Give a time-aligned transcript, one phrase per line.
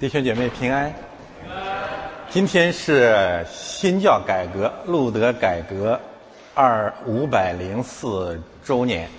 [0.00, 0.90] 弟兄姐妹平安。
[2.30, 6.00] 今天是新教改革、路德改革
[6.54, 9.10] 二五百零四周年。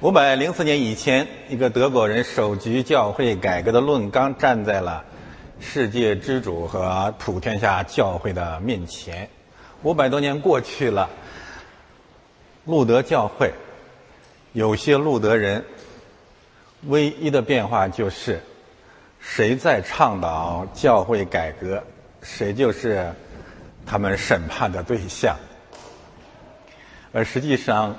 [0.00, 5.04] 五百零四年以前，一个德国人首举教会改革的论纲，站在了
[5.58, 9.28] 世界之主和普天下教会的面前。
[9.82, 11.10] 五百多年过去了，
[12.64, 13.52] 路德教会
[14.52, 15.64] 有些路德人
[16.86, 18.40] 唯一的变化就是。
[19.30, 21.84] 谁在倡导教会改革，
[22.22, 23.12] 谁就是
[23.84, 25.36] 他们审判的对象。
[27.12, 27.94] 而实际上，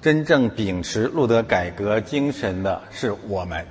[0.00, 3.66] 真正秉持路德改革精神的是我们，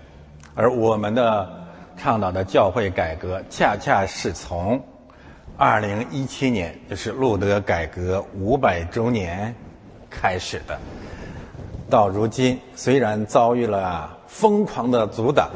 [0.54, 1.50] 而我们的
[1.96, 4.86] 倡导的教会改革，恰恰是从
[5.58, 9.56] 二零一七年，就是路德改革五百周年
[10.10, 10.78] 开始的。
[11.90, 15.50] 到如今，虽然遭遇了疯狂的阻挡。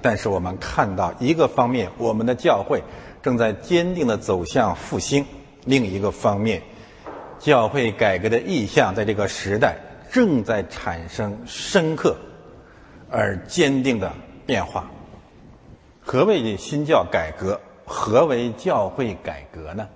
[0.00, 2.82] 但是我们看到一个方面，我们的教会
[3.22, 5.24] 正在坚定的走向复兴；
[5.64, 6.62] 另一个方面，
[7.38, 9.76] 教会改革的意向在这个时代
[10.10, 12.16] 正在产生深刻
[13.10, 14.12] 而坚定的
[14.46, 14.88] 变化。
[16.00, 17.60] 何谓新教改革？
[17.84, 19.88] 何为教会改革呢？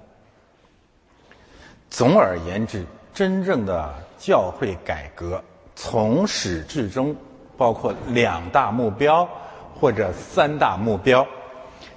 [1.90, 5.42] 总而言之，真正的教会改革
[5.76, 7.14] 从始至终
[7.56, 9.28] 包括两大目标。
[9.82, 11.26] 或者三大目标，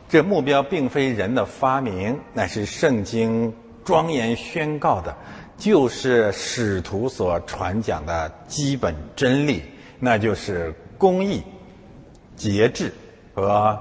[0.09, 5.15] 这目标并非人的发明，乃是圣经庄严宣告的，
[5.55, 9.61] 就是使徒所传讲的基本真理，
[9.99, 11.43] 那就是公义、
[12.35, 12.91] 节制
[13.35, 13.79] 和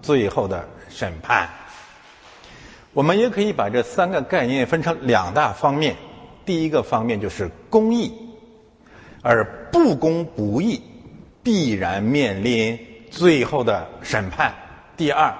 [0.00, 1.50] 最后的审判。
[2.92, 5.96] 我们也可以把这三个概念分成两大方面，
[6.46, 8.12] 第一个方面就是公义，
[9.22, 10.80] 而不公不义
[11.42, 12.78] 必然面临。
[13.10, 14.54] 最后的审判，
[14.96, 15.34] 第二，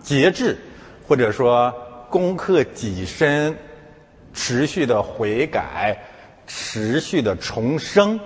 [0.00, 0.58] 节制，
[1.06, 1.72] 或者说
[2.08, 3.56] 攻克己身，
[4.32, 5.96] 持续的悔改，
[6.46, 8.18] 持续的重生，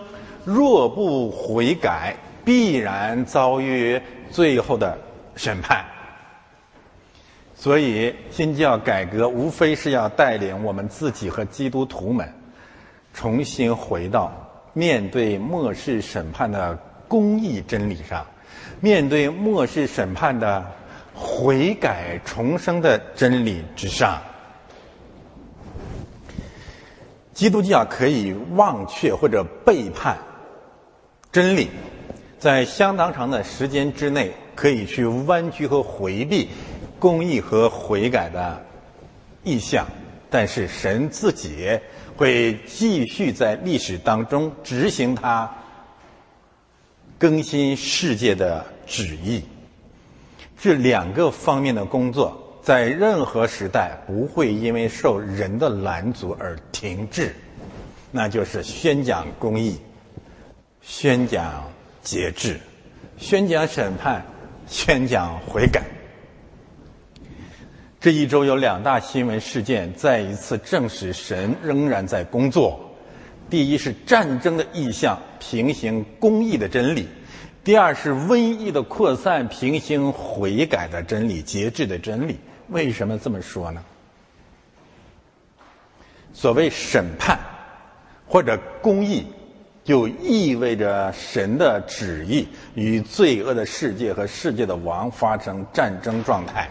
[0.44, 2.14] 若不悔改，
[2.44, 4.96] 必然遭遇最后的
[5.34, 5.84] 审判。
[7.56, 12.30] 所以，新教改革无非是要带领我们自己和基督徒们，
[13.12, 14.32] 重新回到
[14.72, 16.76] 面对末世审判的
[17.08, 18.24] 公义真理上。
[18.84, 20.62] 面对末世审判的
[21.14, 24.20] 悔改重生的真理之上，
[27.32, 30.18] 基督教可以忘却或者背叛
[31.32, 31.70] 真理，
[32.38, 36.50] 在相当长的时间之内可以去弯曲和回避
[36.98, 38.62] 公义和悔改的
[39.44, 39.86] 意向，
[40.28, 41.80] 但是神自己
[42.18, 45.50] 会继续在历史当中执行它。
[47.18, 49.42] 更新世界的旨意，
[50.58, 57.34] 这两个方面的工作，在任何时代不会因为受人的拦阻而停滞。
[58.10, 59.78] 那就是宣讲公义，
[60.82, 61.64] 宣讲
[62.02, 62.60] 节制，
[63.16, 64.22] 宣讲审判，
[64.66, 65.82] 宣讲悔改。
[68.00, 72.78] 这一周有两大新闻事件，再一次证实神仍然在工作。
[73.48, 75.18] 第一是战争的意向
[75.50, 77.06] 平行公义的真理，
[77.62, 82.38] 第二是瘟疫的扩散平行悔改的真理、节制的真理。
[82.68, 83.84] 为什么这么说呢？
[86.32, 87.38] 所谓审判
[88.26, 89.26] 或者公义，
[89.84, 96.68] 就意味着神的旨意与罪恶的世界和世界的王发生战争状态。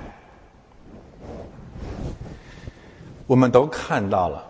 [3.28, 4.48] 我们都看到了。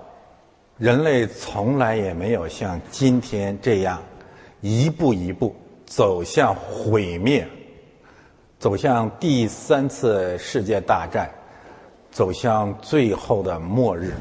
[0.80, 4.02] 人类从来也没有像今天这样
[4.64, 5.54] 一步一步
[5.86, 7.46] 走向毁灭，
[8.58, 11.30] 走向第三次世界大战，
[12.10, 14.14] 走向最后的末日。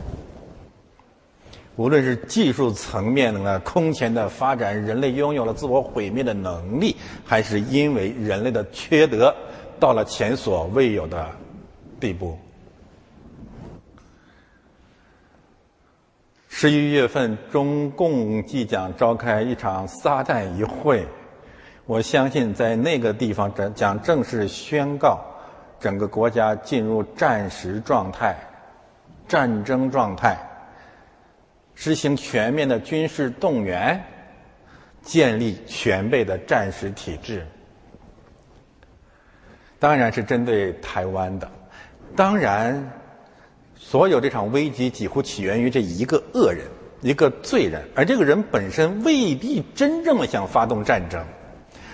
[1.76, 9.32] 无论是技术层面的空前的发展，人类拥有了自我毁灭的能力，还是因为人类的缺德
[9.78, 11.24] 到了前所未有的
[12.00, 12.36] 地步。
[16.54, 21.04] 十一月份，中共即将召开一场撒旦一会，
[21.86, 25.18] 我相信在那个地方将将正式宣告
[25.80, 28.36] 整个国家进入战时状态、
[29.26, 30.36] 战争状态，
[31.74, 34.04] 实行全面的军事动员，
[35.00, 37.44] 建立全备的战时体制。
[39.80, 41.50] 当然是针对台湾的，
[42.14, 42.98] 当然。
[43.84, 46.66] 所有这场危机几乎起源于这一个恶人，
[47.02, 51.22] 一个罪人，而这个人本身未必真正的想发动战争，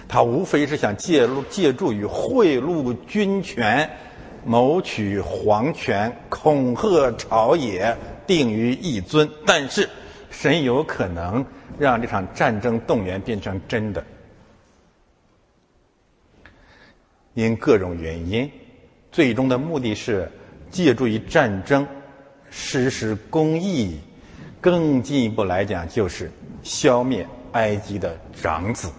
[0.07, 3.91] 他无非是想借借助于贿赂军权
[4.45, 7.97] 谋取皇权，恐吓朝野，
[8.29, 9.29] 定于一尊。
[9.45, 9.89] 但是，
[10.31, 11.45] 神有可能
[11.79, 14.05] 让这场战争动员变成真的，
[17.35, 18.49] 因各种原因，
[19.11, 20.31] 最终的目的是
[20.71, 21.87] 借助于战争
[22.51, 23.99] 实施公义。
[24.61, 26.29] 更进一步来讲，就是
[26.65, 28.91] 消灭埃及的长子，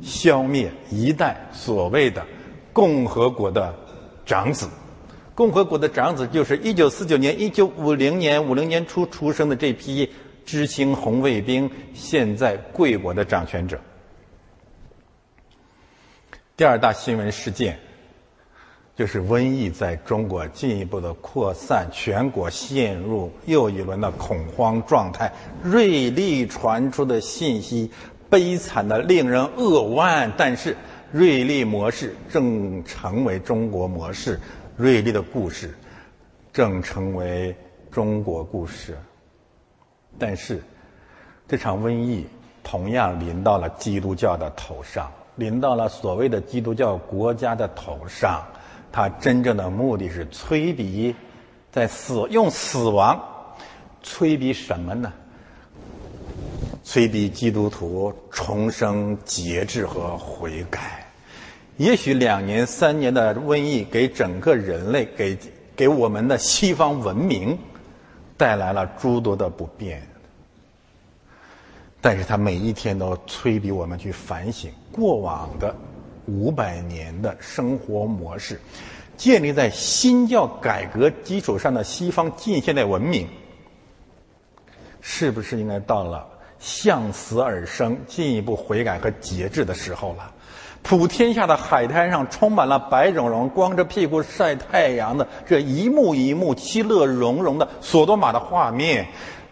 [0.00, 2.26] 消灭一代所谓的
[2.72, 3.74] 共和国的
[4.24, 4.66] 长子。
[5.34, 10.10] 共和国的长子就是一九四九年、一九五零年、五零年初出生的这批
[10.46, 13.78] 知青红卫兵，现在贵国的掌权者。
[16.56, 17.78] 第二大新闻事件。
[19.00, 25.32] 就是瘟疫在中国进一步的扩散，全国陷入又一轮的恐慌状态。
[25.62, 27.90] 瑞丽传出的信息
[28.28, 30.76] 悲惨的令人扼腕，但是
[31.10, 34.38] 瑞丽模式正成为中国模式，
[34.76, 35.74] 瑞丽的故事
[36.52, 37.56] 正成为
[37.90, 38.98] 中国故事。
[40.18, 40.62] 但是
[41.48, 42.26] 这场瘟疫
[42.62, 48.46] 同样临到了基督教的头上，临到了所谓的基督教国家的头上。
[48.92, 51.14] 他真正的目的是催逼，
[51.70, 53.20] 在死用死亡
[54.02, 55.12] 催逼什么呢？
[56.82, 61.06] 催逼基督徒重生、节制和悔改。
[61.76, 65.38] 也许两年、三年的瘟疫给整个人类、给
[65.76, 67.56] 给我们的西方文明
[68.36, 70.02] 带来了诸多的不便，
[72.00, 75.74] 但是他每一天都催逼我们去反省过往的。
[76.30, 78.60] 五百年的生活模式，
[79.16, 83.26] 建立在新教改革基础上的西方近现代文明，
[85.00, 86.24] 是不是应该到了
[86.60, 90.32] 向死而生、进一步悔改和节制的时候了？
[90.82, 99.06] 普天下的海滩上充满了白种人、光着屁股晒太阳的这一幕一幕其乐融融的索多玛的画面，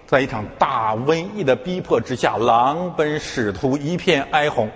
[0.06, 4.70] 在一场大瘟疫的逼迫之下，狼奔使徒，一片哀鸿。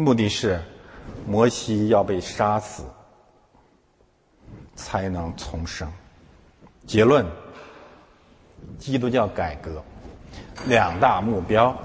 [0.00, 0.58] 目的是，
[1.26, 2.84] 摩西要被杀死，
[4.74, 5.86] 才能重生。
[6.86, 7.26] 结论：
[8.78, 9.84] 基督教改革
[10.66, 11.76] 两大目标，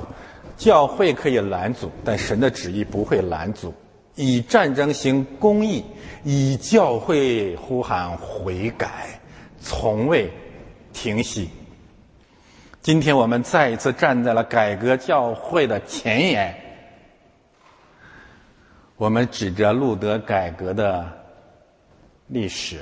[0.56, 3.74] 教会可以拦阻，但神的旨意不会拦阻。
[4.16, 5.84] 以战争行公义，
[6.24, 9.20] 以教会呼喊悔改，
[9.60, 10.32] 从未
[10.94, 11.50] 停息。
[12.82, 16.65] 今天我们再一次站在了改革教会的前沿。
[18.98, 21.06] 我们指着路德改革的
[22.28, 22.80] 历史，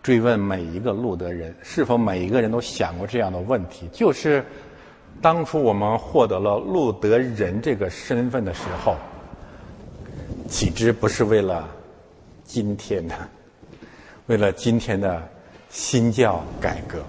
[0.00, 3.88] 追问每一个路德人：是否每一个人都想过这样的问题？
[3.92, 4.44] 就是
[5.20, 8.96] 当初我们获得了路德人这个身份的时候，
[10.48, 11.68] 岂知不是为了
[12.44, 13.16] 今天的，
[14.26, 15.28] 为了今天的
[15.68, 17.02] 新教改革？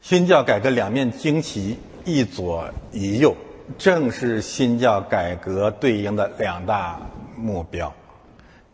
[0.00, 3.36] 新教改革两面旌旗，一左一右。
[3.78, 7.00] 正是新教改革对应的两大
[7.36, 7.92] 目标。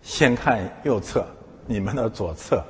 [0.03, 1.27] 先看右侧，
[1.67, 2.65] 你们的左侧，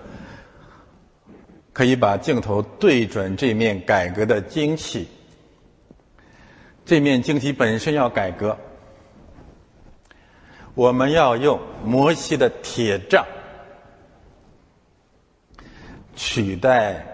[1.72, 5.06] 可以把镜头对准这面改革的旌旗。
[6.84, 8.56] 这面旌旗本身要改革，
[10.74, 13.26] 我们要用摩西的铁杖
[16.14, 17.04] 取代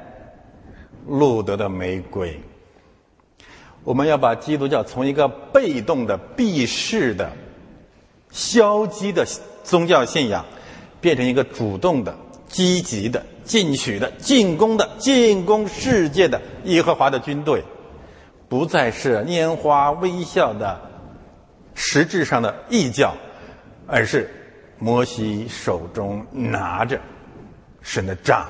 [1.06, 2.40] 路德的玫瑰。
[3.84, 7.32] 我们要把基督教从一个被动的、避世的、
[8.30, 9.26] 消极的
[9.64, 10.44] 宗教信仰，
[11.00, 17.64] 变成一个主动的、积极的、进取的、进攻的、进攻世界的耶和华的军队，
[18.48, 20.80] 不再是拈花微笑的
[21.74, 23.16] 实质上的异教，
[23.88, 24.30] 而是
[24.78, 27.00] 摩西手中拿着
[27.80, 28.48] 神的杖，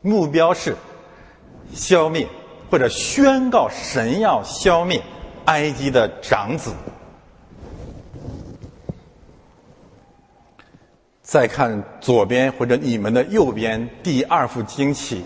[0.00, 0.76] 目标是。
[1.74, 2.26] 消灭
[2.70, 5.02] 或者宣告神要消灭
[5.44, 6.72] 埃及的长子。
[11.22, 15.22] 再看左边或者你们的右边第二幅旌旗，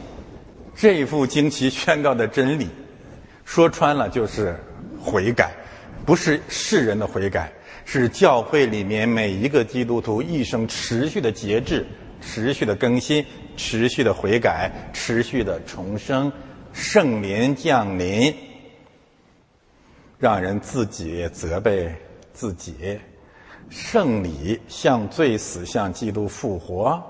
[0.74, 2.68] 这幅旌旗宣告的真理，
[3.44, 4.58] 说穿了就是
[5.00, 5.52] 悔改，
[6.04, 7.52] 不是世人的悔改，
[7.84, 11.86] 是教会里面每一个基督徒一生持续的节制。
[12.24, 16.32] 持续的更新，持续的悔改，持续的重生，
[16.72, 18.34] 圣灵降临，
[20.18, 21.94] 让人自己责备
[22.32, 22.98] 自己，
[23.68, 27.02] 圣礼向罪死，向基督复活，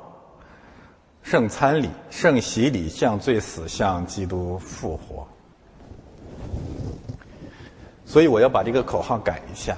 [1.23, 5.27] 圣餐礼、圣洗礼向罪死，向基督复活。
[8.05, 9.77] 所以我要把这个口号改一下，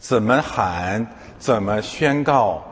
[0.00, 1.06] 怎么喊，
[1.38, 2.64] 怎么宣告，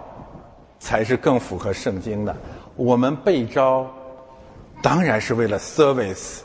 [0.80, 2.34] 才是更符合圣经的。
[2.76, 3.90] 我们被招，
[4.82, 6.40] 当然是为了 service，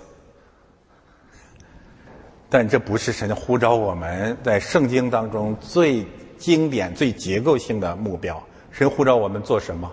[2.50, 6.06] 但这不是神呼召我们在圣经当中最
[6.38, 8.42] 经典、最结构性的目标。
[8.72, 9.92] 神呼召我们做什么？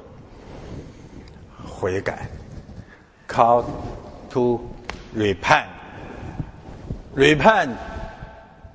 [1.66, 2.28] 悔改
[3.28, 3.64] ，call
[4.30, 4.60] to
[5.16, 7.70] repent，repent，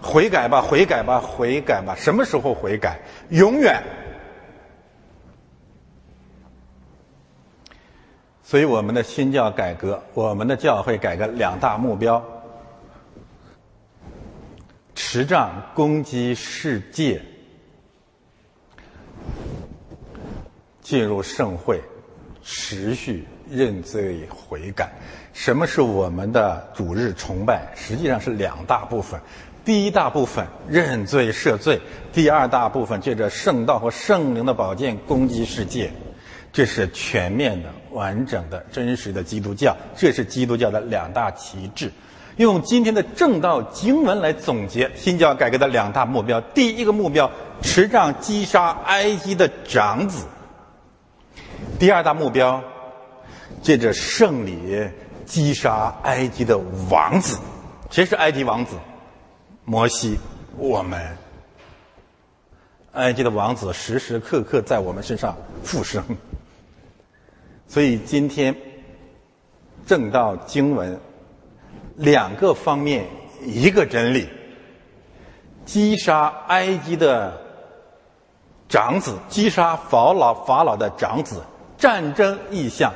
[0.01, 1.95] 悔改吧，悔改吧，悔改吧。
[1.95, 2.99] 什么时候悔改？
[3.29, 3.81] 永远。
[8.49, 12.19] 所以，我们的新教改革，我们的教会改革两大目标：
[14.95, 17.21] 持杖攻击世界，
[20.81, 21.79] 进入盛会，
[22.41, 24.93] 持续认罪悔改。
[25.31, 27.71] 什么是我们的主日崇拜？
[27.75, 29.21] 实际上是两大部分：
[29.63, 31.77] 第一大部分认罪赦罪；
[32.11, 35.91] 第二大部分借着圣道和圣灵的宝剑攻击世界。
[36.51, 41.91] 这是全面的、完整的、真实的基督教，这是基督教的两大旗帜。
[42.37, 47.29] 用今天的正道经文来总结新教改革的两大目标：第一个目标，
[47.61, 50.23] 持杖击杀埃及的长子；
[51.77, 52.63] 第二大目标，
[53.61, 54.89] 借着圣礼
[55.25, 56.57] 击杀埃及的
[56.89, 57.37] 王子。
[57.89, 58.77] 谁是埃及王子？
[59.65, 60.17] 摩西。
[60.57, 61.17] 我们，
[62.93, 66.01] 埃及的王子时时刻刻在我们身上复生。
[67.69, 68.55] 所以今天
[69.85, 70.99] 正道经文
[71.95, 73.05] 两个方面
[73.45, 74.27] 一个真理：
[75.65, 77.39] 击杀埃及的
[78.67, 81.43] 长子，击杀法老法老的长子，
[81.77, 82.91] 战争意象；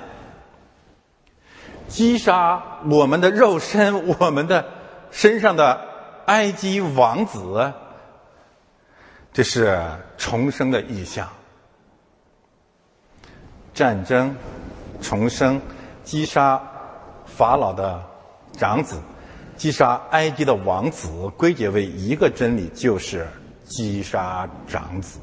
[1.88, 4.66] 击杀我们的肉身，我们的
[5.12, 5.82] 身上的
[6.26, 7.72] 埃及王子，
[9.32, 9.80] 这是
[10.18, 11.30] 重生的意象。
[13.76, 14.36] 战争。
[15.04, 15.62] 重生，
[16.04, 16.60] 击杀
[17.26, 18.02] 法老的
[18.54, 19.00] 长子，
[19.56, 23.28] 击杀埃及的王子，归结为一个真理，就是
[23.66, 25.20] 击杀长子。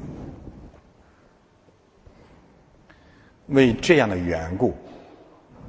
[3.47, 4.73] 为这样的缘故，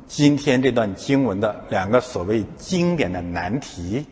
[0.06, 4.06] 今天这段经文的两个所谓经典的难题，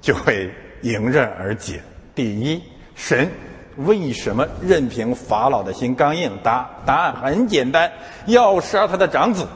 [0.00, 0.48] 就会
[0.82, 1.82] 迎刃而解。
[2.14, 2.62] 第一，
[2.94, 3.28] 神。
[3.76, 6.30] 为什么任凭法老的心刚硬？
[6.42, 7.90] 答答案很简单，
[8.26, 9.46] 要杀他的长子。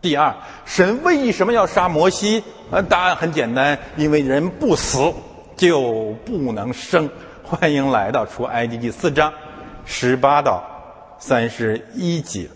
[0.00, 0.34] 第二，
[0.64, 2.42] 神为什么要杀摩西？
[2.70, 5.12] 呃，答案很简单，因为人不死
[5.56, 7.08] 就不能生。
[7.44, 9.32] 欢迎来到出埃及记四章
[9.84, 10.62] 十八到
[11.18, 12.48] 三十一节。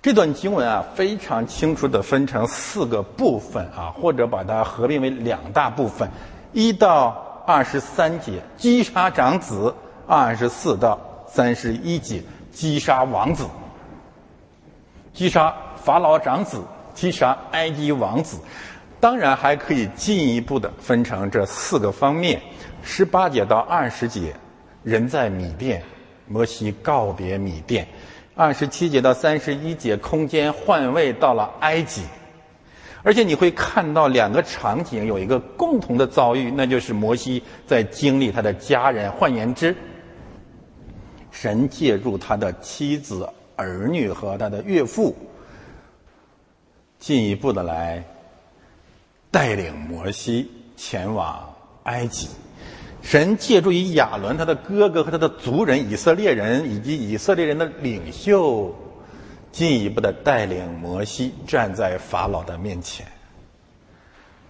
[0.00, 6.08] 这段经文啊，非常清楚的分成四个部分啊，或者把它合并为两大部分，
[6.52, 7.24] 一到。
[7.48, 9.74] 二十三节击杀长子，
[10.06, 13.46] 二十四到三十一节击杀王子，
[15.14, 16.62] 击杀法老长子，
[16.92, 18.38] 击杀埃及王子。
[19.00, 22.42] 当然还可以进一步的分成这四个方面：
[22.82, 24.34] 十八节到二十节，
[24.82, 25.82] 人在米店，
[26.26, 27.86] 摩西告别米店；
[28.34, 32.02] 二十七节到三十一节，空间换位到了埃及。
[33.02, 39.74] 而且你会看到两个场景有一个共同的遭遇，那就是摩西在经历他的家人，换言之，
[41.30, 45.16] 神借助他的妻子、儿女和他的岳父，
[46.98, 48.04] 进一步的来
[49.30, 52.28] 带领摩西前往埃及。
[53.00, 58.74] 神借助于亚伦他的哥哥和他的族人以色列人以及以色列人的领袖。
[59.50, 63.06] 进一步的带领摩西站在法老的面前，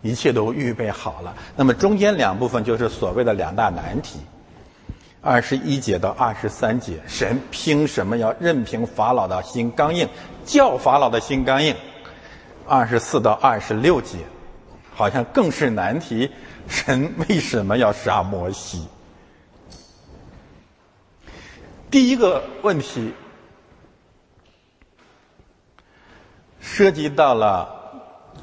[0.02, 1.34] 一切都预备好了。
[1.56, 4.18] 那么中间两部分就是所谓的两大难题：
[5.22, 10.08] 二十一节到二十三节，神凭什么要任凭法老的心刚硬，
[10.44, 11.74] 叫法老的心刚硬？
[12.66, 14.18] 二十四到二十六节，
[14.92, 16.30] 好像更是难题：
[16.68, 18.86] 神为什么要杀摩西？
[21.90, 23.14] 第一个问题。
[26.70, 27.66] 涉及到了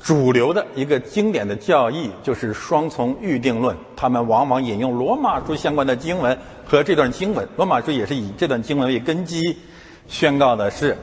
[0.01, 3.77] 主流的一个经典的教义，就是双重预定论。
[3.95, 7.47] 他们往往引用罗马书相关的经文和这段经文。
[7.55, 9.57] 罗马书也是以这段经文为根基，
[10.07, 10.97] 宣告的是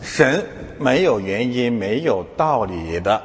[0.00, 0.44] 神
[0.78, 3.20] 没有原因、没有道理的，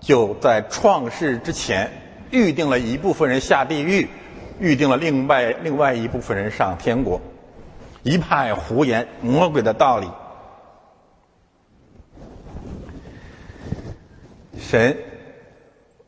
[0.00, 1.90] 就在创世之前
[2.30, 4.08] 预定了一部分人下地狱，
[4.60, 7.20] 预定了另外另外一部分人上天国。
[8.04, 10.08] 一派胡言，魔鬼的道理。
[14.58, 14.96] 神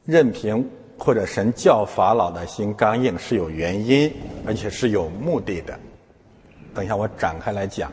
[0.04, 4.12] 任凭或者神教法老的心刚硬是有原因，
[4.46, 5.78] 而且是有目的的。
[6.74, 7.90] 等一下，我展开来讲。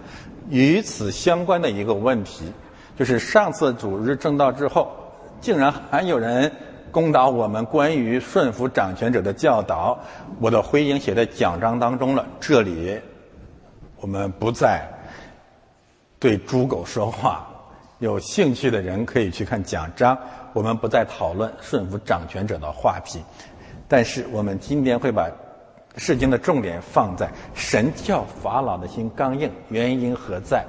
[0.50, 2.46] 与此相关的一个问题，
[2.98, 4.92] 就是上次主日正道之后，
[5.42, 6.52] 竟然还有人
[6.92, 10.00] 攻打我们关于顺服掌权者的教导。
[10.40, 13.00] 我的回应写在讲章当中了，这里
[14.00, 14.88] 我们不再
[16.20, 17.48] 对猪狗说话。
[18.00, 20.18] 有兴趣的人可以去看讲章，
[20.56, 23.22] 我们不再讨论顺服掌权者的话题。
[23.88, 25.30] 但是我们今天会把。
[25.98, 30.62] 圣经的重点放在神教法老的心刚硬，原因何在？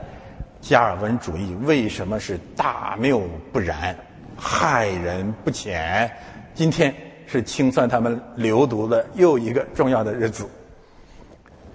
[0.60, 3.20] 加尔文主义为什么是大谬
[3.52, 3.96] 不然，
[4.36, 6.08] 害人不浅？
[6.54, 6.94] 今天
[7.26, 10.48] 是清算他们流毒的又一个重要的日子。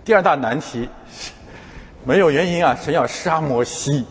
[0.06, 1.32] 第二大难题是，
[2.08, 2.74] 没有原因啊！
[2.82, 4.06] 神要杀摩西，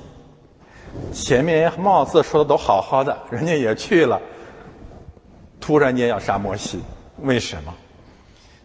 [1.13, 4.21] 前面貌似说的都好好的，人家也去了，
[5.61, 6.81] 突然间要杀摩西，
[7.23, 7.75] 为什么？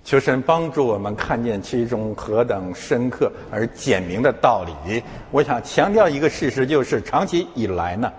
[0.03, 5.03] 求神帮助我们看见其中何等深刻而简明的道理。
[5.31, 8.13] 我想强调一个事实，就是长期以来呢，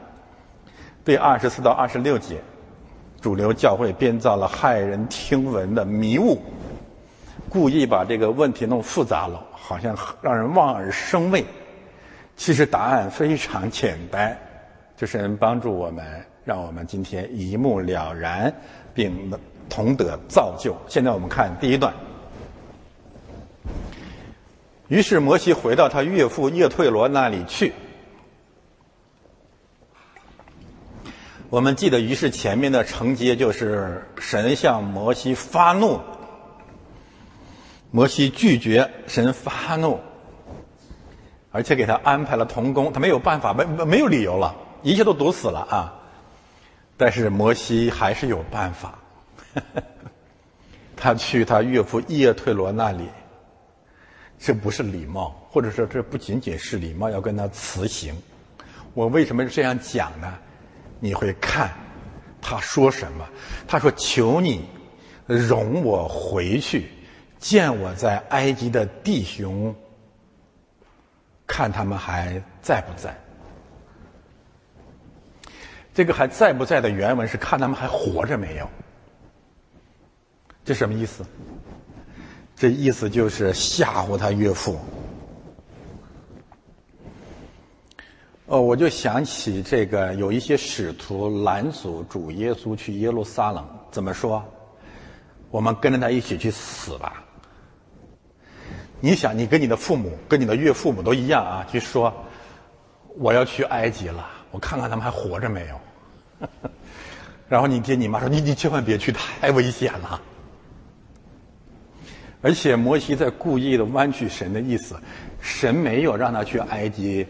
[1.05, 2.41] 对二十四到二十六节，
[3.21, 6.43] 主流教会编造了骇人听闻的迷雾，
[7.49, 11.45] 故意把这个问题弄复杂了，好像让人望而生畏。
[12.37, 14.39] 其实答案非常简单，
[14.97, 18.55] 就是能帮助我们，让我们今天一目了然，
[18.95, 19.39] 并能。
[19.69, 20.77] 同得造就。
[20.87, 21.93] 现在我们看第一段。
[24.87, 27.73] 于是摩西回到他岳父叶退罗那里去。
[31.51, 36.01] 我们记得，于是前面的承接就是神向摩西发怒，
[37.91, 39.99] 摩西拒绝，神发怒，
[41.57, 45.95] 而且给他安排了童工，他没有办法，没没有理由了，一切都堵死了啊！
[46.99, 48.99] 但是摩西还是有办法。
[50.95, 53.09] 他去他岳父叶退罗那里，
[54.39, 58.15] 这不是礼貌，或者说这不仅仅是礼貌，要跟他辞行。
[58.93, 60.39] 我为什么这样讲呢？
[61.01, 61.71] 你会看
[62.43, 63.27] 他说什么？
[63.67, 64.67] 他说：“求你
[65.27, 66.87] 容我回去
[67.39, 69.75] 见我在埃及的弟兄，
[71.47, 73.17] 看他们还在不在。”
[75.95, 78.69] 这个还在不在的原文是看他们还活着没有。
[80.65, 81.25] 这什么意思？
[82.55, 84.79] 这意思就是吓唬他岳父。
[88.47, 94.45] 哦，我就想起这个，有一些使徒拦阻主耶稣去耶路撒冷，怎么说？
[95.51, 97.25] 我们跟着他一起去死吧。
[99.01, 102.13] 你想，你跟你的父母、跟你的岳父母都一样啊，去说
[103.19, 105.81] 我要去埃及了，我看看他们还活着没有。
[107.49, 110.21] 然后你爹你妈说：“你你千万别去，太危险了。”
[112.43, 114.97] 而且摩西在故意的弯曲神的意思，
[115.41, 117.27] 神没有让他去埃及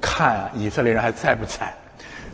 [0.00, 1.72] 看以色列人还在不在，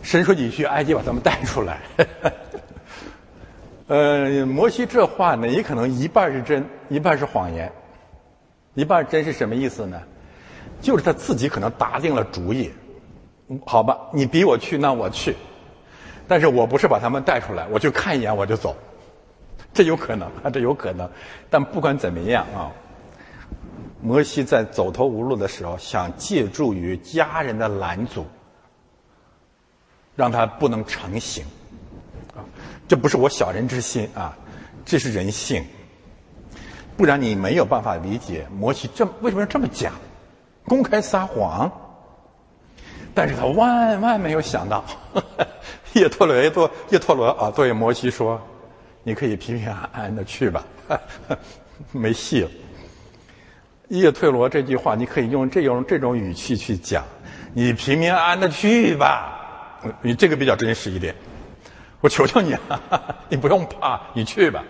[0.02, 1.80] 神说你去埃及把他们带出来。
[3.88, 7.70] 呃，摩西这话呢，也可能一半是真，一半是谎言。
[8.74, 10.00] 一半真是什么意思呢？
[10.80, 12.70] 就是他自己可能打定了主意，
[13.66, 15.34] 好吧，你逼我去，那我去，
[16.28, 18.76] 但是我不是把他们带出来，我就看一眼我就走。
[19.74, 21.10] 这有可能啊，这有可能，
[21.50, 22.70] 但不管怎么样啊，
[24.00, 28.24] 摩西在走投无路的时候，想借助于家人的拦阻，
[30.14, 31.44] 让他不能成行，
[32.36, 32.46] 啊，
[32.86, 34.36] 这不是我小人之心啊，
[34.84, 35.64] 这是人性，
[36.98, 39.94] 不然你没有办法理解摩西这为什么要这么讲，
[40.66, 41.70] 公开撒谎，
[43.14, 44.84] 但是他万万没有想到，
[45.94, 48.38] 叶托罗叶托叶托罗啊，对摩西说。
[49.04, 50.62] 你可以平平安安的去吧，
[51.92, 52.50] 没戏了。
[53.88, 57.02] 叶退罗这句话，你可以用这种这种语气去讲，
[57.54, 61.14] 你平平安安的去吧，你这个比较真实一点。
[62.02, 62.78] 我求求你啊，
[63.30, 64.62] 你不用怕，你去吧。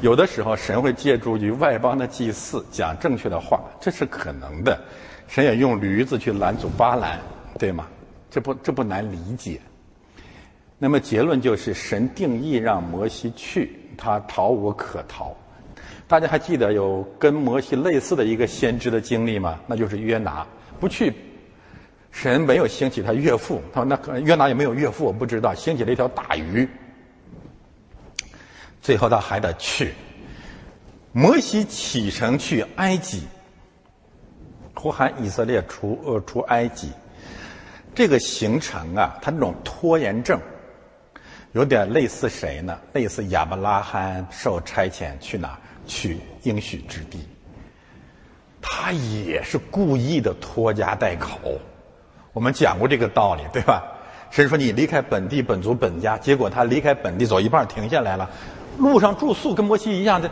[0.00, 4.78] 有的时候，神会借助于外邦的祭祀讲正确的话，这是可能的。
[5.28, 7.20] 神也用驴子去拦阻巴兰，
[7.58, 7.86] 对吗？
[8.30, 9.60] 这不这不难理解。
[10.78, 15.36] 那么结论就是，神定义让摩西去，他逃无可逃。
[16.08, 19.60] 大家还记得有跟摩西类似的一个先知的经历吗？
[19.66, 20.46] 那就是约拿
[20.80, 21.12] 不去，
[22.10, 26.66] 神没有兴起他岳父，他说那可约拿有没有岳父我不知道，兴起了一条大鱼，
[28.80, 29.94] 最后他还得去。
[31.12, 33.26] 摩西启程去埃及，
[34.74, 36.90] 呼喊以色列出呃出埃及，
[37.94, 40.40] 这个行程啊，他那种拖延症。
[41.52, 42.78] 有点类似谁呢？
[42.92, 45.58] 类似亚伯拉罕受差遣去哪儿？
[45.84, 47.26] 去应许之地。
[48.62, 51.60] 他也是故意的拖家带口。
[52.32, 53.82] 我们讲过这个道理，对吧？
[54.30, 58.30] 神说你离开本地本族本家，结果他离开本地走一半停下来了，
[58.80, 60.30] 路上住宿跟摩西一样的。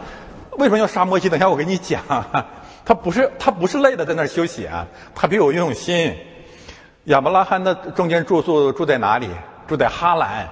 [0.59, 1.29] 为什么要杀摩西？
[1.29, 2.03] 等下我给你讲。
[2.85, 6.17] 他不是他不是累的在那儿休息啊，他比我用心。
[7.05, 9.29] 亚伯拉罕的中间住宿住在哪里？
[9.67, 10.49] 住在哈兰。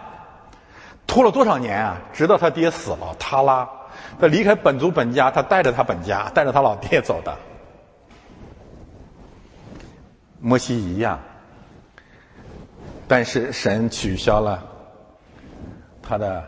[1.07, 1.99] 拖了多少年啊？
[2.13, 3.69] 直到他爹死了，他拉，
[4.21, 7.37] 他离开本族本家，他带着他本家，带着他老爹走的。
[10.41, 11.19] 摩西一样，
[13.09, 14.63] 但是神取消了
[16.03, 16.45] 他的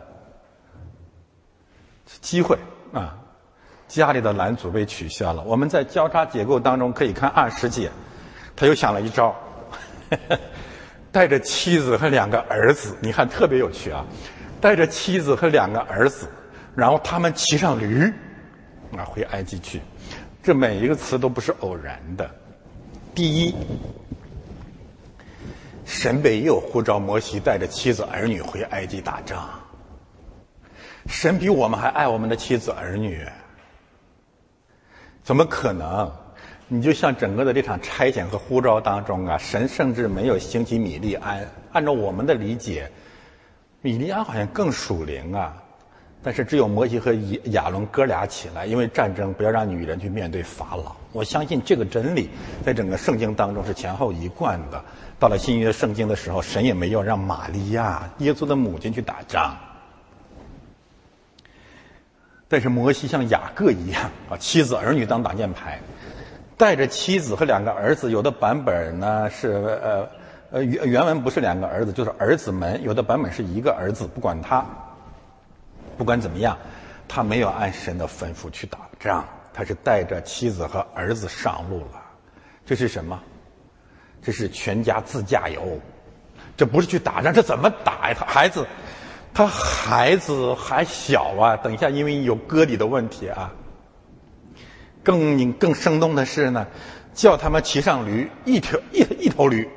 [2.21, 2.57] 机会
[2.93, 3.17] 啊，
[3.87, 5.43] 家里的拦阻被取消了。
[5.43, 7.89] 我们在交叉结构当中可以看二十节，
[8.55, 9.35] 他又想了一招，
[11.11, 14.05] 带着妻子和两个儿子，你看特别有趣啊。
[14.61, 16.27] 带着妻子和两个儿子，
[16.75, 18.03] 然后他们骑上驴，
[18.91, 19.81] 啊，回埃及去。
[20.43, 22.29] 这每一个词都不是偶然的。
[23.15, 23.55] 第一，
[25.85, 29.49] 神没有呼召摩西带着妻子儿女回埃及打仗。
[31.07, 33.25] 神比我们还爱我们的妻子儿女，
[35.23, 36.11] 怎么可能？
[36.67, 41.47] 你就像整个的这场差遣和呼召当中啊，神甚至没有兴起米利安。
[41.71, 42.91] 按照我们的理解。
[43.81, 45.55] 米利安好像更属灵啊，
[46.21, 50.93] 但是只有摩西和亚亚伦哥俩起来，因为战争不要让女人去面对法老。
[51.13, 52.29] 我相信这个真理
[52.63, 54.83] 在整个圣经当中是前后一贯的。
[55.17, 59.57] 到了新约圣经的时候，神也没有让玛利亚耶稣的母亲去打仗，
[62.49, 65.79] 但是摩西像雅各一样啊，妻子儿女当挡箭牌，
[66.57, 69.49] 带着妻子和两个儿子，有的版本呢是
[69.81, 70.09] 呃。
[70.51, 72.81] 呃，原原文不是两个儿子，就是儿子们。
[72.81, 74.65] 有的版本是一个儿子，不管他，
[75.95, 76.57] 不管怎么样，
[77.07, 82.01] 他没有按神的吩咐去打仗，他是带着妻子和儿子上路了。
[82.65, 83.19] 这是什么？
[84.23, 85.79] 这是全家自驾游，
[86.57, 88.15] 这不是去打仗，这怎么打呀？
[88.19, 88.65] 他孩子，
[89.33, 91.57] 他孩子还小啊。
[91.57, 93.51] 等一下，因为有割礼的问题啊。
[95.03, 96.67] 更更生动的是呢，
[97.13, 99.67] 叫他们骑上驴，一条一一头驴。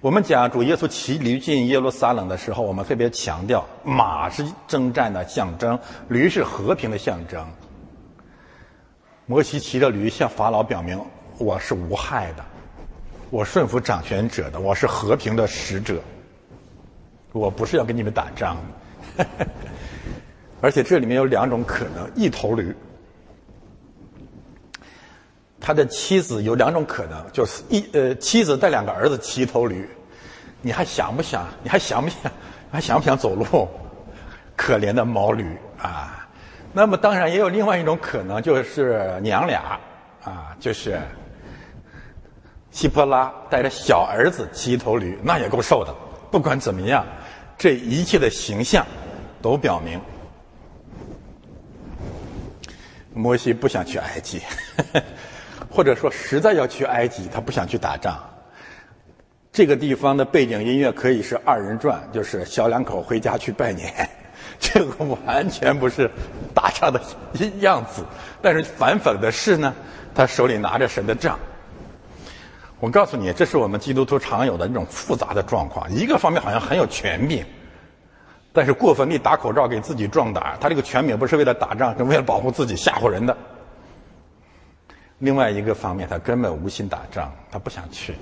[0.00, 7.44] 我们讲主耶稣骑驴进耶路撒冷的时候，我们特别强调马是征战的象征，驴是和平的象征。
[9.26, 11.04] 摩西骑着驴向法老表明
[11.36, 12.44] 我是无害的，
[13.30, 16.00] 我顺服掌权者的，我是和平的使者，
[17.32, 18.56] 我不是要跟你们打仗。
[20.60, 22.74] 而且这里面有两种可能：一头驴，
[25.60, 29.88] 他的妻子有两种可能，就是一呃妻子带两个儿子骑一头驴。
[30.60, 31.46] 你还想不想？
[31.62, 32.32] 你还想不想？
[32.72, 33.68] 还想不想走路？
[34.56, 36.28] 可怜的毛驴啊！
[36.72, 39.78] 那么当然也有另外一种可能，就是娘俩
[40.24, 41.00] 啊，就是
[42.72, 45.94] 希波拉带着小儿子骑一头驴，那也够瘦的。
[46.30, 47.04] 不管怎么样，
[47.56, 48.86] 这一切的形象
[49.40, 50.00] 都表明，
[53.14, 54.40] 摩西不想去埃及，
[55.70, 58.18] 或者说实在要去埃及，他不想去打仗。
[59.50, 64.08] 这个地方的背景音乐可以是二人转，就是小两口回家去拜年，
[64.60, 66.08] 这个完全不是
[66.54, 67.00] 打仗的
[67.60, 68.04] 样子。
[68.40, 69.74] 但是反讽的是呢，
[70.14, 71.38] 他手里拿着神的杖。
[72.80, 75.90] 我告诉你，这是我们基督徒常有的那种复杂的状况。
[75.92, 77.44] 一个方面好像很有权柄，
[78.52, 80.56] 但是过分地打口罩给自己壮胆。
[80.60, 83.36] 他这个权柄不是为了打仗，是为了保护自己吓唬人的。
[85.18, 88.14] 另外一个方面，他根本无心打仗，他不想去。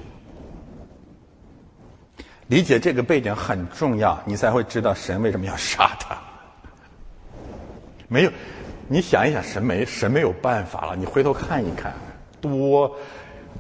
[2.47, 6.17] 理解这个背景很重要，你才会知道神为什么要杀他。
[8.09, 8.31] 没有，
[8.89, 10.97] 你想一想，神没神没有办法了。
[10.97, 11.93] 你回头看一看，
[12.41, 12.97] 多，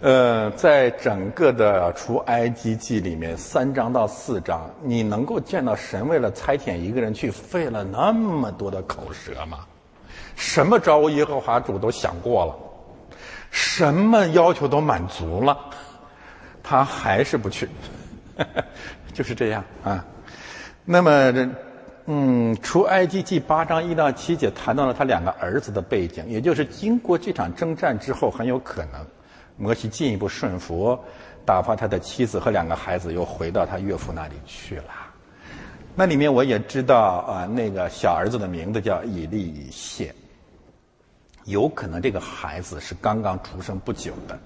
[0.03, 9.61] 呃，在整个的除埃及记里面三章到四章，你能够见到神为了差遣一个人去费了那么多的口舌吗？
[10.35, 12.55] 什么招耶和华主都想过了，
[13.51, 15.57] 什么要求都满足了，
[16.63, 17.67] 他还是不去。
[19.15, 20.05] 就是这样啊。
[20.85, 21.49] 那么这，
[22.05, 29.01] 嗯，除埃及记八章一到七节谈到了他两个儿子的背景，也就是经过这场征战之后，很有可能
[29.57, 30.99] 摩西进一步顺服，
[31.45, 34.93] 打发他的妻子和两个孩子又回到他岳父那里去了。
[35.95, 40.15] 那里面我也知道啊，那个小儿子的名字叫以利以谢，
[41.45, 44.39] 有可能这个孩子是刚刚出生不久的。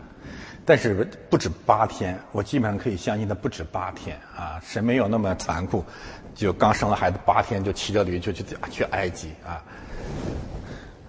[0.64, 4.60] 但是不止八天，我基本上可以相信他不止八天啊！
[4.62, 5.84] 神没有那么残酷，
[6.34, 9.64] 就刚生了孩子八天就骑着驴就去去埃及啊！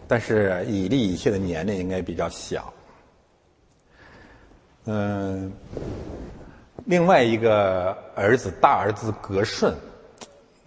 [0.07, 2.73] 但是以利以谢的年龄应该比较小。
[4.85, 5.51] 嗯，
[6.85, 9.75] 另外一个儿子大儿子格顺，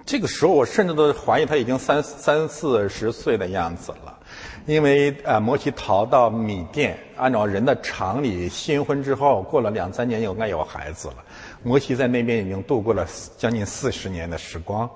[0.07, 4.19] 这个时候我甚至都怀疑他已经三三四十岁的样子了，
[4.67, 11.17] 因为啊，摩西逃到米甸，按照人的常理，新婚之后过了两三年应该有孩子了。
[11.65, 14.89] 摩西在那边已经度过了将近四十年的时光。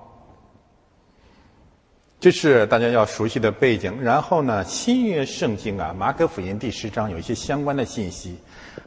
[2.20, 4.02] 这是大家要熟悉的背景。
[4.02, 8.36] 然后呢，新约圣经啊，马可福音第十章有一些相关的信息，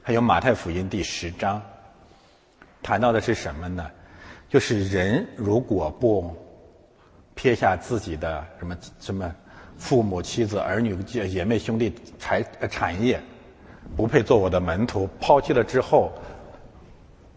[0.02, 1.62] 还有马太福音第十章，
[2.82, 3.90] 谈到的是什么呢？
[4.50, 6.36] 就是人如果不
[7.36, 9.34] 撇下自己的什么什么
[9.78, 13.20] 父母、妻子、儿女、姐妹、兄弟、财产业，
[13.96, 16.12] 不配做我的门徒，抛弃了之后，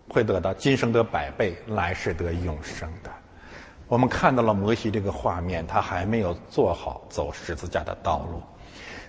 [0.09, 3.11] 会得到今生得百倍，来世得永生的。
[3.87, 8.43] 我们看到了摩西这个画面，他还没有做好走十字架的道路。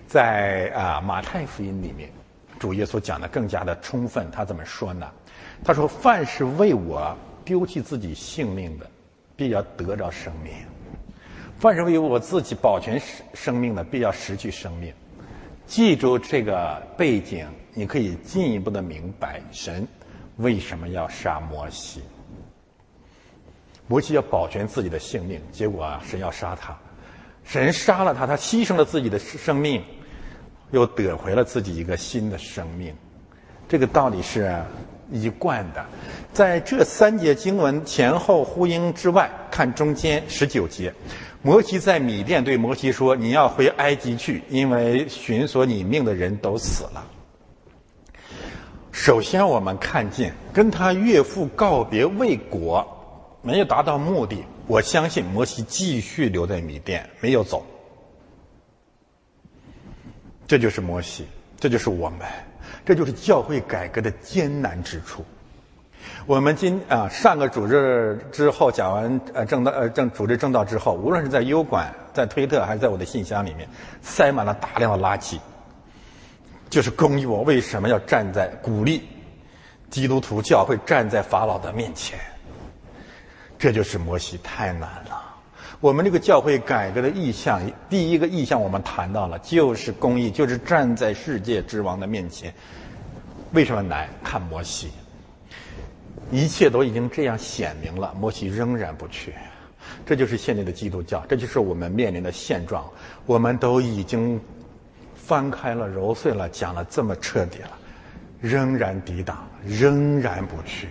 [0.06, 2.10] 在啊马太福音里面，
[2.58, 4.30] 主耶稣讲的更加的充分。
[4.30, 5.10] 他怎么说呢？
[5.64, 8.86] 他说：“凡是为我丢弃自己性命的，
[9.34, 10.52] 必要得着生命；
[11.58, 14.92] 凡是为我自己保全生生命的，必要失去生命。”
[15.66, 19.86] 记住这个背景，你可以进一步的明白神
[20.36, 22.02] 为什么要杀摩西。
[23.88, 26.76] 摩西要保全自己的性命，结果啊，神要杀他。
[27.44, 29.82] 神杀了他，他牺牲了自己的生命，
[30.70, 32.94] 又得回了自己一个新的生命。
[33.68, 34.62] 这个道理是
[35.10, 35.84] 一贯的。
[36.32, 40.92] 在这三节经文前后呼应之外，看中间十九节，
[41.42, 47.06] 摩西在米甸对摩西说：“你要回埃及去，因为寻索你命的人都死了。”
[48.92, 52.86] 首先，我们看见跟他岳父告别未果。
[53.42, 57.64] 没有达到目的，我相信摩西继续留在米甸，没有走。
[60.46, 61.26] 这就是摩西，
[61.58, 62.20] 这就是我们，
[62.84, 65.24] 这就是教会改革的艰难之处。
[66.24, 73.68] 我们今啊上个主日之后讲完呃正道呃正主日正道之后，无论是在优管、在推特还是在我的信箱里面，
[74.02, 75.38] 塞满了大量的垃圾，
[76.70, 79.02] 就是公益我为什么要站在鼓励
[79.90, 82.18] 基督徒教会站在法老的面前。
[83.58, 85.25] 这就是摩西太难了。
[85.80, 87.60] 我们这个教会改革的意向，
[87.90, 92.52] 第一个意向我们谈到了，就是公义，就是站在世界之王的面前。
[93.52, 94.08] 为什么难？
[94.24, 94.88] 看摩西，
[96.30, 99.34] 一切都已经这样显明了，摩西仍然不去。
[100.06, 102.84] 这就是现在的基督教，这就是我们面临的现状。
[103.26, 104.40] 我们都已经
[105.14, 107.70] 翻开了、揉碎了，讲了这么彻底了，
[108.40, 110.88] 仍然抵挡，仍然不去。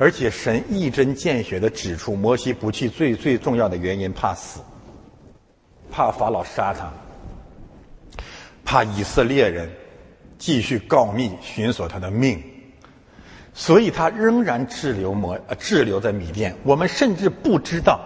[0.00, 4.60] 而且神一针见血的指出，摩西不去最最重要的原因，怕死，
[5.90, 6.90] 怕法老杀他，
[8.64, 9.70] 怕以色列人
[10.38, 12.42] 继续告密寻索他的命，
[13.52, 16.56] 所以他仍然滞留摩呃滞留在米甸。
[16.64, 18.00] 我们甚至不知道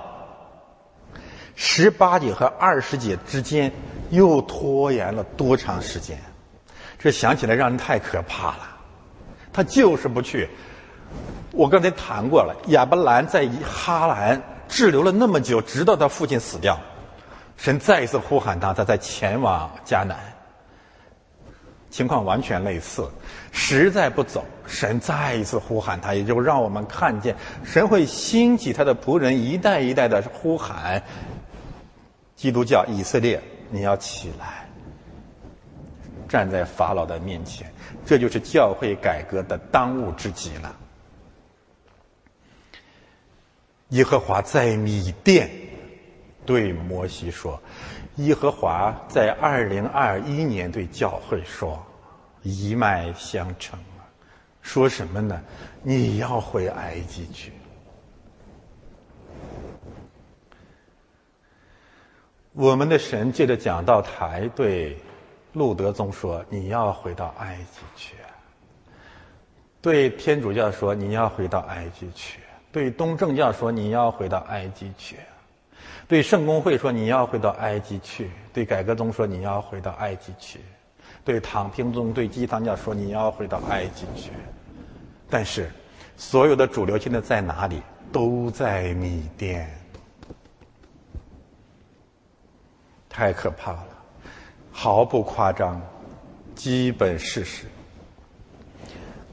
[1.54, 3.70] 十八节和二十节之间
[4.10, 6.18] 又拖延了多长时间，
[6.98, 8.80] 这想起来让人太可怕了。
[9.52, 10.48] 他就是不去。
[11.52, 16.78] 我刚才谈过了，亚伯兰在哈兰滞留了那么久，直到他父亲死掉，
[17.56, 20.18] 神再一次呼喊他，他在前往迦南。
[21.90, 23.08] 情况完全类似，
[23.52, 31.00] 实在不走，神再一次呼喊他，也就让我们看见神会兴起他的仆人，一代一代的呼喊
[32.34, 34.68] 基督教以色列，你要起来，
[36.28, 37.72] 站在法老的面前，
[38.04, 40.74] 这就是教会改革的当务之急了。
[43.94, 45.48] 耶和华在米甸
[46.44, 47.62] 对摩西说
[48.18, 51.80] ：“耶和华在二零二一年对教会说，
[52.42, 54.02] 一脉相承啊，
[54.62, 55.40] 说什么呢？
[55.84, 57.52] 你要回埃及去。
[62.52, 64.98] 我们的神借着讲道台对
[65.52, 68.16] 路德宗说：你要回到埃及去。
[69.80, 72.40] 对天主教说：你要回到埃及去。”
[72.74, 75.16] 对东正教说你要回到埃及去，
[76.08, 80.58] 对圣公会说你要回到埃及去，对改革宗说你要回到埃及去，
[81.24, 84.32] 对躺平宗、对基堂教说你要回到埃及去。
[85.30, 85.70] 但是，
[86.16, 87.80] 所有的主流现在在哪里？
[88.10, 89.70] 都在米甸，
[93.08, 93.86] 太可怕了，
[94.72, 95.80] 毫不夸张，
[96.56, 97.66] 基本事实。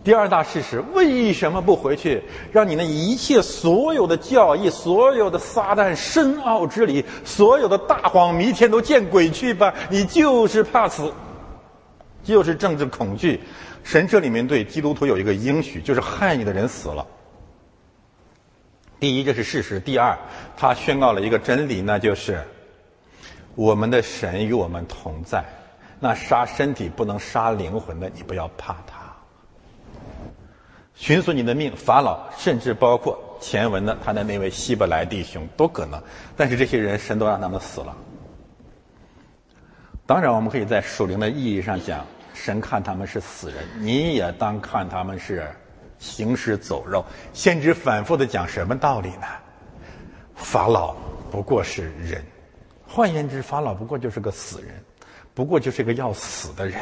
[0.04, 2.24] 第二大事实，为什么不回去？
[2.52, 9.72] 让你那一切所有的教义、所有的撒旦深奥之理、所有的大谎弥天都见鬼去吧！
[9.92, 11.14] 你就是怕死，
[12.24, 13.40] 就是政治恐惧。
[13.84, 17.06] 神这里面对基督徒有一个应许，就是害你的人死了。
[19.00, 20.18] 第一，这是事实；第二，
[20.58, 22.44] 他宣告了一个真理，那就是
[23.54, 25.46] 我们的神与我们同在。
[26.00, 29.01] 那杀身体不能杀灵魂的，你不要怕他。
[31.02, 36.00] 寻索你的命，法老甚至包括前文的他的那位希伯来弟兄都可能，
[36.38, 37.98] 但是这些人神都让他们死了。
[40.06, 45.44] 当然，我们可以在属灵的意义上讲，神看他们是死人，你也当看他们是
[45.98, 47.04] 行尸走肉。
[47.34, 49.26] 先知反复的讲什么道理呢？
[50.36, 50.96] 法老
[51.32, 52.24] 不过是人，
[52.88, 54.70] 换言之，法老不过就是个死人，
[55.34, 56.80] 不过就是个要死的人。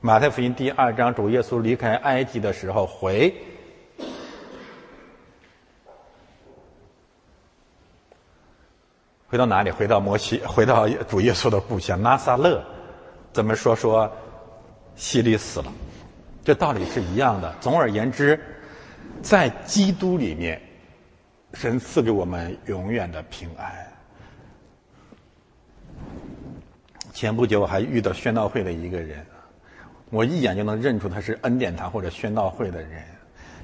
[0.00, 3.34] 马太福音第二章，主耶稣离开埃及的时候回，
[9.26, 9.70] 回到哪里？
[9.70, 12.62] 回到摩西，回到主耶稣的故乡拿撒勒。
[13.32, 13.74] 怎么说？
[13.74, 14.10] 说
[14.96, 15.72] 希利死了，
[16.44, 17.54] 这道理是一样的。
[17.60, 18.38] 总而言之，
[19.22, 20.60] 在基督里面，
[21.54, 23.72] 神赐给我们永远的平安。
[27.14, 29.26] 前不久我还遇到宣道会的一个人。
[30.10, 33.02] 我一眼就能认出他是恩典堂或者宣道会的人，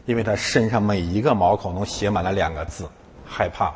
[0.07, 2.89] 因为他身上每一个毛孔都写满了两个字：
[3.25, 3.73] 害怕。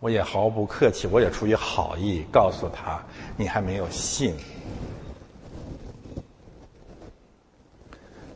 [0.00, 3.00] 我也毫不客气，我也出于好意告诉他
[3.36, 4.34] ：“你还没有信，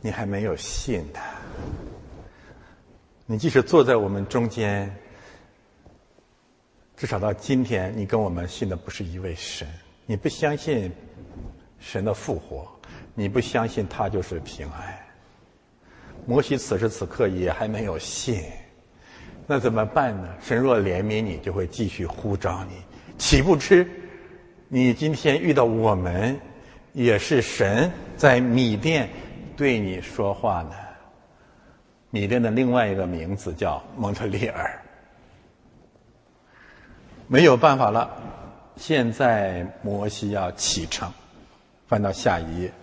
[0.01, 1.19] 你还没有信呢。
[3.25, 4.93] 你即使坐在我们中间，
[6.95, 9.67] 至少到今天，你跟我们信的不是一位神，
[10.05, 10.89] 你不相信。”
[11.85, 12.65] 神的复活，
[13.13, 14.97] 你不相信他就是平安。
[16.25, 18.41] 摩西此时此刻也还没有信，
[19.45, 20.29] 那怎么办呢？
[20.41, 22.81] 神若怜悯你，就会继续呼召你。
[23.17, 23.85] 岂不知，
[24.69, 26.39] 你今天遇到我们，
[26.93, 29.09] 也是神在米甸
[29.57, 30.75] 对你说话呢。
[32.09, 34.81] 米甸的另外一个名字叫蒙特利尔。
[37.27, 38.09] 没有办法了，
[38.77, 41.11] 现在摩西要启程。
[41.93, 42.73] 翻到下一页，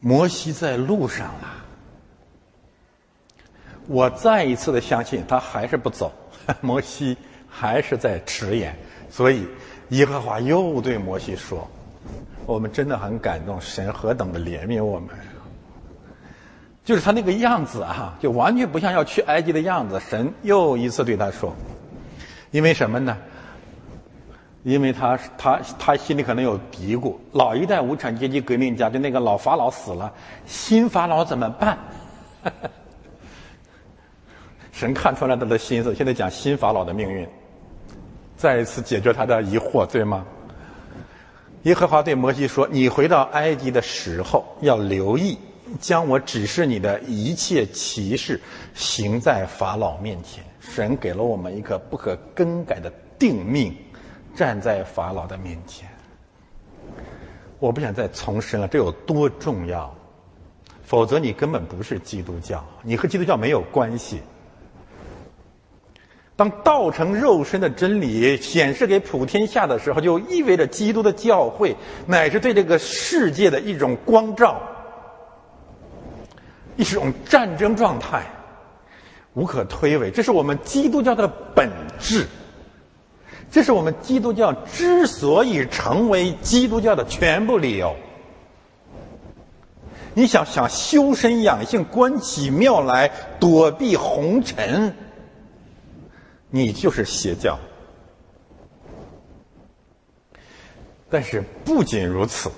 [0.00, 1.54] 摩西在路上了。
[3.86, 6.12] 我再一次的相信他还是不走，
[6.60, 7.16] 摩西
[7.48, 8.74] 还是在迟延，
[9.08, 9.46] 所以
[9.90, 11.70] 耶和华又对摩西说
[12.46, 15.10] ：“我们真的很感动，神何等的怜悯我们，
[16.84, 21.54] 就是他那个样子啊，就完全不像要去埃及的样子。”神又一次对他说
[22.50, 23.16] ：“因为什么呢？”
[24.64, 30.12] 因为他他他心里可能有嘀咕，老一代无产阶级革命家就那个老法老死了，
[30.46, 31.78] 新法老怎么办？
[34.72, 37.26] 神看出来他的心思，现在讲新法老的命运，
[38.36, 40.24] 再一次解决他的疑惑，对吗？
[41.64, 45.36] 耶和华对摩西说：“你回到埃及的时候，要留意
[45.80, 48.40] 将我指示你的一切歧视
[48.74, 53.74] 行在法老面前。”神给了我们一个不可更改的定命。
[54.38, 55.88] 站在法老的面前，
[57.58, 59.92] 我不想再重申了，这有多重要？
[60.84, 64.20] 否则你根本不是基督教，你和基督教没有关系。
[66.36, 71.74] 当道成肉身的真理显示给普天下的时候，就意味着基督的教会
[72.06, 74.62] 乃是对这个世界的一种光照，
[76.76, 78.22] 一种战争状态，
[79.34, 80.12] 无可推诿。
[80.12, 82.24] 这是我们基督教的本质。
[83.50, 87.96] 这是我们基督教之所以成为基督教的全部理由。
[90.14, 94.94] 你想想修身养性、关起庙来、躲避红尘，
[96.50, 97.58] 你就是邪教。
[101.08, 102.50] 但是不仅如此，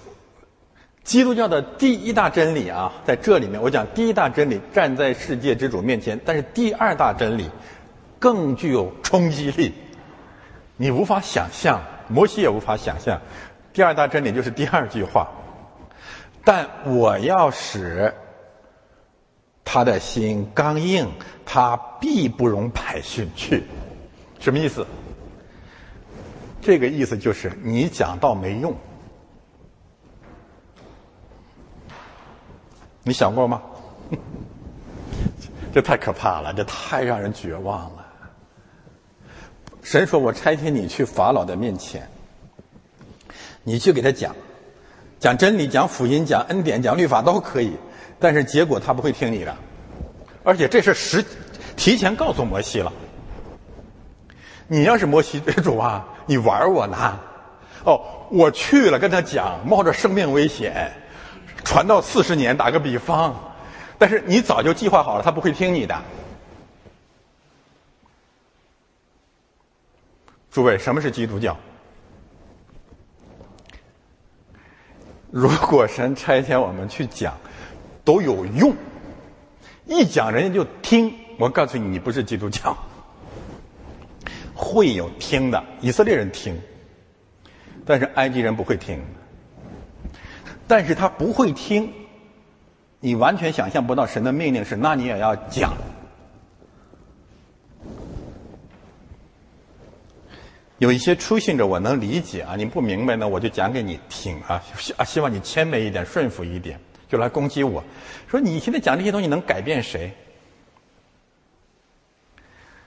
[1.04, 7.48] 基督教的第一大真理啊，在这里面我讲第一大真理站在世界之主面前，但是第二大真理
[8.18, 9.72] 更具有冲击力。
[10.80, 13.20] 你无法想象，摩西也无法想象。
[13.70, 15.28] 第二大真理就是第二句话，
[16.42, 18.14] 但我要使
[19.62, 21.06] 他的心刚硬，
[21.44, 23.64] 他必不容百姓去。
[24.38, 24.86] 什么意思？
[26.62, 28.74] 这个意思就是你讲道没用。
[33.02, 33.60] 你想过吗？
[35.74, 37.99] 这太可怕了，这太让人绝望了。
[39.82, 42.08] 神说：“我差遣你去法老的面前，
[43.62, 44.34] 你去给他讲，
[45.18, 47.72] 讲真理、讲福音、讲恩典、讲律法都可以，
[48.18, 49.56] 但是结果他不会听你的，
[50.44, 51.24] 而且这是实
[51.76, 52.92] 提前告诉摩西了。
[54.68, 57.18] 你要是摩西主啊，你玩我呢？
[57.84, 58.00] 哦，
[58.30, 60.92] 我去了跟他讲，冒着生命危险，
[61.64, 63.34] 传到四十年，打个比方，
[63.98, 65.98] 但是你早就计划好了，他不会听你的。
[70.50, 71.56] 诸位，什么是基督教？
[75.30, 77.36] 如果神差遣我们去讲，
[78.04, 78.74] 都有用，
[79.86, 81.14] 一讲人家就听。
[81.38, 82.76] 我告诉你，你不是基督教。
[84.54, 86.60] 会有听的，以色列人听，
[87.86, 89.00] 但是埃及人不会听。
[90.66, 91.92] 但是他不会听，
[92.98, 95.72] 你完全想象不到神的命令是，那你也要讲。
[100.80, 107.84] 有一些初信者我能理解啊，你不明白呢，我就讲给你听啊，希啊希望你谦卑一点，顺服一点，就来攻击我，
[108.30, 110.10] 说你现在讲这些东西能改变谁？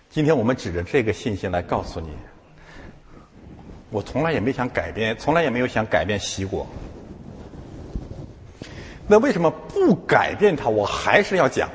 [0.10, 2.10] 今天我们指着这个信息来告诉你，
[3.92, 6.68] 我从来也没想改变，从来也没有想改变西国。
[9.08, 10.68] 那为什么不改变它？
[10.68, 11.70] 我还是要讲。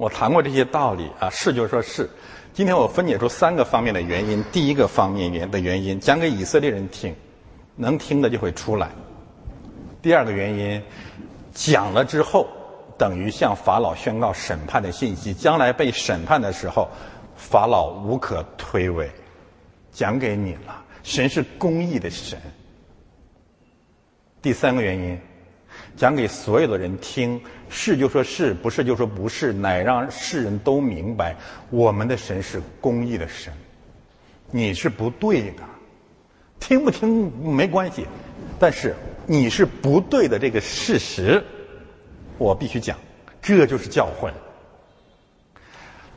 [0.00, 2.08] 我谈过这些道理啊，是就是说是。
[2.54, 4.42] 今天我分解出三个方面的原因。
[4.50, 7.14] 第一个方面原的原因，讲给以色列人听，
[7.76, 8.88] 能听的就会出来。
[10.00, 10.82] 第二个原因，
[11.52, 12.48] 讲了之后。
[12.96, 16.86] 等于向法老宣告审判的信息，将来被审判的时候，
[17.34, 19.08] 法老无可推诿。
[19.90, 22.38] 讲给你了，神是公义的神。
[24.42, 25.18] 第三个原因，
[26.00, 27.38] 讲给所有的人听，
[27.68, 31.36] 是就说是不是就说不是，乃让世人都明白，
[31.68, 33.52] 我们的神是公义的神。
[34.50, 35.62] 你是不对的，
[36.58, 38.06] 听不听没关系，
[38.58, 38.94] 但是
[39.26, 41.44] 你是不对的这个事实。
[42.38, 42.96] 我必须讲，
[43.42, 44.30] 这就是教诲。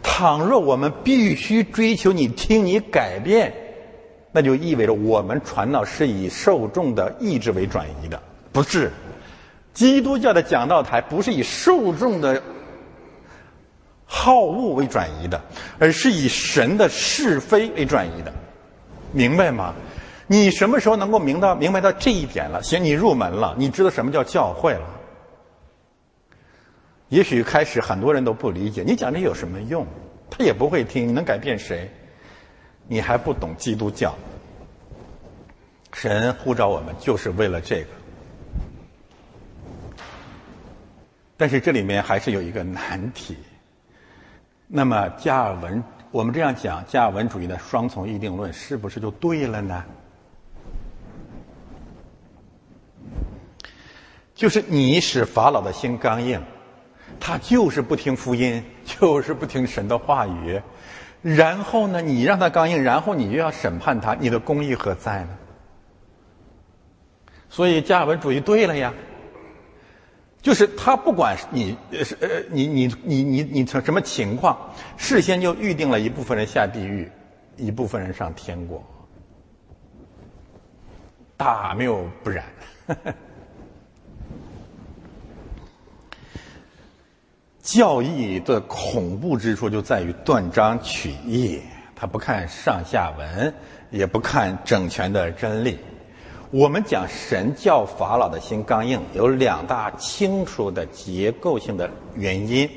[0.02, 3.54] 倘若我们必须追求你听你改变，
[4.32, 8.24] 那就意味着我们传道是以受众的意志为转移的，
[8.54, 8.90] 不是。
[9.74, 12.42] 基督教的讲道台不是以受众的
[14.06, 15.42] 好恶为转移的，
[15.80, 18.32] 而是以神的是非为转移的，
[19.12, 19.74] 明白吗？
[20.28, 22.62] 你什么时候能够明到明白到这一点了？
[22.62, 24.88] 行，你入门了，你知道什么叫教会了。
[27.10, 29.86] 也许开始很多人都不理解，你讲这有什么用？
[30.30, 31.92] 他也不会听，你能改变谁？
[32.88, 34.16] 你还不懂基督教。
[35.94, 37.88] 神呼召我们就是为了这个。
[41.44, 43.36] 但是这里面还是有一个难题。
[44.66, 49.84] 那么加尔文，我们这样讲加尔文主义的双重预定论是不是就对了呢？
[54.34, 56.42] 就是你使法老的心刚硬。
[57.20, 60.62] 他就是不听福音， 就是不听神的话语，
[61.22, 65.38] 然后呢，你让他刚硬，然后你就要审判他，你的公义何在呢？
[67.50, 68.94] 所以加尔文主义对了呀，
[70.44, 74.56] 就是他不管你是呃你你你你你成什么情况，
[74.98, 77.10] 事先就预定了一部分人下地狱，
[77.56, 78.84] 一部分人上天国，
[81.38, 82.44] 大谬不然。
[87.62, 91.62] 教义的恐怖之处就在于断章取义，
[91.96, 93.54] 他不看上下文，
[93.90, 95.80] 也不看整全的真理。
[96.54, 102.70] 我们讲神教法老的心刚硬，有两大清楚的结构性的原因：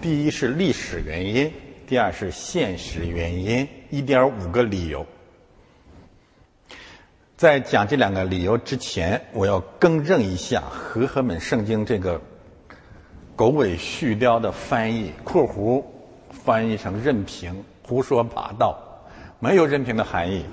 [0.00, 1.52] 第一是历史原因，
[1.86, 3.68] 第二是现实原因。
[3.90, 5.06] 一点五个理由。
[7.36, 12.20] 在讲这两个理由之前，我要更正一下和合本圣经这个。
[13.36, 15.84] 狗尾续貂的翻译（括弧
[16.28, 18.76] 翻译成任凭胡说八道），
[19.38, 20.44] 没有任凭的含义。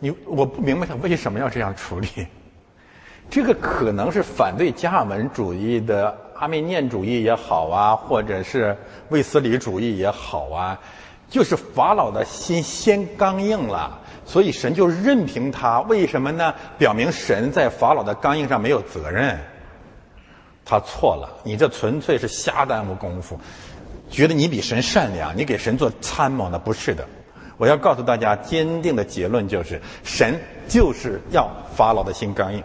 [0.00, 2.08] 你我不明白他为什么要这样处理。
[3.28, 8.76] 这个可能是反对加尔文主义的阿米念主义也好啊，或者是
[9.10, 10.80] 卫斯理主义也好啊，
[11.28, 15.80] 就是法老的心先刚硬了，所以神就任凭他。
[15.82, 16.52] 为什么呢？
[16.76, 19.38] 表明神在法老的刚硬上没有责任。
[20.64, 23.38] 他错了，你这纯粹是瞎耽误功夫，
[24.08, 26.58] 觉得你比神善良，你给神做参谋呢？
[26.58, 27.06] 不是的，
[27.60, 31.46] 我要告诉大家，坚定的结论就是，神就是要
[31.76, 32.64] 法老的心刚硬，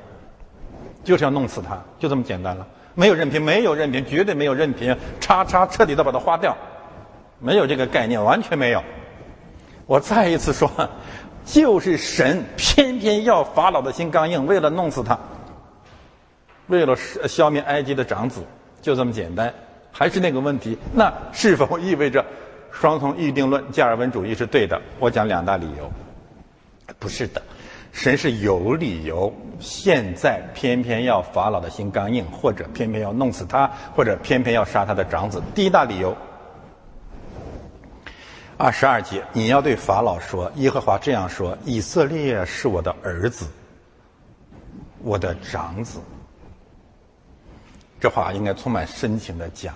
[1.03, 2.65] 就是要弄死他，就这么简单了。
[2.93, 6.55] 没有任凭，没有任凭，绝对没有任凭，叉叉彻底的把它花掉，
[7.39, 8.81] 没有这个概念，完全没有。
[9.85, 10.71] 我再一次说，
[11.43, 15.19] 就是神偏偏要法老的心刚硬，为了弄死他，
[16.67, 16.95] 为了
[17.27, 18.41] 消灭埃及的长子，
[18.81, 19.53] 就这么简单。
[19.91, 22.23] 还是那个问题，那是否意味着
[22.79, 24.81] 双重预定论、加尔文主义是对的？
[24.99, 25.89] 我讲两大理由，
[26.99, 27.41] 不是的。
[27.93, 35.41] 神是有理由，现在偏偏要法老的心刚硬，或者偏偏要弄死他，或者偏偏要杀他的长子。
[35.55, 36.13] 第一大理由，
[38.57, 43.47] 二十二节，你要对法老说：“耶和华这样说：以色列是我的儿子，
[45.01, 46.01] 我的长子。”
[48.01, 49.73] 这话应该充满深情的讲。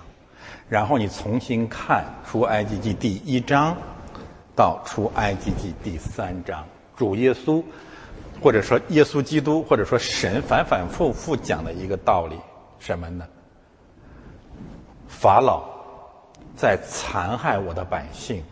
[0.70, 3.76] 然后你重新看出埃及记第一章
[4.56, 6.64] 到出埃及记第三章，
[6.96, 7.62] 主耶稣。
[8.42, 12.38] 或者说，耶稣基督，或者说神反反复复讲的一个道理，
[12.78, 13.26] 什么呢？
[15.06, 15.68] 法老
[16.56, 18.42] 在残害我的百姓，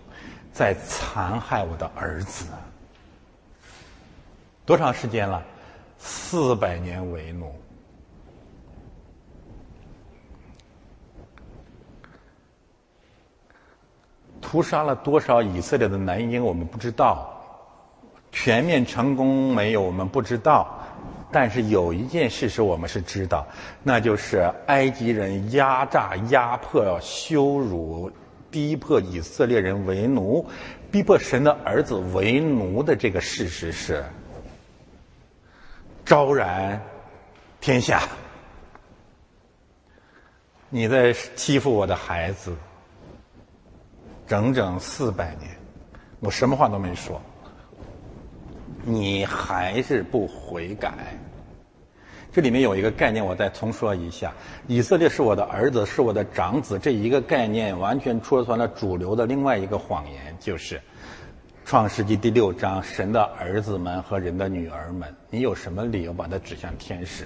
[0.52, 2.48] 在残害我的儿子。
[4.66, 5.42] 多长时间了？
[5.98, 7.50] 四百年为奴，
[14.50, 16.42] 屠杀了多少以色列的男婴？
[16.42, 17.34] 我们不知道。
[18.32, 19.82] 全面成功没有？
[19.82, 20.80] 我们不知道，
[21.30, 23.46] 但是有一件事实我们是知道，
[23.82, 28.10] 那就是埃及人压榨、压迫、羞辱、
[28.50, 30.46] 逼迫以色列人为奴，
[30.90, 34.02] 逼迫神的儿子为奴的这个事实是
[36.06, 36.80] 昭然
[37.60, 38.00] 天下。
[40.70, 42.56] 你在欺负我的孩子，
[44.28, 45.50] 整整四百年，
[46.20, 47.18] 我什么话都没说。
[48.84, 50.92] 你还是不悔改？
[52.30, 54.30] 这里面有一个概念，我再重说一下：
[54.66, 56.78] 以色列是我的儿子，是我的长子。
[56.78, 60.76] 这一个概念完全戳穿了主流的另外一个谎言，就是
[61.64, 65.08] 《创世纪》第六章，神的儿子们和人的女儿们。
[65.30, 67.24] 你有什么理由把它指向天使？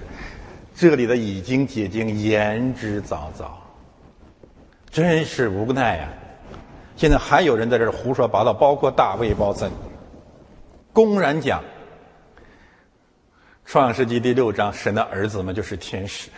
[0.73, 3.51] 这里的已经结晶言之凿凿，
[4.89, 6.09] 真是无奈呀！
[6.97, 9.71] 现在还有人在这儿胡说八道，包括大卫包森。
[10.93, 11.61] 公然讲，
[13.65, 16.29] 《创世纪》第六章，神的儿子们就是天使，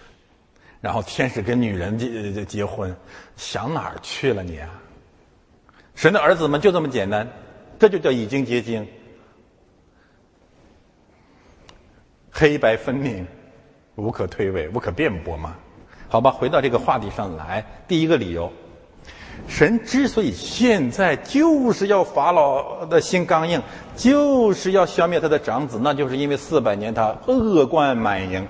[0.80, 2.94] 然后天使跟女人结结婚，
[3.36, 4.70] 想哪儿去了你啊？
[5.94, 7.28] 神的儿子们就这么简单，
[7.78, 8.86] 这就叫已经结晶，
[12.30, 13.26] 黑白分明，
[13.96, 15.56] 无可推诿，无可辩驳嘛？
[16.08, 18.52] 好吧，回到这个话题上来，第一个理由。
[19.46, 23.62] 神之所以现在就是要法老的心刚硬，
[23.94, 28.46] 就是要消灭他的长子，那就是因为四百年他恶贯满盈。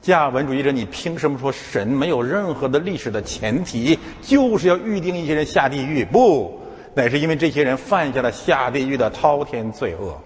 [0.00, 6.04] 加文主义者，你凭什么说神没有任何的历史的前提，就是要预定一些人下地狱？
[6.04, 6.58] 不，
[6.94, 10.18] 乃是因为这些人犯下了下地狱的滔天罪恶。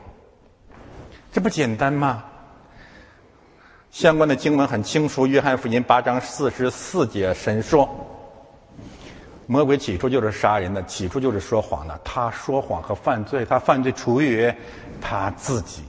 [1.32, 2.22] 这不简单吗？
[3.90, 7.88] 相关的经文很清楚，《约翰福音》八章四十四节，神说。
[9.52, 12.00] 魔鬼起初就是杀人的，起初就是说谎的。
[12.02, 14.50] 他说谎和犯罪，他犯罪出于
[14.98, 15.82] 他自己。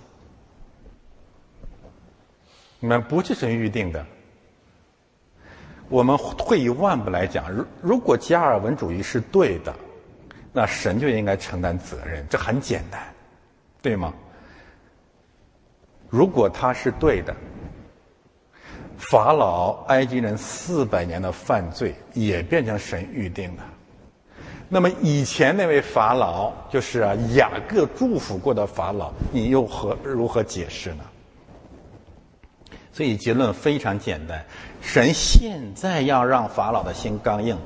[2.82, 4.06] 你们不是神预定的。
[5.88, 9.74] 我们退一万步来讲，如如果加尔文主义是对的，
[10.52, 13.02] 那神就应该承担责任，这很简单，
[13.82, 14.14] 对吗？
[16.10, 17.34] 如果他是对的。
[18.98, 23.64] 法老埃及人四百年的犯罪也变成神预定的，
[24.70, 31.04] 那么以前那位法老就是啊雅各祝福过的法老，你又何如何解释呢？
[32.94, 34.46] 所以结论非常简单：
[34.82, 37.58] 神现在要让法老的心刚硬，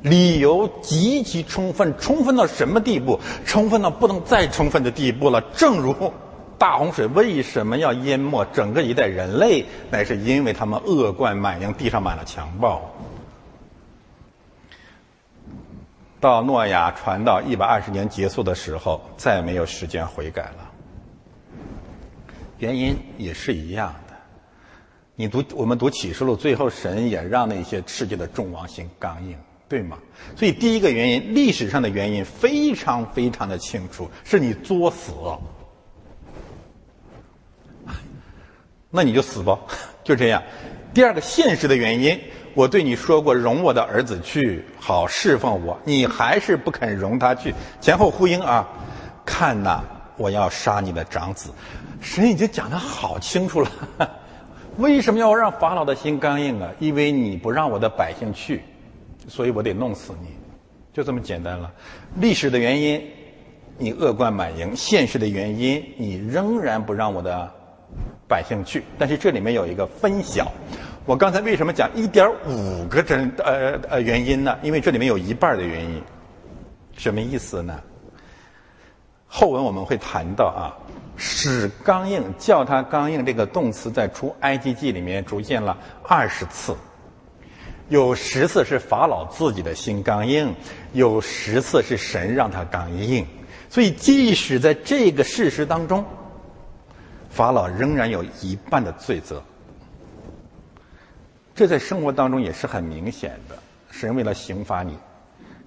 [0.00, 3.20] 理由极其充分，充分到什么地步？
[3.44, 5.40] 充分到不能再充分的地步了。
[5.54, 6.12] 正如。
[6.62, 9.64] 大洪水为什么要淹没整个一代人类？
[9.90, 12.80] 乃是因为他们恶贯满盈，地上满了强暴。
[16.20, 20.70] 到诺亚传到一百二十年结束的时候，再没有时间悔改了。
[22.58, 24.14] 原因也是一样的。
[25.16, 29.36] 你读我们读启示录，最后神也让那些世界的众王心刚硬，
[29.68, 29.98] 对吗？
[30.36, 35.10] 所以第一个原因，历史上的原因非常非常的清楚，是你作死。
[38.94, 39.58] 那你就死吧，
[40.04, 40.42] 就这样。
[40.92, 42.20] 第二个现实的原因，
[42.52, 48.68] 我对你说过，容我的儿子去，好侍奉我，你还是不肯容他去，前后呼应啊！
[49.24, 49.80] 看呐，
[50.18, 51.50] 我要杀你的长子，
[52.02, 53.70] 神已经讲得好清楚了。
[54.76, 56.70] 为什么要让法老的心刚硬啊？
[56.78, 58.62] 因为你不让我的百姓去，
[59.26, 60.28] 所以我得弄死你，
[60.92, 61.72] 就这么简单了。
[62.16, 63.02] 历史的原因，
[63.78, 67.50] 你恶贯满盈，现实的原因你仍然不让我的
[68.32, 68.82] 百姓去。
[68.98, 70.50] 但是这里面有一个分晓，
[71.04, 74.56] 我刚才为什么讲一点五个真呃呃原因呢？
[74.62, 76.02] 因为这里面有一半的原因，
[76.96, 77.78] 什么意思呢？
[79.26, 80.72] 后文我们会谈到啊，
[81.16, 85.76] 使刚硬叫他刚硬这个动词在出埃及记里面出现了
[86.08, 86.74] 二十次。
[87.88, 90.54] 有十次是法老自己的心刚硬，
[90.92, 93.26] 有十次是神让他刚硬，
[93.68, 96.02] 所以即使在这个事实当中，
[97.32, 99.42] 法老仍然有一半的罪责。
[101.54, 103.56] 这在生活当中也是很明显的，
[103.90, 104.96] 神为了刑罚你，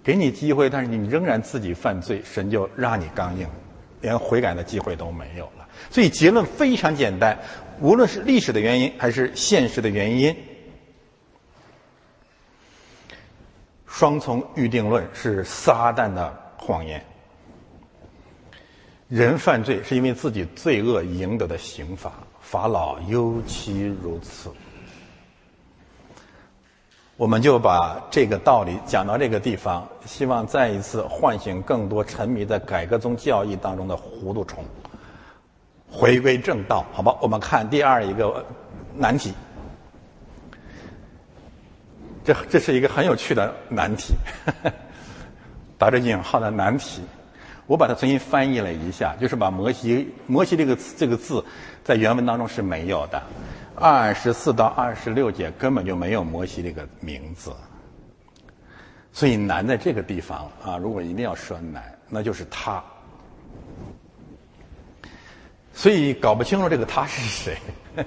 [0.03, 3.47] 给你机会，但是你仍然自己犯罪，神就让你刚硬，
[4.01, 5.67] 连悔改的机会都没有了。
[5.89, 7.37] 所以结论非常简单，
[7.79, 10.35] 无论是历史的原因还是现实的原因。
[13.87, 17.03] 双重预定论是撒旦的谎言。
[19.07, 24.51] 人犯罪是因为自己罪恶赢得的刑罚，法老尤其如此。
[27.15, 34.65] 我们就把这个道理讲到这个地方，希望再一次唤醒更多沉迷在改革宗教义当中的糊涂虫，
[35.89, 37.15] 回归正道，好吧？
[37.21, 38.43] 我们看第二一个
[38.95, 39.33] 难题。
[42.23, 44.15] 这这是一个很有趣的难题，
[45.77, 47.01] 打着引号的难题。
[47.67, 51.43] 我把它重新翻译了一下，就是把摩西摩西这个这个字
[51.83, 53.21] 在原文当中是没有的。
[53.75, 57.53] 二十四到二十六节根本就没有摩西这个名字，
[59.11, 60.77] 所以难在这个地方啊！
[60.77, 62.83] 如果一定要说难，那就是他。
[65.73, 67.57] 所以搞不清楚这个他是谁，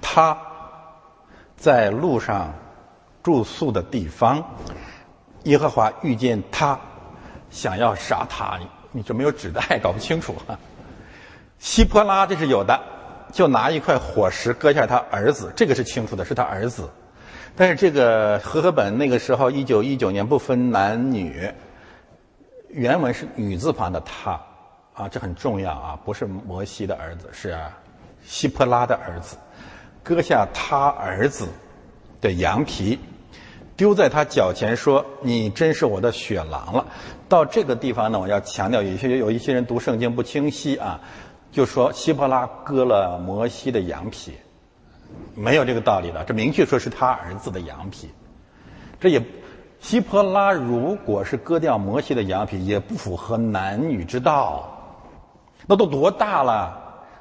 [0.00, 0.38] 他。
[1.54, 2.52] 在路上
[3.22, 4.44] 住宿的地方，
[5.44, 6.76] 耶和华遇见他，
[7.52, 8.58] 想要杀他，
[8.90, 10.58] 你这没有指代，搞不清楚啊。
[11.60, 12.80] 希波拉这是有的，
[13.30, 16.90] 就拿一块火石割下他儿子，这个是清楚的，是他儿子。
[17.54, 21.52] 但是这个和合本那个时候一九一九年不分男女，
[22.70, 24.40] 原文是女字旁的他
[24.94, 27.56] 啊，这很重要啊，不是摩西的儿子，是
[28.24, 29.36] 希波拉的儿子。
[30.02, 31.46] 割下他儿子
[32.20, 32.98] 的羊皮，
[33.76, 36.86] 丢在他脚前，说：“你真是我的血狼了。”
[37.28, 41.00] 到这个地方呢，我要强调，有些有一些人读圣经不清晰啊，
[41.50, 44.32] 就说希伯拉割了摩西的羊皮，
[45.34, 46.22] 没有这个道理的。
[46.24, 48.10] 这明确说是他儿子的羊皮，
[49.00, 49.22] 这也
[49.80, 54.68] 希伯拉如果是割掉摩西的羊皮，也不符合男女之道。
[55.66, 56.78] 那都多大了？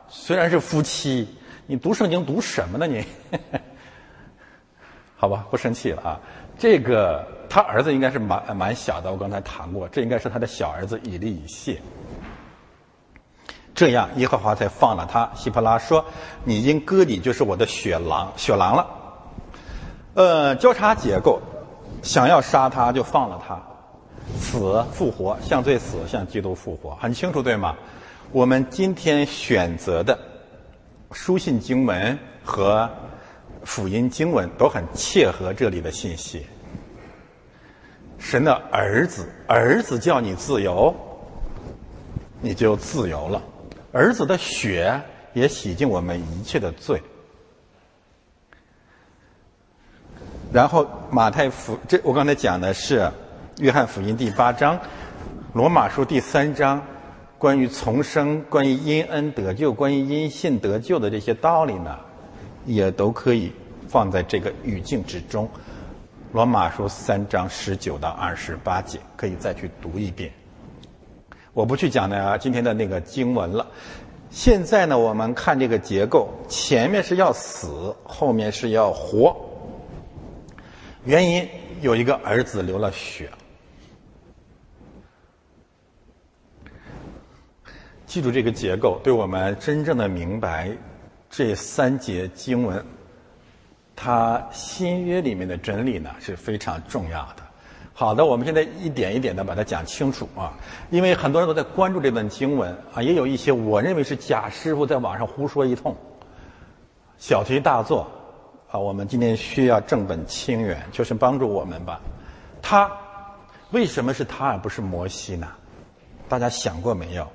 [0.07, 1.27] 虽然是夫妻。
[1.67, 2.85] 你读圣经读什么呢？
[2.85, 3.05] 你，
[5.15, 6.19] 好吧，不生气了啊。
[6.61, 11.81] 这个他儿子应该是蛮蛮小的，我刚才谈过，这应该是他的小儿子以利以谢。
[13.73, 15.27] 这样耶和华才放了他。
[15.33, 16.05] 希伯拉说
[16.45, 18.87] ：“你因割礼就是我的血狼，血狼了。”
[20.13, 21.41] 呃，交叉结构，
[22.03, 23.59] 想要杀他就放了他，
[24.37, 27.75] 死复活，像罪死，像基督复活，很清楚对吗？
[28.31, 30.15] 我们今天选择的。
[31.11, 32.87] 书信经文和
[33.63, 36.45] 福音经文都很切合这里的信息。
[38.17, 40.95] 神的儿子，儿子叫你自由，
[42.39, 43.41] 你就自由了。
[43.91, 45.01] 儿子的血
[45.33, 47.01] 也洗净我们一切的罪。
[50.53, 53.11] 然后马太福，这我刚才讲的是
[53.59, 54.79] 约翰福音第八章，
[55.53, 56.81] 罗马书第三章。
[57.37, 61.97] 关于重生、关于因恩得救、关于因信得救的这些道理呢，
[62.65, 63.51] 也都可以
[63.87, 65.49] 放在这个语境之中。
[66.33, 70.31] 罗马书三章十九到二十八节，可以再去读一遍。
[71.53, 73.67] 我不去讲呢今天的那个经文了。
[74.29, 79.35] 现在呢，我们看这个结构，前面是要死，后面是要活。
[81.03, 81.49] 原因
[81.81, 83.29] 有一个儿子流了血。
[88.05, 90.71] 记住这个结构，对我们真正的明白
[91.31, 92.85] 这三节经文，
[93.95, 97.43] 它新约里面的真理呢是非常重要的。
[97.93, 100.51] 好的，我们现在一点一点的把它讲清楚啊，
[100.89, 105.95] 因为很多人都在关注这段经文啊，也有一些我认为是假师傅在网上胡说一通，
[107.17, 108.05] 小题大做
[108.69, 108.77] 啊。
[108.77, 112.01] 我们今天需要正本清源，就是帮助我们吧。
[112.61, 112.91] 他
[113.71, 115.47] 为什么是他而不是摩西呢？
[116.27, 117.25] 大家想过没有？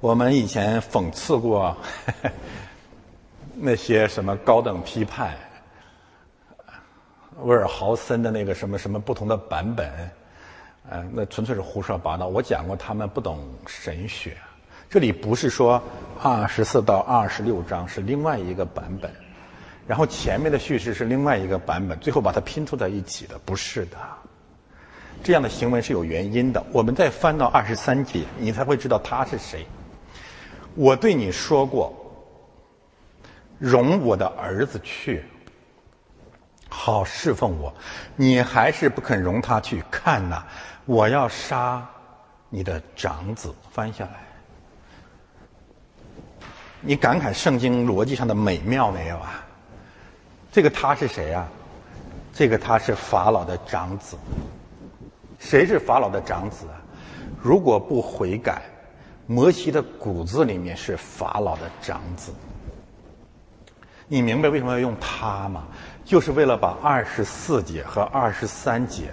[0.00, 1.74] 我们以前讽刺过
[3.58, 5.34] 那些什么高等批判，
[7.42, 10.10] 威尔豪森的那个什么什么不同的版本，
[10.90, 12.28] 呃，那纯粹是胡说八道。
[12.28, 14.36] 我讲过，他们不懂神学。
[14.90, 15.82] 这里不是说
[16.22, 19.10] 二十四到二十六章是另外一个版本，
[19.86, 23.96] 然后前面的叙事是另外一个版本，最后把它拼凑在一起的，不是的。
[25.24, 26.62] 这样的行为是有原因的。
[26.72, 29.66] 我们再翻到二十三节，你才会知道他是谁。
[30.74, 32.05] 我对你说过，
[33.58, 35.24] 容我的儿子去，
[36.68, 37.72] 好侍奉我，
[38.14, 39.82] 你还是不肯容他去。
[39.90, 40.42] 看呐，
[40.84, 41.86] 我要杀
[42.50, 43.54] 你的长子。
[43.70, 44.12] 翻下来。
[46.80, 49.44] 你感慨圣经逻辑上的美妙没有啊？
[50.52, 51.48] 这个他是谁啊？
[52.32, 54.16] 这个他是法老的长子。
[55.38, 56.80] 谁是法老的长子啊？
[57.42, 58.62] 如果不悔改，
[59.26, 62.32] 摩西的骨子里面是法老的长子。
[64.08, 65.64] 你明白为什么要用他吗？
[66.04, 69.12] 就是为了把二十四节和二十三节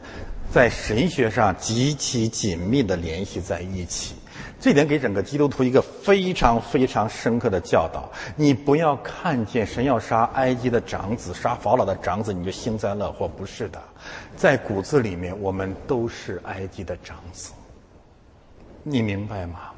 [0.52, 4.16] 在神学上极其紧密的联系在一起。
[4.60, 13.28] 这点给整个基督徒一个非常非常深刻的教导：你不要看见神要杀埃及的长子、杀法老的长子，你就幸灾乐祸。
[13.28, 13.82] 不是的，
[14.38, 17.52] 在骨子里面，我们都是埃及的长子。
[18.84, 19.73] 你明白吗？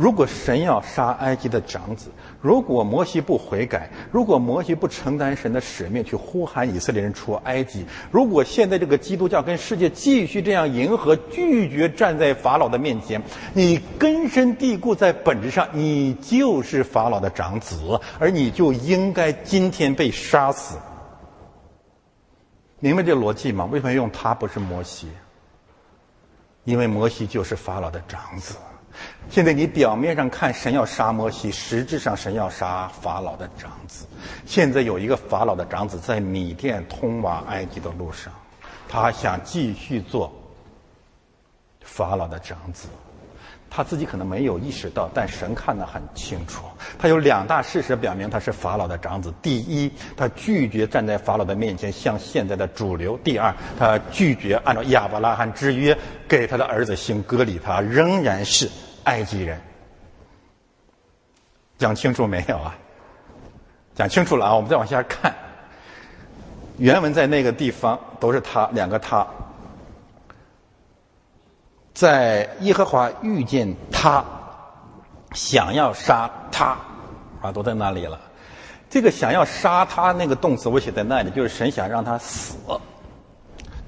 [0.00, 2.08] 如果神要杀埃及的长子，
[2.40, 13.22] 如果摩西不悔改，如果摩西不承担神的使命去呼喊以色列人出埃及，如果现在这个基督教跟世界继续这样迎合、拒绝站在法老的面前，
[13.52, 20.78] 你根深蒂固在本质上，你就是法老的长子，而你就应该今天被杀死。
[22.78, 23.68] 明白这逻辑吗？
[23.70, 25.08] 为什么用他不是摩西？
[26.64, 28.56] 因为摩西就是法老的长子。
[29.28, 34.06] 现在你表面上看神要杀摩西，实质上神要杀法老的长子。
[34.44, 38.32] 现在有一个法老的长子在米店通往埃及的路上，
[38.88, 40.32] 他想继续做
[41.82, 42.88] 法老的长子。
[43.70, 46.64] 他自己可能没有意识到，但神看得很清楚。
[46.98, 55.96] 他有两大事实表明他是法老的长子：第一，他拒绝站在法老的面前像现在的主流；第二，他拒绝按照亚伯拉罕之约
[56.28, 58.68] 给他的儿子行割礼，他仍然是。
[59.04, 59.58] 埃及人，
[61.78, 62.76] 讲清楚没有啊？
[63.94, 64.54] 讲清楚了啊！
[64.54, 65.34] 我们再往下看，
[66.76, 69.26] 原文在那个地方都是他两个他，
[71.92, 74.24] 在耶和华遇见他，
[75.32, 76.76] 想要杀他，
[77.40, 78.20] 啊，都在那里了。
[78.88, 82.56] 这个想要杀他那个动词我写在那里，就是神想让他死。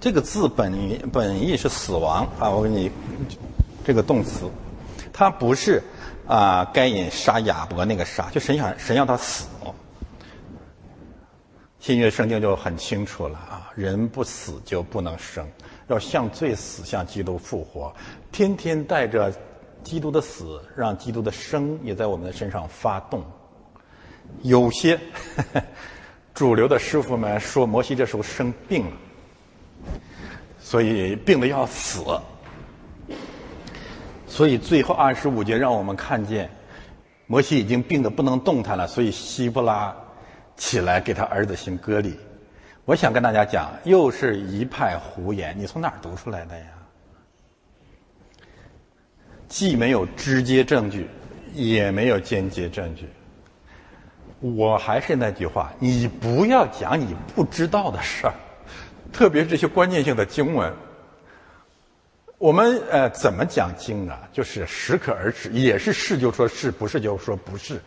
[0.00, 0.72] 这个字本
[1.12, 2.50] 本意是死亡啊！
[2.50, 2.90] 我给你
[3.84, 4.50] 这个动词。
[5.12, 5.82] 它不是
[6.26, 9.46] 啊，该隐杀亚伯那个杀，就神想神要他死。
[11.78, 15.46] 新约圣经就很清楚了啊，人不死就不能生，
[15.88, 17.94] 要向罪死，向基督复活，
[18.30, 19.32] 天天带着
[19.82, 23.22] 基督的死，让基督的生也在我们的身上发动。
[24.42, 24.98] 有些
[26.32, 28.92] 主流的师傅们说，摩西这时候生病了，
[30.58, 32.04] 所以病的要死。
[34.26, 36.48] 所以最后二十五节让我们看见，
[37.26, 39.94] 摩西已经病得不能动弹了，所以希伯拉
[40.56, 42.18] 起来给他儿子行割礼。
[42.84, 46.64] 我想跟大家讲，又是一派胡言，你从哪儿读出来的呀？
[49.46, 51.08] 既没有直接证据，
[51.54, 53.08] 也没有间接证据。
[54.40, 58.34] 我还是那句话，你不要讲你不知道的事儿，
[59.12, 60.74] 特别这些关键性的经文。
[62.38, 64.28] 我们呃怎么讲经啊？
[64.32, 67.80] 就是适可而止，也是是就说是不是就说不是，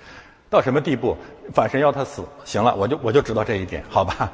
[0.50, 1.18] 到什么地步？
[1.54, 4.32] 反神要他死，行了，我就我就知道这一点，好吧？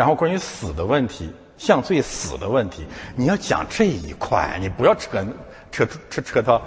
[0.00, 5.22] 然后关于死的问题，向罪死的问题，你要讲这一块，你不要扯
[5.70, 6.62] 扯扯扯到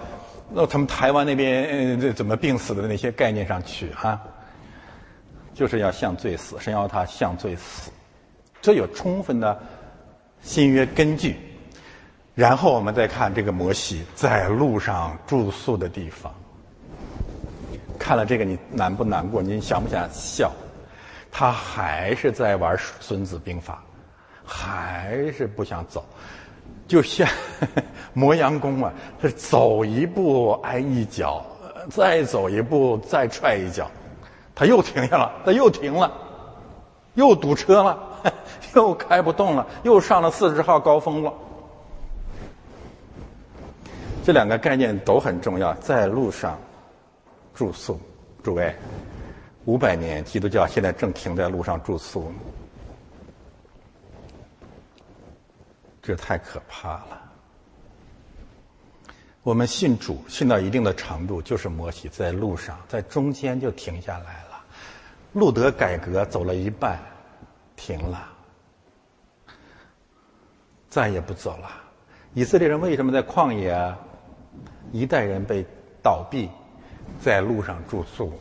[0.51, 4.21] 那他们台湾那边这怎么病死的那些概念上去啊？
[5.55, 7.89] 就是要向罪死，神要他向罪死，
[8.61, 9.59] 这有充分的
[10.43, 11.35] 新约根据。
[12.35, 16.31] 然后我们再看这个摩西在路上住宿的地方，
[17.97, 19.41] 看了这个你难不难过？
[19.41, 20.51] 你想不想笑？
[21.35, 23.83] 他还是在玩《孙子兵法》，
[24.47, 26.05] 还是不想走，
[26.87, 27.27] 就像
[28.13, 31.43] 磨洋工啊，他走一步挨一脚，
[31.89, 33.89] 再走一步再踹一脚，
[34.53, 36.11] 他又停下了，他又停了，
[37.15, 37.99] 又堵车了，
[38.75, 41.33] 又开不动了，又上了四十号高峰了。
[44.23, 46.59] 这两个概念都很重要，在路上
[47.55, 47.99] 住宿，
[48.43, 48.73] 诸位，
[49.65, 52.33] 五百年基督教现在正停在路上住宿。
[56.01, 57.21] 这太可怕了。
[59.41, 64.63] 我们信主信到一定的程度，就是摩西在路上，在中间就停下来了。
[65.31, 66.99] 路德改革走了一半，
[67.75, 68.29] 停了，
[70.89, 71.69] 再也不走了。
[72.33, 73.95] 以色列人为什么在旷野？
[74.91, 75.65] 一代人被
[76.03, 76.49] 倒闭，
[77.21, 78.31] 在路上住宿。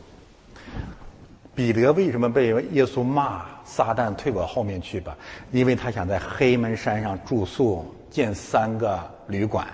[1.55, 3.45] 彼得为什么被耶稣骂？
[3.65, 5.15] 撒旦退我后面去吧，
[5.51, 9.65] 因为他想在黑门山上住宿，建三个旅馆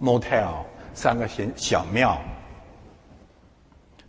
[0.00, 2.20] ，motel，三个小小庙。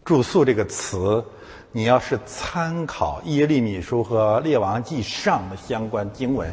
[0.04, 1.24] 住宿这个词，
[1.72, 6.52] 你要是参考耶利米书和列王记上的相关经文，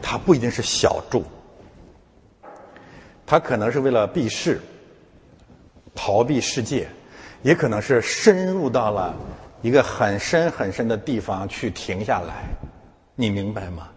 [0.00, 1.24] 它不一定是小住，
[3.26, 4.60] 它可能是为了避世。
[5.94, 6.88] 逃避世界，
[7.42, 9.14] 也可能是深入到了
[9.62, 12.44] 一个很深很深的地方去停下来，
[13.14, 13.88] 你明白吗？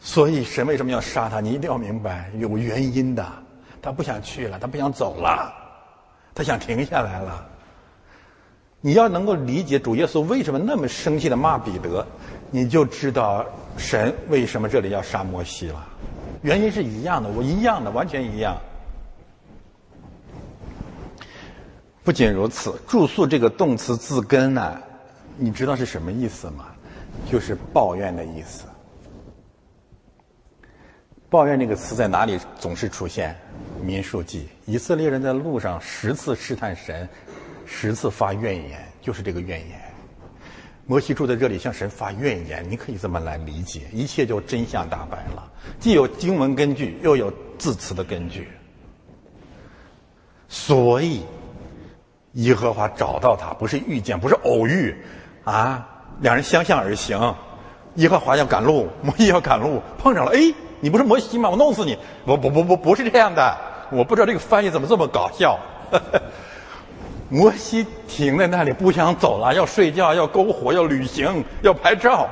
[0.00, 1.40] 所以神为什么要杀他？
[1.40, 3.24] 你一定要明白，有原因的。
[3.82, 5.52] 他不想去了，他不想走了，
[6.34, 7.46] 他想停下来了。
[8.80, 12.06] 你要能够理解主耶稣为什么那么生气的骂彼得，
[12.50, 13.44] 你就知道
[13.76, 15.86] 神为什么这里要杀摩西了。
[16.42, 18.56] 原因是一样的，我一样的，完全一样。
[22.10, 24.82] 不仅如此，住宿这个动词字根呢，
[25.36, 26.66] 你知道是什么意思吗？
[27.30, 28.64] 就是抱怨的意思。
[31.28, 33.38] 抱怨这个词在哪里总是出现？
[33.80, 37.08] 民数记，以色列人在路上十次试探神，
[37.64, 39.80] 十次发怨言，就是这个怨言。
[40.86, 45.48] 摩西住在这里向神发怨言，你可以这么来理解，一切就真相大白了，
[45.78, 48.48] 既有经文根据，又有字词的根据，
[50.48, 51.22] 所以。
[52.34, 54.96] 耶和华找到他，不是遇见，不是偶遇，
[55.44, 55.86] 啊，
[56.20, 57.34] 两人相向而行。
[57.96, 60.32] 耶和华要赶路，摩西要赶路，碰上了。
[60.32, 60.38] 哎，
[60.80, 61.50] 你不是摩西吗？
[61.50, 61.98] 我弄死你！
[62.24, 63.56] 不不不不，不是这样的。
[63.90, 65.58] 我不知道这个翻译怎么这么搞笑。
[67.28, 72.28] 摩西停在那里，不想走了，要睡觉，要篝火，要旅行，要拍照。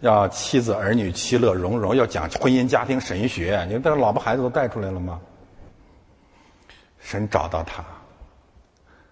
[0.00, 3.66] 要妻子儿女其乐融融，要讲婚姻家庭神学。
[3.68, 5.20] 你把老婆孩子都带出来了吗？
[7.00, 7.82] 神找到他，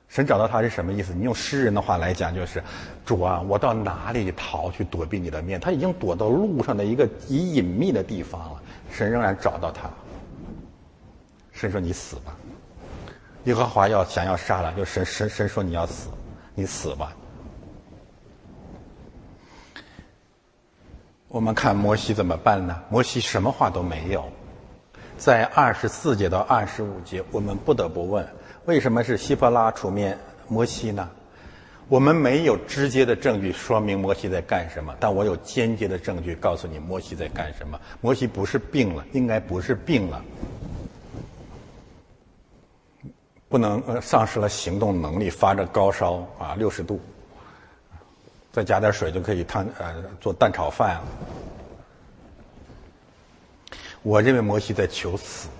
[0.08, 1.14] 神找到他是什么意思？
[1.14, 2.62] 你用诗人的话来讲，就是
[3.04, 5.58] 主啊，我到哪里逃去躲避你的面？
[5.58, 8.62] 他已经躲到路上的一个极隐秘的地方了。
[8.92, 9.88] 神仍然找到他。
[11.52, 12.36] 神说：“你死吧。”
[13.44, 16.10] 耶和华要想要杀了，就神神神说：“你要死，
[16.54, 17.16] 你死吧。”
[21.28, 22.80] 我们看摩西怎么办呢？
[22.88, 24.24] 摩西什么话都没有，
[25.18, 28.26] 在二十四节到二十五节，我们不得不问：
[28.64, 30.16] 为什么是希伯拉出面
[30.48, 31.08] 摩西呢？
[31.88, 37.78] 我们没有直接的证据说明摩西在干什么，但我有间接的证据告诉你摩西在干什么。
[38.00, 40.24] 摩西不是病了，应该不是病了，
[43.48, 47.00] 不能呃丧失了行动能力，发着高烧啊，六十度。
[48.56, 51.04] 再加点水就可以烫呃做蛋炒饭了。
[54.02, 55.50] 我认为摩西在求死。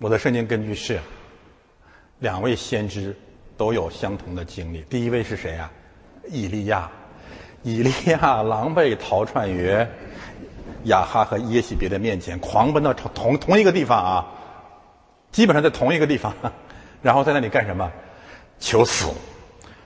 [0.00, 0.98] 我的圣经根据是，
[2.18, 3.16] 两位先知
[3.56, 4.82] 都有相同的经历。
[4.90, 5.70] 第一位是谁啊？
[6.28, 6.90] 以利亚。
[7.62, 9.74] 以利亚狼狈逃窜于
[10.86, 14.26] 亚哈和耶喜别的面前，狂奔到同同一个地方啊，
[15.30, 16.34] 基本上在同一个地方，
[17.00, 17.92] 然后在那里干什么？
[18.64, 19.10] 求死，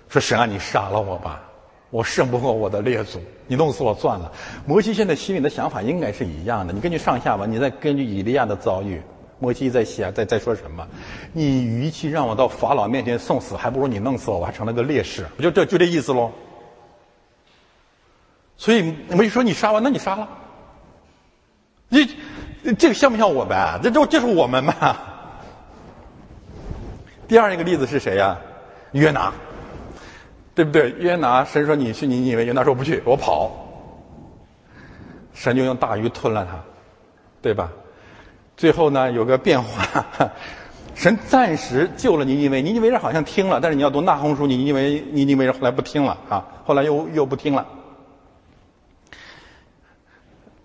[0.09, 1.43] 说神啊，你杀了我吧，
[1.91, 4.31] 我胜不过我的列祖，你弄死我算了。
[4.65, 6.73] 摩西现在心里的想法应该是一样的。
[6.73, 9.03] 你根据上下文，你再根据以利亚的遭遇，
[9.41, 10.87] 摩西在想，在在说什么？
[11.33, 16.31] 你与其让我到法老面前送死，还不如你弄死我，我还成了个烈士，不就这就这意思喽？
[18.57, 20.29] 所以摩西说你杀我，那你杀了，
[21.89, 22.09] 你
[22.79, 23.81] 这个像不像我们？
[23.83, 24.97] 这这这是我们嘛？
[27.27, 28.39] 第二一个例子是谁呀？
[28.93, 29.33] 约拿，
[30.55, 30.91] 对不对？
[30.99, 33.51] 约拿，神说你去你以为，约拿说不去，我跑。
[35.35, 36.59] 神就用大鱼吞了他，
[37.41, 37.71] 对吧？
[38.57, 40.07] 最后呢，有个变化，
[40.97, 47.65] 神暂时救了尼尼微，尼尼微人好像听了，但是你要读那红书，尼尼微尼尼微人后来不听了啊，后来又又不听了。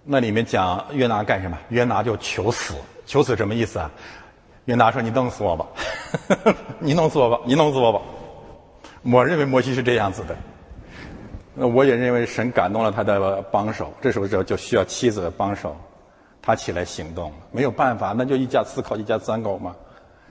[0.06, 1.58] 那里面讲约拿干什么？
[1.70, 2.74] 约拿就求死，
[3.06, 3.92] 求死什么意思啊？
[4.66, 5.66] 约拿说：“你弄死我吧，
[6.80, 8.02] 你弄死我吧，你弄死我吧。”
[9.04, 10.36] 我认为摩西是这样子的。
[11.54, 15.76] 那我也认为神感动了他的帮手，这时候就就需要妻子的帮手，
[16.42, 17.32] 他起来行动。
[17.52, 19.76] 没有办法，那就一家四口，一家三口嘛。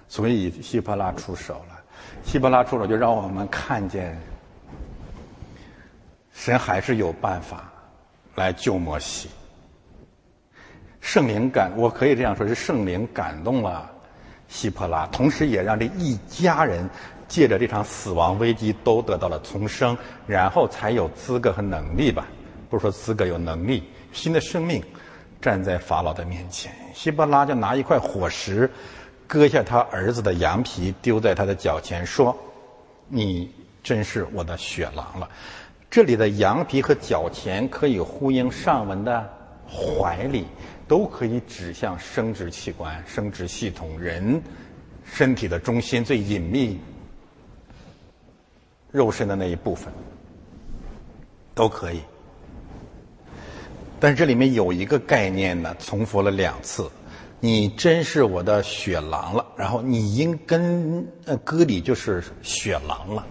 [0.08, 1.80] 所以希伯拉出手了，
[2.24, 4.18] 希伯拉出手就让我们看见
[6.32, 7.70] 神还是有办法
[8.34, 9.28] 来救摩西。
[11.00, 13.91] 圣灵感，我可以这样说，是圣灵感动了
[14.52, 16.86] 希伯拉，同时也让这一家人
[17.26, 19.96] 借着这场死亡危机都得到了重生，
[20.26, 22.28] 然后才有资格和能力吧，
[22.68, 23.82] 不是说资格有能力，
[24.12, 24.84] 新的生命
[25.40, 26.70] 站在法老的面前。
[26.92, 28.70] 希伯拉就拿一块火石，
[29.26, 32.36] 割下他儿子的羊皮，丢在他的脚前，说
[33.08, 33.50] ：“你
[33.82, 35.26] 真是我的血狼了。”
[35.90, 39.26] 这里的羊皮和脚前可以呼应上文的
[39.66, 40.46] 怀里。
[40.92, 44.42] 都可以指向生殖器官、生殖系统、人
[45.06, 46.78] 身体的中心最隐秘
[48.90, 49.90] 肉身的那一部分，
[51.54, 52.02] 都可以。
[53.98, 56.90] 但是这里面有一个概念呢，重复了两次。
[57.40, 63.26] 你真是我的雪狼了，然后你应跟呃歌里就是雪狼了。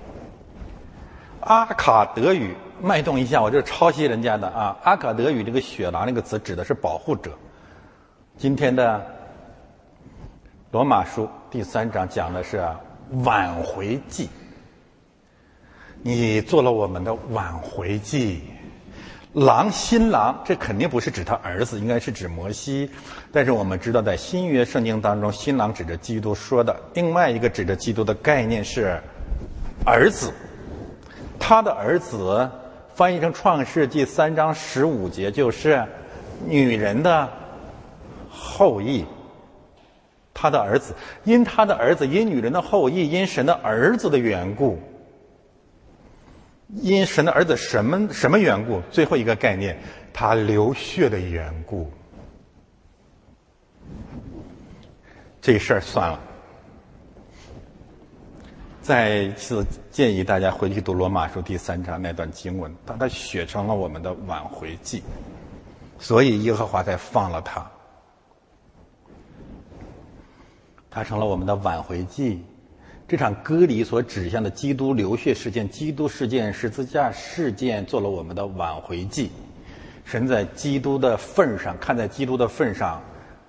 [1.41, 4.75] 阿卡德语脉动一下，我就抄袭人家的啊。
[4.81, 7.37] 阿卡德语这个雪狼这个词指的是保护者。
[8.41, 9.05] 今天的
[10.71, 12.59] 罗马书第三章讲的是
[13.23, 14.27] 挽回祭，
[16.01, 18.41] 你做了我们的挽回祭，
[19.33, 22.89] 狼新郎，这肯定不是指他儿子，应该是指摩西。
[23.31, 28.99] 但是我们知道，在新约圣经当中，新郎指着基督说的，另外一个指着基督的概念是
[29.85, 30.33] 儿子，
[31.37, 32.49] 他的儿子
[32.95, 35.85] 翻译成创世纪三章十五节就是
[36.47, 37.29] 女人的。
[38.41, 39.05] 后裔，
[40.33, 44.79] 他的儿子，因他的儿子，因女人的后裔，因神的儿子的缘故，
[46.73, 48.81] 因神的儿子什么什么缘故？
[48.89, 49.77] 最后一个概念，
[50.11, 51.91] 他流血的缘故。
[55.39, 56.19] 这事儿算了。
[58.81, 65.03] 再次建议大家回去读罗马书第三章那段经文，他的血成了我们的挽回祭，
[65.99, 67.69] 所以耶和华才放了他。
[70.91, 72.43] 它成了我们的挽回祭。
[73.07, 79.31] 这场割礼所指向的基督流血事件、基督事件、十字架事件，做了我们的挽回祭。
[80.05, 83.01] 神在基督的份上，看在基督的份上，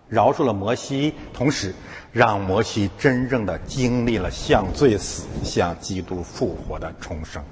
[0.09, 1.75] 饶恕了摩西，同时
[2.13, 7.43] 让摩西真正的经历了向罪死、向基督复活的重生。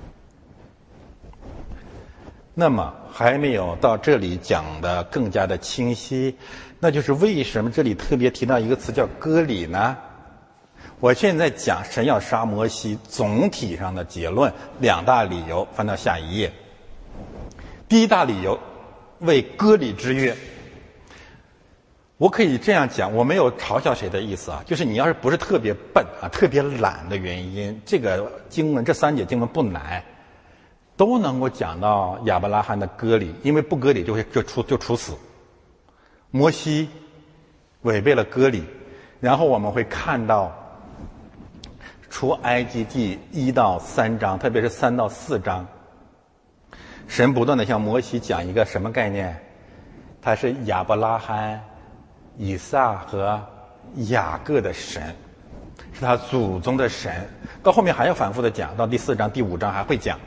[2.52, 6.36] 那么还没有到这里讲的更加的清晰。
[6.80, 9.96] 那就是为什么这里特别提到一个词叫割礼呢？
[10.98, 14.50] 我现在讲神要杀摩西总体上的结论，
[14.80, 16.50] 两大理由，翻到下一页。
[17.86, 18.58] 第一大理由
[19.20, 20.34] 为割礼之约。
[22.16, 30.02] 我可以这样讲，我没有嘲笑谁的意思啊，就是你要是不是特别笨啊、特别懒的原因，这个经文这三节经文不难，
[30.96, 35.14] 都能够讲到亚伯拉罕的割礼，因为不割礼就会就处就处死。
[36.30, 36.88] 摩西
[37.82, 38.64] 违背了割礼，
[39.20, 40.52] 然后我们会看到
[42.08, 45.66] 出埃及记一到三章，特别是三到四章，
[47.08, 49.36] 神不断的向摩西讲一个什么概念？
[50.22, 51.60] 他是亚伯拉罕、
[52.36, 53.40] 以撒和
[54.08, 55.02] 雅各的神，
[55.92, 57.28] 是他祖宗的神。
[57.62, 60.18] 到后面还要反复的讲，到第四章、第五章还会讲。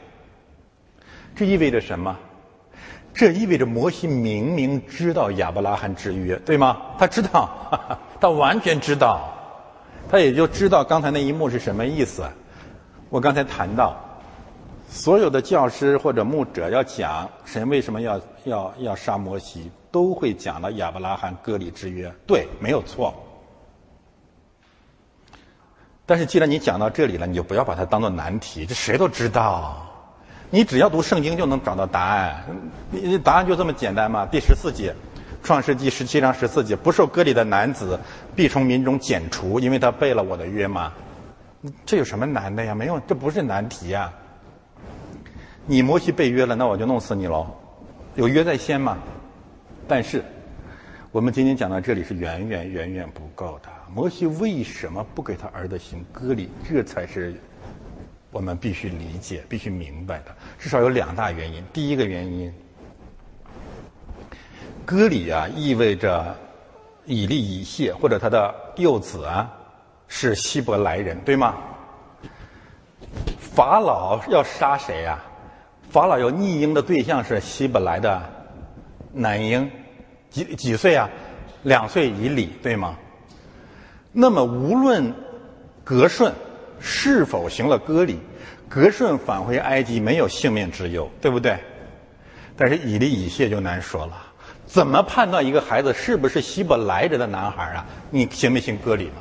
[1.34, 2.18] 这意味着什么？
[3.14, 6.76] 这意味着摩西明明知道亚伯拉罕之约，对吗？
[6.98, 7.48] 他知道，
[8.20, 9.32] 他完全知道，
[10.10, 12.24] 他也就知道刚才那一幕是什么意思。
[13.10, 13.96] 我刚才谈到，
[14.88, 23.14] 所有的教师或者牧者要讲神为什么要要要杀摩西，都会讲到亚伯拉罕割礼之约，对，没有错。
[26.04, 29.86] 但是既然你讲到这里了，你就不要把它当做难题，这谁都知道。
[30.54, 32.44] 你只要读圣经就能找到答案，
[33.24, 34.24] 答案就这么简单吗？
[34.30, 34.94] 第十四节，
[35.42, 37.98] 创世纪十七章十四节，不受割礼的男子
[38.36, 40.92] 必从民中剪除，因为他背了我的约吗？
[41.84, 42.72] 这有什么难的呀？
[42.72, 44.12] 没有，这不是难题呀。
[45.66, 47.48] 你摩西背约了，那我就弄死你喽，
[48.14, 48.96] 有约在先嘛。
[49.88, 50.24] 但是
[51.10, 53.68] 我们今天讲到这里是远远远远不够的。
[53.92, 56.48] 摩西为什么不给他儿子行割礼？
[56.64, 57.34] 这才是。
[58.34, 61.62] 我们必须理解，必须明白的，至少有两大原因。
[61.72, 62.52] 第一个原因，
[64.84, 66.36] 割礼啊，意味着
[67.04, 69.48] 以利以谢或者他的幼子啊
[70.08, 71.54] 是希伯来人，对吗？
[73.38, 75.24] 法老要杀谁啊？
[75.88, 78.20] 法老要逆婴的对象是希伯来的
[79.12, 79.70] 男婴，
[80.28, 81.08] 几几岁啊？
[81.62, 82.96] 两岁以里，对吗？
[84.10, 85.14] 那么无论
[85.84, 86.34] 格顺。
[86.86, 88.20] 是否行了割礼，
[88.68, 91.58] 格顺返回埃及没有性命之忧，对不对？
[92.56, 94.12] 但是以利以谢就难说了，
[94.66, 97.86] 怎么判断一个孩子是不是希伯来人的男孩啊？
[98.10, 99.14] 你行不行割礼吗？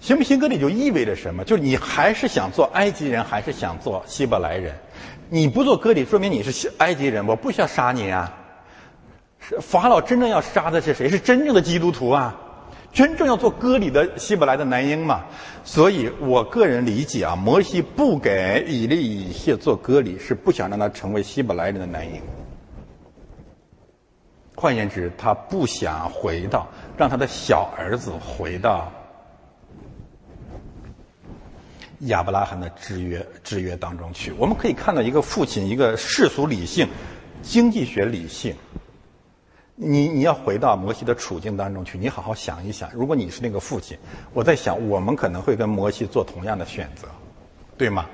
[0.00, 1.44] 行不行割礼就意味着什么？
[1.44, 4.74] 就是你还是想做埃及人，还是想做希伯来人？
[5.28, 8.36] 你不做割礼，说明你是埃及人，我不需要杀你啊。
[9.60, 11.08] 法老真正要杀的是谁？
[11.08, 12.36] 是真正的基督徒啊，
[12.92, 15.24] 真正要做割礼的希伯来的男婴嘛。
[15.64, 22.20] 所以我个人理解啊，摩西不给以利以谢做割礼，是不想让他成为希伯来人的男婴。
[24.54, 28.92] 换言之，他不想回到让他的小儿子回到
[32.00, 34.32] 亚伯拉罕的制约制约当中去。
[34.32, 36.88] 我们可以看到一个父亲，一个世俗理性、
[37.40, 38.54] 经济学理性。
[39.84, 43.98] 你你要回到摩西的处境当中去，你好好想一想，如果你是那个父亲，
[44.32, 47.08] 我在想，我们可能会跟摩西做同样的选择，
[47.76, 48.06] 对吗？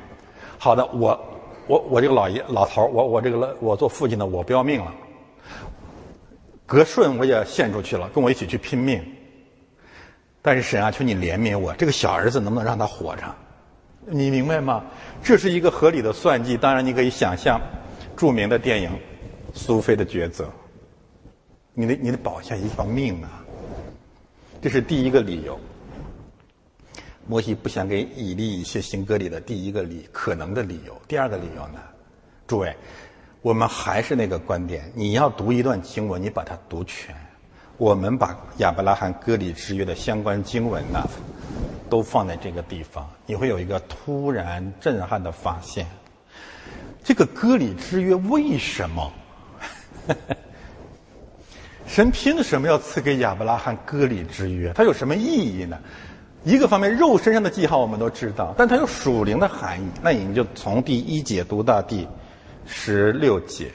[0.59, 1.21] 好的，我
[1.67, 4.95] 我我这个老爷老头我我这个我做父亲的，我不要命了，
[6.65, 9.05] 格顺我也献出去了，跟我一起去拼命。
[10.41, 13.23] 但是神啊，求你怜悯我，这个小儿子能不能让他活着？
[14.07, 14.83] 你明白吗？
[15.23, 16.57] 这是一个合理的算计。
[16.57, 17.61] 当然，你可以想象
[18.17, 18.89] 著名的电影
[19.53, 20.45] 《苏菲的抉择》。
[21.79, 23.45] 你得你得保下一条命啊！
[24.61, 25.61] 这是第一个理由。
[27.25, 31.01] 摩西不想给以利一些行割礼的第一个理可能的理由。
[31.07, 31.79] 第二个理由呢？
[32.49, 32.75] 诸位，
[33.43, 37.15] 我们还是那个观点：你要读一段经文，你把它读全。
[37.77, 41.09] 我们把亚伯拉罕割礼之约的相关经文呢，
[41.89, 45.87] 都放在这个地方，你会有一个突然震撼的发现：
[47.05, 49.13] 这个割礼之约为什么？
[51.89, 54.73] 神凭什么要赐给亚伯拉罕割礼之约？
[54.75, 55.79] 它有什么意义呢？
[56.45, 59.89] 一个方面，肉身上的记号我们都知道，但它有属灵的含义。
[60.03, 62.07] 那你就从第一节读到第
[62.67, 63.73] 十六节，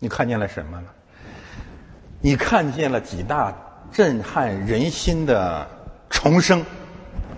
[0.00, 0.88] 你看见了什么呢？
[2.20, 3.56] 你看见了几大
[3.92, 5.66] 震撼人心的
[6.10, 6.64] 重生。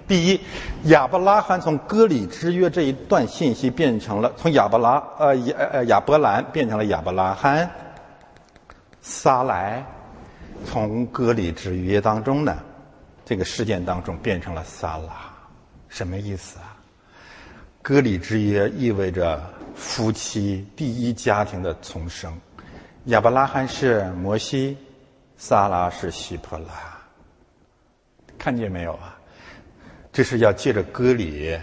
[0.09, 0.41] 第一，
[0.85, 7.71] 亚伯拉罕从割礼之约这一段信息变成了从亚伯拉呃亚呃亚伯兰变成了亚伯拉罕。
[9.09, 9.87] 撒来
[10.65, 12.59] 从割礼之约当中呢，
[13.25, 15.33] 这个事件当中变成了撒拉，
[15.89, 16.77] 什么意思啊？
[17.83, 19.41] 割礼之约意味着
[19.77, 22.37] 夫妻第一家庭的重生。
[23.05, 24.77] 亚伯拉罕是摩西，
[25.37, 26.67] 撒拉是希伯拉，
[28.37, 29.17] 看见没有啊？
[30.13, 31.57] 这是要借着割礼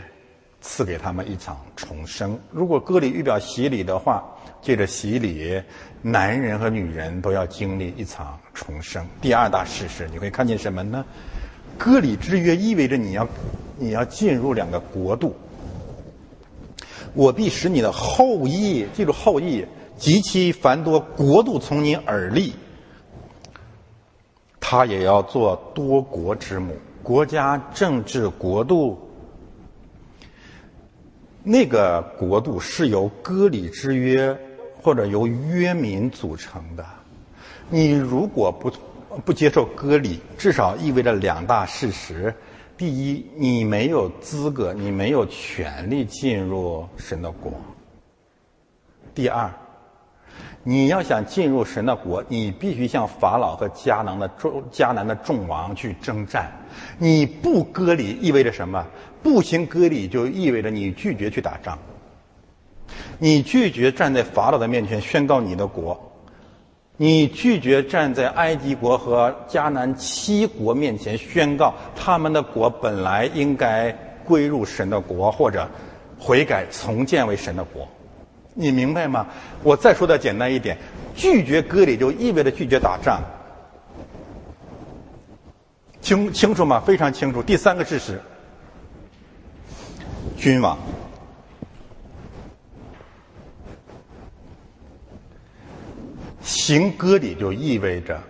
[0.62, 2.40] 赐给他们一场重生。
[2.52, 4.24] 如果割礼预表洗礼的话。
[4.64, 5.62] 借着洗礼，
[6.06, 9.08] 男人和女人都要经历一场重生。
[9.22, 11.06] 第二大事实，你会看见什么呢？
[11.78, 13.26] 割礼之约意味着你要，
[13.80, 15.34] 你要进入两个国度。
[17.14, 22.54] 我必使你的后裔，记住后裔极其繁多，国度从你而立。
[24.60, 29.00] 他也要做多国之母，国家政治国度。
[31.44, 34.38] 那个国度是由割礼之约。
[34.84, 36.86] 或者由约民组成的，
[37.70, 38.70] 你如果不
[39.24, 42.36] 不接受割礼，至少意味着两大事实：
[42.76, 47.54] 第一，你没有资格，你没有权利进入神的国；
[49.16, 49.50] 第二，
[50.64, 56.52] 你要想进入神的国，你必须向法老和迦南的众迦南的众王去征战。
[56.98, 58.86] 你不割礼意味着什么？
[59.22, 61.80] 不行割礼就意味着你拒绝去打仗。
[63.20, 66.12] 你拒绝站在法老的面前宣告你的国，
[66.98, 73.92] 你拒绝站在埃及国和迦南七国面前宣告他们的国本来应该
[74.26, 75.68] 归入神的国，或者
[76.20, 77.88] 悔改重建为神的国，
[78.54, 79.26] 你明白吗？
[79.64, 80.78] 我再说的简单一点，
[81.16, 83.22] 拒绝割礼就意味着拒绝打仗，
[86.02, 86.82] 清清楚吗？
[86.86, 87.42] 非常清楚。
[87.42, 88.22] 第三个事实，
[90.38, 90.78] 君王。
[96.44, 98.22] 行割礼就意味着，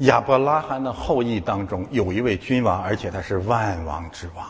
[0.00, 4.46] 亚伯拉罕的后裔当中有一位君王，而且他是万王之王，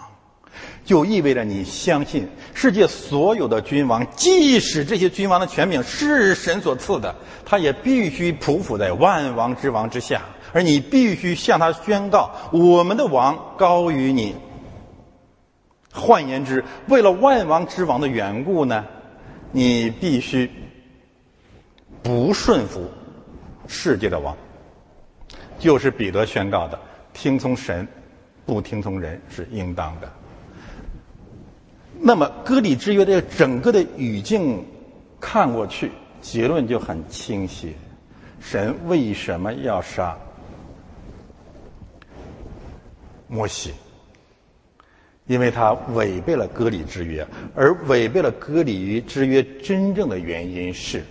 [0.84, 7.14] 就意味着你相信世界所有的君王，即使这些君王的权柄是神所赐的，
[7.44, 10.22] 他也必须匍匐在万王之王之下，
[10.52, 14.34] 而你必须向他宣告：我们的王高于你。
[15.92, 18.84] 换言之，为了万王之王的缘故呢，
[19.52, 20.50] 你必须。
[22.02, 22.90] 不顺服
[23.68, 24.36] 世界的王，
[25.58, 26.78] 就是彼得宣告的：
[27.12, 27.86] 听从神，
[28.44, 30.12] 不听从人是应当的。
[32.00, 34.64] 那么割礼之约的整个的语境
[35.20, 37.76] 看过去，结论就很清晰：
[38.40, 40.18] 神为什么要杀
[43.28, 43.72] 摩西？
[45.28, 47.24] 因为他违背了割礼之约，
[47.54, 51.04] 而违背了割礼之约真正的原因是，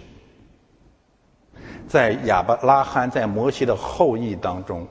[1.91, 4.87] 在亚伯拉罕在摩西的后裔当中，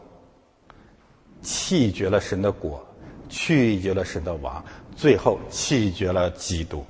[1.41, 2.87] 弃绝了神的果，
[3.27, 4.63] 拒绝了神的王，
[4.95, 6.85] 最后弃绝了基督。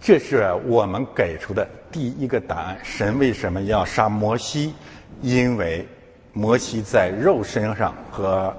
[0.00, 4.72] 这是我们给出的第一个答案：神为什么要杀摩西？
[5.20, 5.86] 因为。
[6.32, 8.54] 摩西在肉身上和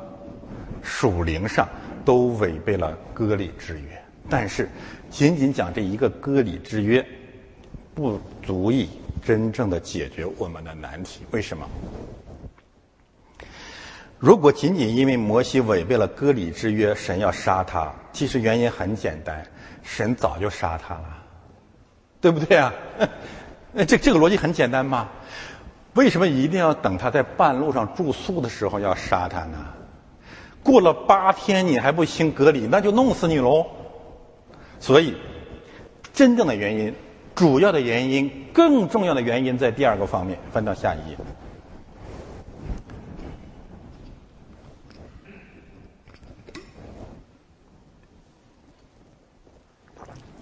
[0.81, 1.69] 属灵上
[2.03, 4.67] 都违背了割礼之约，但是
[5.11, 7.05] 仅仅讲这一个割礼之约，
[7.97, 8.87] 不足以
[9.25, 11.21] 真正的解决我们的难题。
[11.31, 11.67] 为什么？
[14.19, 19.43] 如果仅仅因为摩西违背了割礼之约，神要杀他，其实原因很简单，
[19.81, 21.23] 神早就杀他了，
[22.21, 22.71] 对不对啊？
[23.87, 25.09] 这这个逻辑很简单吗？
[25.95, 29.57] 为什么一定要等他在半路上住宿的时候要杀他呢？
[30.61, 33.65] 过了八天你还不行隔离，那就弄死你喽！
[34.79, 35.17] 所以，
[36.13, 36.93] 真正的原因、
[37.37, 40.39] 主要的原因、更重要的原因在第二个方面。
[40.51, 41.17] 翻到下一页。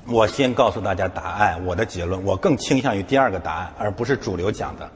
[0.08, 4.90] 我先告诉大家答案，我的结论，我更倾向于第二个答案，而不是主流讲的。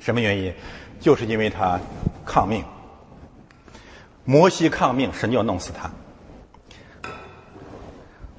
[0.00, 0.52] 什么原因？
[0.98, 1.78] 就是因为他
[2.26, 2.64] 抗命。
[4.24, 5.92] 摩西抗命，神就要弄死他。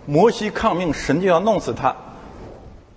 [0.05, 1.95] 摩西抗命，神就要弄死他。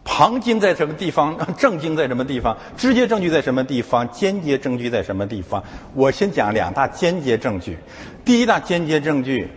[0.05, 1.37] 旁经在什么地方？
[1.57, 2.57] 正经在什么地方？
[2.77, 4.09] 直接证据在什么地方？
[4.11, 5.65] 间接证据在什么地方？
[5.95, 7.79] 我先讲两大间接证据。
[8.25, 9.51] 第一大间接证据，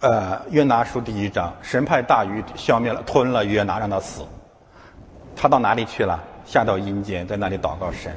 [0.00, 4.22] 呃，约拿书第一章，神派大鱼消灭了、吞了约拿，让他死。
[5.34, 6.22] 他到哪里去了？
[6.44, 8.16] 下到阴间，在那里祷告神，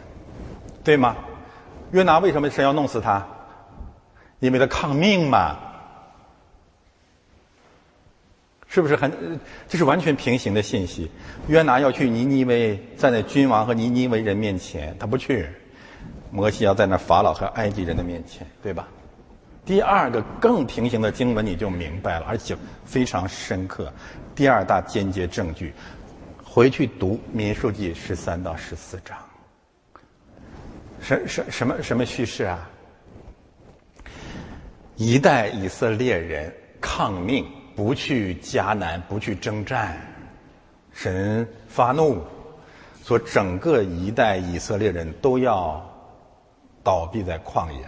[0.84, 1.16] 对吗？
[1.92, 3.26] 约拿为什么神要弄死他？
[4.40, 5.58] 因为他抗命嘛，
[8.74, 9.12] 是不是很？
[9.68, 11.12] 这是完全平行的信息。
[11.50, 15.46] 约拿要去尼尼微，站在君王和尼尼微人面前，他不去。
[16.32, 18.88] 摩西要在那法老和埃及人的面前，对吧？
[19.66, 23.92] 第二个更平行的经文你就明白了，而且非常深刻。
[24.34, 25.74] 第二大间接证据。
[26.42, 29.18] 回去读《民数记》十三到十四章，
[31.02, 32.70] 什什什么什么叙事啊？
[34.96, 37.46] 一代以色列人抗命，
[37.76, 39.98] 不去迦南，不去征战，
[40.94, 42.22] 神发怒，
[43.04, 45.84] 说整个一代以色列人都要
[46.84, 47.80] 倒闭在旷野。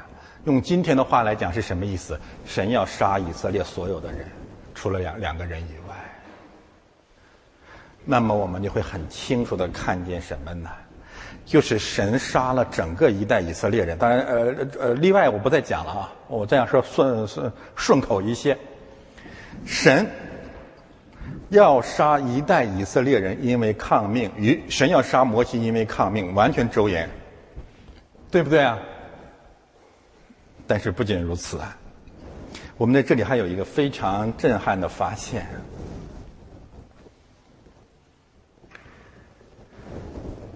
[0.46, 2.20] 用今天的话来讲是什么意思？
[2.46, 4.26] 神要杀以色列所有的人，
[4.76, 5.96] 除了两两个人以外。
[8.06, 10.70] 那么我们就会很清楚的看见什么呢？
[11.46, 13.98] 就是神杀了整个一代以色列人。
[13.98, 16.12] 当然，呃呃，例外我不再讲了啊。
[16.28, 18.58] 我这样说顺顺顺口一些。
[19.66, 20.10] 神
[21.50, 27.10] 要杀一代以色列人，因为抗命；与神要杀摩西，因为抗命，完全周延，
[28.32, 28.80] 对不对啊？
[30.66, 31.78] 但是不仅如此啊，
[32.78, 35.46] 我们在这里还有一个非常震撼的发现。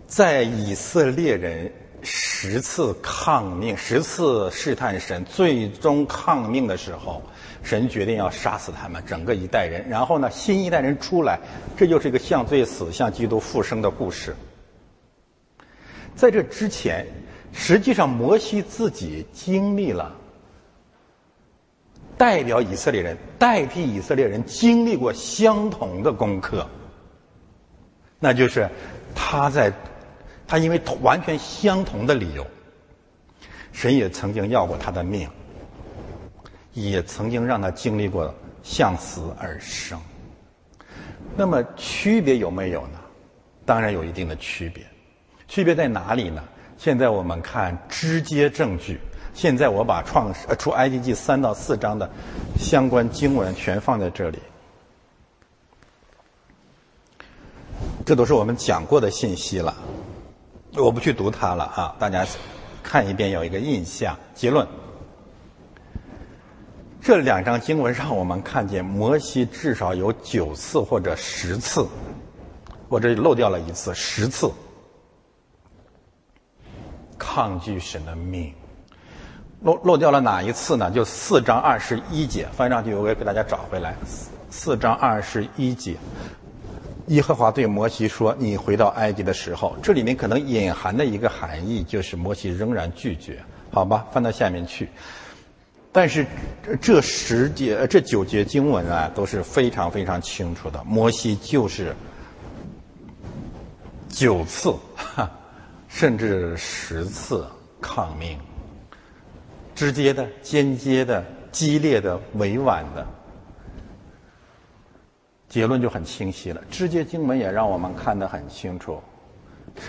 [0.08, 1.72] 在以色列人
[2.02, 7.22] 十次抗命、十次试探神，最终抗命的时候，
[7.68, 9.86] 神决定要杀死他们整个一代人。
[9.90, 11.38] 然后呢，新一代人出来，
[11.76, 14.34] 这就是一个向罪死、向基督复生的故事。
[16.16, 17.06] 在这之前，
[17.52, 20.16] 实际上摩西自己经历了
[22.18, 26.66] 代表以色列人、代替以色列人经历过相同的功课，
[28.18, 28.70] 那就是
[29.14, 29.74] 他在。
[30.50, 32.48] 他因为完全相同的理由，
[33.74, 35.28] 神也曾经要过他的命，
[36.86, 40.00] 也曾经让他经历过向死而生。
[41.36, 43.00] 那么区别有没有呢？
[43.66, 44.86] 当然有一定的区别。
[45.48, 46.44] 区别在哪里呢？
[46.78, 49.00] 现在我们看直接证据。
[49.34, 52.10] 现在我把创呃出埃及记三到四章的
[52.60, 54.40] 相关经文全放在这里。
[58.06, 59.76] 这都是我们讲过的信息了。
[60.76, 61.96] 我不去读它了啊！
[62.00, 62.26] 大家
[62.84, 64.18] 看一遍有一个印象。
[64.34, 64.68] 结论：
[67.08, 71.88] 这两章经文让我们看见摩西至少有九次或者十次，
[72.90, 74.52] 我这漏掉了一次，十次
[77.18, 78.54] 抗拒神的命。
[79.62, 80.92] 漏漏掉了哪一次呢？
[80.92, 83.96] 就四章二十一节，翻上去我也给大家找回来。
[84.50, 85.96] 四章二十一节，
[87.06, 94.06] 耶和华对摩西说：“你回到埃及的时候，这里面可能隐含的一个含义就是摩西仍然拒绝，好吧？
[94.12, 94.90] 翻到下面去。
[95.98, 96.24] 但是
[96.80, 101.96] 这十节、这九节经文啊，都是非常非常清楚的，摩西就是
[104.08, 104.76] 九次，
[105.90, 107.48] 甚至十次
[107.82, 108.38] 抗命，
[109.74, 113.04] 直接的、间接的。”激烈的、委婉的
[115.50, 116.62] 结论就很清晰了。
[116.70, 119.02] 直接经文也让我们看得很清楚：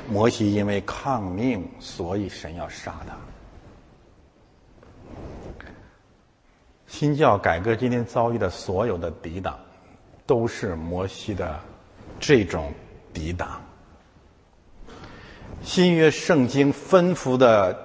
[0.08, 3.14] 摩西因为抗命，所以神要杀他。
[6.88, 9.56] 新教改革今天遭遇的所有的抵挡，
[10.26, 11.60] 都是摩西的
[12.18, 12.72] 这种
[13.12, 13.60] 抵挡。
[15.62, 17.78] 新约圣经吩咐的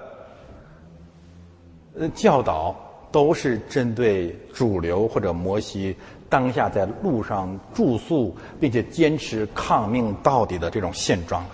[1.96, 2.74] 呃教导。
[3.14, 5.96] 都是针对主流或者摩西
[6.28, 11.50] 当下在路上住宿并且坚持抗命到底的这种现状的。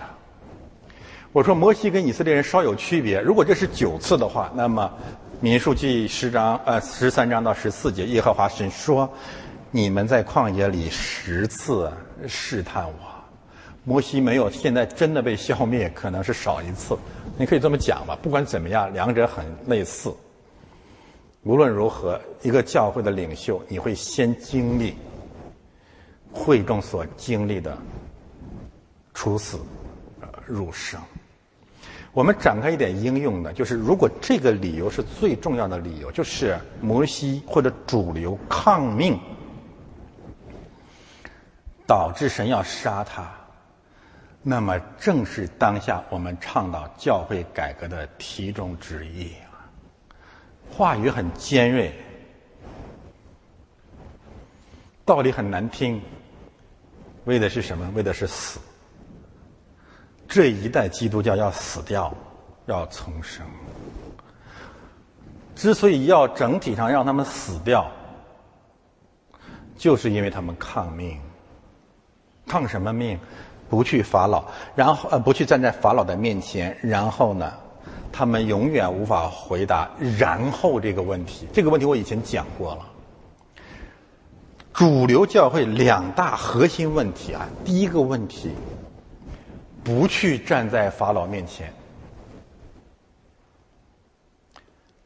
[1.31, 4.91] 我说摩西跟以色列人稍有区别，如果这是九次的话，那么
[5.43, 9.11] 民数记十章呃十三章到十四节，耶和华神说
[9.71, 11.91] ：“你们在旷野里十次
[12.27, 12.93] 试探我。”
[13.83, 16.95] 摩西没有现在真的被消灭，可能是少一次，
[17.39, 18.15] 你可以这么讲吧。
[18.21, 20.13] 不管怎么样，两者很类似。
[21.41, 24.93] 无论如何，一个教会的领袖，你会先经历
[26.31, 27.75] 会众所经历的
[29.15, 29.59] 处死、
[30.19, 31.01] 呃入生。
[32.13, 39.17] 我们展开一点应用的，就是如果这个理由是最重要的理由，就是摩西或者主流抗命，
[41.87, 43.31] 导致神要杀他，
[44.41, 49.31] 那么正是当下我们倡导教会改革的题中之意。
[50.69, 51.93] 话语很尖锐，
[55.05, 56.01] 道理很难听，
[57.23, 57.89] 为的是什么？
[57.95, 58.59] 为的是死。
[60.31, 62.13] 这一代基督教要死掉，
[62.65, 63.45] 要重生。
[65.57, 67.91] 之所以要整体上让他们死掉，
[69.77, 71.19] 就是因为他们抗命。
[72.47, 73.19] 抗什么命？
[73.69, 77.51] 不去法老，然后呃，不去站在法老的面前，然后呢？
[78.13, 81.45] 他们永远无法回答“然后”这个问题。
[81.51, 82.87] 这个问题我以前讲过了。
[84.73, 88.51] 主流教会两大核心问题啊，第一个问题，
[89.83, 91.67] 不去站在法老面前；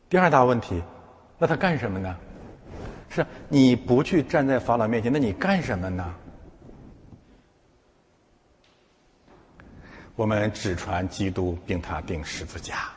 [0.10, 0.84] 第二大问题，
[1.38, 2.16] 那他干什么呢？
[3.10, 6.14] 是你不去站在法老面前，那你干什么呢？
[10.16, 12.90] 我们只传基督，并他钉十字架。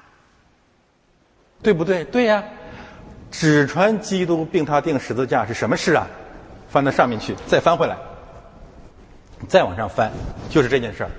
[1.62, 2.04] 对不对？
[2.04, 2.44] 对呀，
[3.30, 6.08] 只传基督并他定十字架是什么事啊？
[6.68, 7.96] 翻到上面去，再翻回来，
[9.48, 10.12] 再往上翻，
[10.50, 11.10] 就是这件事儿。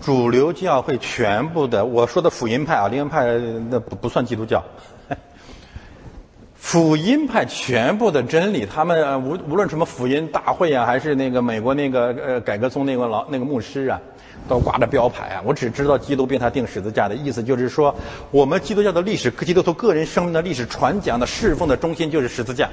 [0.00, 3.26] 主流教会全部的，我说的福音派啊，灵恩派
[3.70, 4.62] 那不不算基督教。
[6.54, 14.00] 福音派全部的真理，他们无无论什么福音大会啊，还是那个美国那个呃改革宗那个老那个牧师啊。
[14.48, 15.42] 都挂着标牌啊！
[15.44, 17.94] 我只知道基督被他定十字架的意思，就是说，
[18.30, 22.70] 我们基督教的历史，基督徒个人生命的历史传讲的侍奉的中心就是十字架。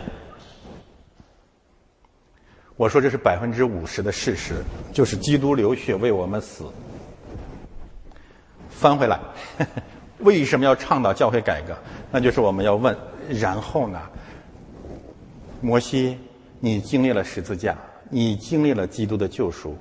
[2.78, 4.54] 我说这是百分之五十的事实，
[4.94, 6.64] 就是基督流血为我们死。
[8.78, 9.20] 翻回来，
[10.20, 11.76] 为什么要倡导教会改革？
[12.12, 12.96] 那就是我们要问：
[13.30, 14.00] 然后呢？
[15.62, 16.20] 摩西，
[16.60, 17.76] 你经历了十字架，
[18.10, 19.76] 你经历了基督的救赎。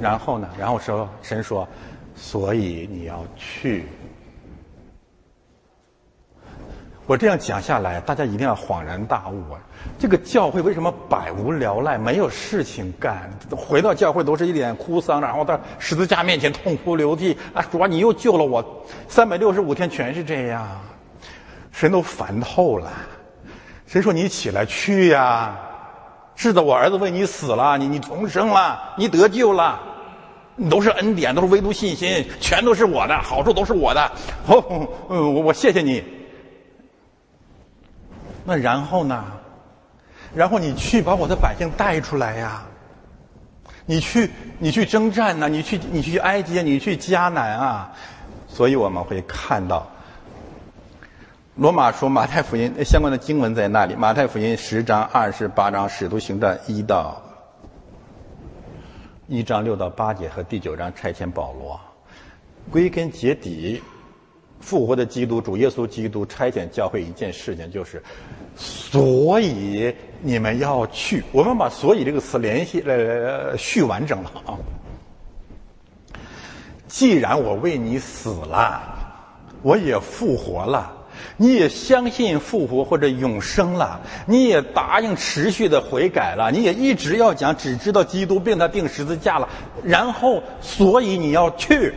[0.00, 0.48] 然后呢？
[0.58, 1.68] 然后说神说，
[2.14, 3.84] 所以你要去。
[7.06, 9.60] 我这样讲下来，大家一定要恍然大悟啊！
[9.96, 13.30] 这个教会为什么百无聊赖，没有事情干？
[13.56, 17.62] 回到教会都是一脸哭丧，然后在十字架面前痛哭流涕啊！
[17.70, 18.84] 主啊，你又救了我！
[19.06, 20.66] 三百六十五天全是这样，
[21.70, 22.90] 神都烦透了。
[23.86, 25.56] 谁说你起来去呀？
[26.34, 29.80] 是的，我儿子为你死了，你你重生了，你得救了，
[30.56, 34.10] 你都是恩典，都是唯独信心，全都是我的好处，都是我的。
[34.48, 36.15] 哦，嗯，我我谢谢你。
[38.46, 39.24] 那然后呢？
[40.34, 42.62] 然后你去把我的百姓带出来呀！
[43.86, 45.48] 你去，你去征战呐！
[45.48, 47.92] 你去，你去埃及，你去迦南啊！
[48.48, 49.86] 所以我们会看到。
[51.54, 53.94] 罗马书、马太福音相关的经文在那里？
[53.94, 57.22] 马太福音十章、二十八章、使徒行传一到
[59.26, 61.80] 一章六到八节和第九章差遣保罗。
[62.70, 63.82] 归根结底，
[64.60, 68.02] 复活的基督，主耶稣基督差遣教会一件事情，就是，
[68.56, 71.22] 所以你们要去。
[71.30, 74.58] 我们把“所以”这个词联系呃续完整了啊。
[76.88, 78.82] 既然我为你死了，
[79.62, 80.90] 我也复活了，
[81.36, 89.48] 你也相信复活或者永生了，你也答应持续的悔改了，你也一直要讲，只知道基督并他钉十字架了，
[89.84, 91.92] 然后，所以你要去。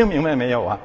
[0.00, 0.80] 听明白没有啊？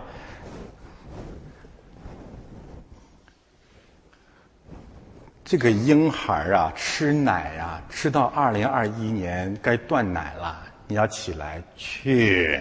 [5.46, 12.60] 这个婴孩啊，吃奶啊，吃到二零二一年该断奶了，你要起来去。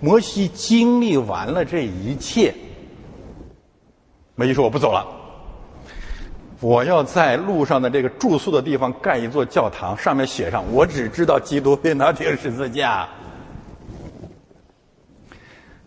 [0.00, 2.52] 摩西经历完了这一切，
[4.34, 5.06] 摩西说：“我不走了，
[6.58, 13.08] 我要在路上的这个住宿的地方盖一座教堂，上面写上我只知道基督并他钉十字架。”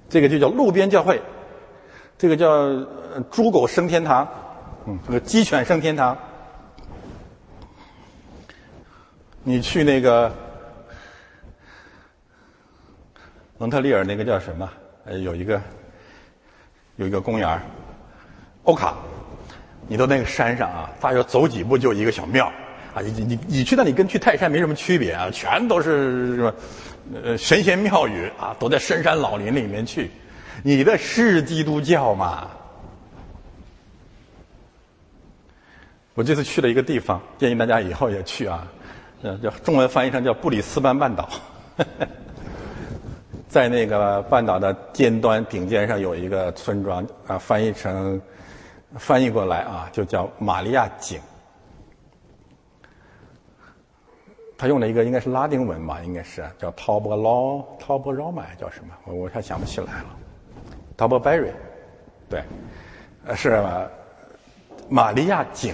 [0.09, 1.21] 这个就叫路边教会，
[2.17, 2.47] 这个叫
[3.29, 4.27] 猪狗升天堂。
[4.87, 6.17] 嗯，这个鸡犬升天堂。
[9.43, 10.31] 你去那个
[13.57, 14.69] 蒙特利尔那个叫什么？
[15.05, 15.61] 呃，有一个
[16.97, 17.61] 有一个公园
[18.63, 18.95] 欧卡。
[19.87, 22.45] 你到那个山上啊，大约走几步就一个小庙
[22.93, 23.01] 啊。
[23.01, 26.53] 你你你去那里跟去泰山没什么区别啊，全都是什么
[27.13, 30.11] 呃神仙庙宇啊，都在深山老林里面去。
[30.63, 32.49] 你的是基督教吗？
[36.15, 38.67] 我这次去了一个地方，建议大家以后也去啊。
[39.21, 41.29] 呃，叫中文翻译成叫布里斯班半岛，
[43.47, 48.21] 在那个半岛的尖端顶尖上有一个村庄啊，翻译成
[48.97, 51.19] 翻译过来啊，就叫玛利亚井。
[54.59, 58.93] 他用了一个应该是拉丁文吧，应该是叫 t a b l a t a b l a m a 叫什么？
[59.05, 60.17] 我我还想不起来了。
[60.97, 61.53] t a b b e r r y
[62.29, 62.43] 对，
[63.37, 63.63] 是
[64.89, 65.73] 玛利亚井。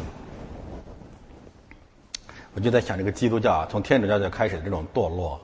[2.54, 5.42] 我就在想，这个基督教啊，从天主教就开始这种堕落。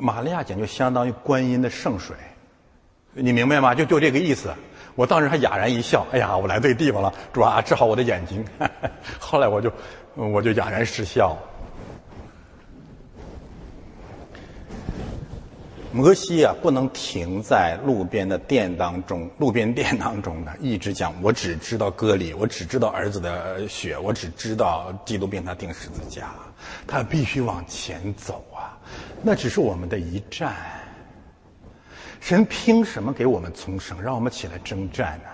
[0.00, 2.16] 玛利亚井就相当于观音的圣水，
[3.12, 3.76] 你明白吗？
[3.76, 4.52] 就就这个意思。
[4.96, 8.44] 我当时还哑然一笑，哎呀，我来对地方了，主啊，治好我的眼睛。
[9.20, 9.72] 后来我就
[10.14, 11.36] 我就哑然失笑。
[15.92, 26.34] 摩西啊，不能停在路边的殿当中，路边殿当中呢，一直讲我只知道割礼，我只知道儿子的血，我只知道基督并他钉十字架，
[26.84, 28.76] 他必须往前走啊，
[29.22, 30.56] 那只是我们的一站。
[32.20, 35.30] 神凭什么给我们重生，让我们起来征战呢？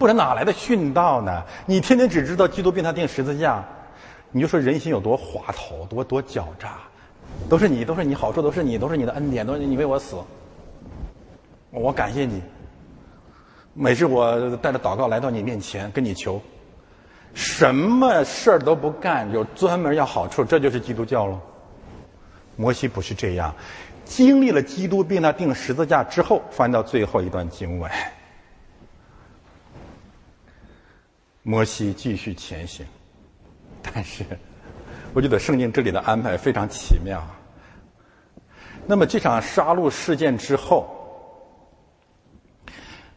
[0.00, 1.44] 不然哪来的殉道呢？
[1.66, 3.62] 你天天只知道基督并他钉十字架，
[4.32, 6.78] 你就说人心有多滑头，多多狡诈。
[7.50, 10.16] 都是你，都是你，好处都是你，都是你的恩典，都是你为我死，
[11.70, 12.42] 我感谢你。
[13.74, 16.40] 每次我带着祷告来到你面前，跟你求，
[17.34, 21.38] 什么事儿都不干，就专门要好处，这就是基督教了。
[22.56, 23.54] 摩西不是这样，
[24.06, 27.90] 经历了基督并他钉十字架之后，翻到最后一段经文，
[31.42, 32.86] 摩西继续前行，
[33.82, 34.24] 但是。
[35.12, 37.20] 我觉得圣经这里的安排非常奇妙。
[38.86, 40.88] 那么这场杀戮事件之后，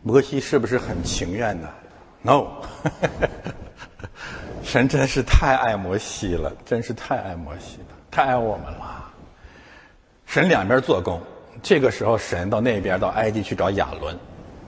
[0.01, 1.69] 摩西是不是很情愿呢
[2.23, 2.47] ？No，
[4.65, 9.13] 神真是太爱摩西了，真是太爱摩西了，太爱我们了。
[10.25, 11.21] 神两边做工，
[11.61, 14.17] 这个时候神到那边到埃及去找亚伦。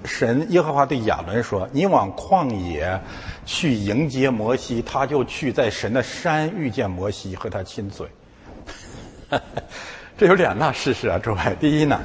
[0.05, 2.99] 神耶和华对亚伦说：“你往旷野
[3.45, 8.07] 去迎接摩西，他就去在神的山遇见摩西，和他亲嘴。
[10.17, 11.39] 这有两大事实啊，诸位。
[11.59, 11.99] 第一呢，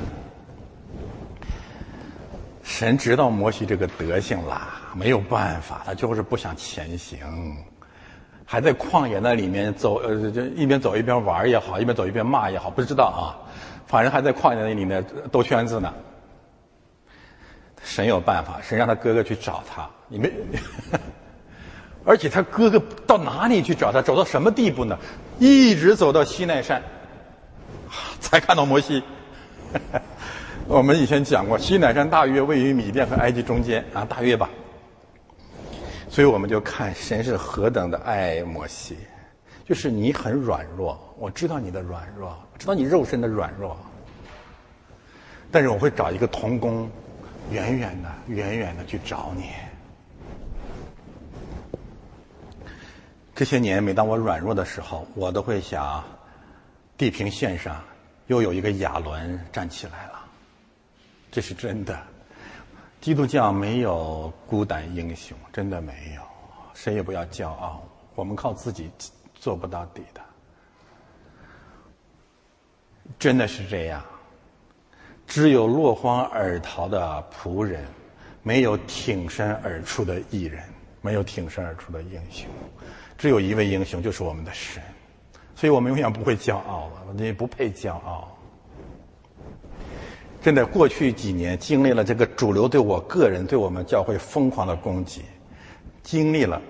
[2.64, 7.18] 神知道摩西这个德行啦，没有办法，他就是不想前行，
[8.44, 13.38] 还在旷野那里面走，呃，就一边走一边玩也好，一边走一边骂也好，不知道啊，
[13.86, 15.94] 反正还在旷野那里面兜圈子呢。”
[17.82, 19.88] 神有办法，神让他哥哥去找他。
[20.08, 20.32] 你没，
[22.04, 24.02] 而且他哥哥到哪里去找他？
[24.02, 24.98] 走到什么地步呢？
[25.38, 26.82] 一直走到西奈山，
[28.20, 29.02] 才看到摩西。
[30.66, 34.48] 我们以前讲过，西奈山大约位于米甸和埃及中间啊，大约吧。
[36.08, 38.96] 所以我们就看神是何等的爱摩西，
[39.64, 43.76] 就是你很软弱，我知道你的软弱，知道你肉身的软弱，
[45.52, 46.90] 但是我会找一个童工。
[47.50, 49.50] 远远的，远远的去找你。
[53.34, 56.04] 这些年，每当我软弱的时候，我都会想，
[56.96, 57.82] 地平线上
[58.26, 60.20] 又有一个亚伦站起来了。
[61.30, 61.98] 这是真的。
[63.00, 66.22] 基督教没有孤胆英雄，真的没有。
[66.74, 67.82] 谁也不要骄傲，
[68.14, 68.90] 我们靠自己
[69.34, 70.20] 做不到底的。
[73.18, 74.04] 真的是这样。
[75.30, 77.84] 只有落荒而逃的仆人，
[78.42, 80.60] 没有挺身而出的艺人，
[81.00, 82.48] 没有挺身而出的英雄。
[83.16, 84.82] 只有一位英雄，就是我们的神。
[85.54, 88.36] 所以我们永远不会骄傲了，你不配骄傲。
[90.42, 95.22] 真的，过去几年经历了这个主流对我个人、对我们教会疯狂的攻击，
[96.02, 96.60] 经历了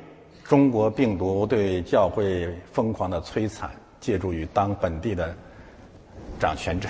[0.45, 3.71] 中国病毒对教会疯狂的摧残，
[4.01, 5.35] 借助于当本地的
[6.39, 6.89] 掌权者，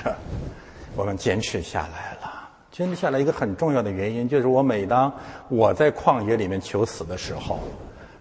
[0.97, 2.49] 我们坚持下来了。
[2.71, 5.13] 坚持下来一个很重要的原因，就是我每当
[5.49, 7.59] 我在旷野里面求死的时候，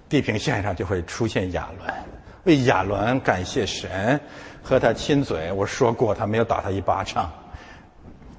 [0.10, 1.94] 地平线上就会出现亚伦。
[2.46, 4.20] 为亚伦感谢神，
[4.64, 5.52] 和他亲嘴。
[5.52, 7.30] 我说过，他没有打他一巴掌。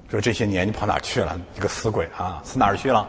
[0.09, 1.39] 说这些年你跑哪去了？
[1.53, 3.07] 你个死鬼啊，死哪去了？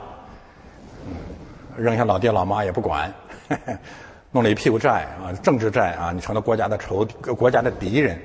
[1.76, 3.12] 扔下老爹老妈也不管，
[4.30, 7.04] 弄了一屁股债啊，政治债啊，你成了国家的仇，
[7.36, 8.20] 国家的敌人。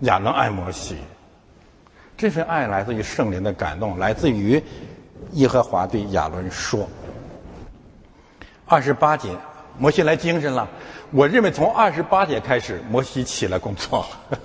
[0.00, 0.96] 亚伦爱摩西，
[2.18, 4.60] 这份爱来自于圣灵的感动，来自于
[5.34, 6.88] 耶和华对亚伦说
[8.66, 9.30] ：“二十八节。”
[9.78, 10.68] 摩西来精神了，
[11.12, 14.38] 我认为从二十八节开始，摩西起来工作了，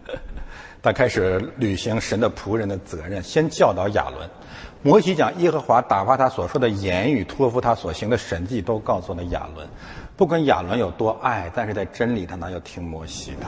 [0.82, 4.28] 他开始履行神的仆人的责任，先教导亚伦。
[4.82, 9.66] 摩西讲耶和华打发他所说的言语，托付他所行的神迹，都告诉了亚伦。
[10.18, 13.46] 不管亚伦有多爱，但是在真理他哪有听摩西的？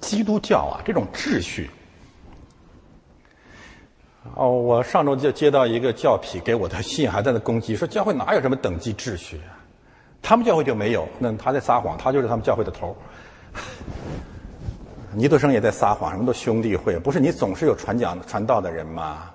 [0.00, 1.70] 基督教啊，这种秩序。
[4.34, 9.56] 哦，我上周就接到一个教痞给我的信，还在那攻击，说教会哪有什么等级秩序啊？
[10.20, 12.96] 他们教会就没有，那他在撒谎，他就是他们教会的头。
[15.14, 19.30] 尼德生也在撒谎，什么都兄弟会，不是你总是有传讲传道的人吗？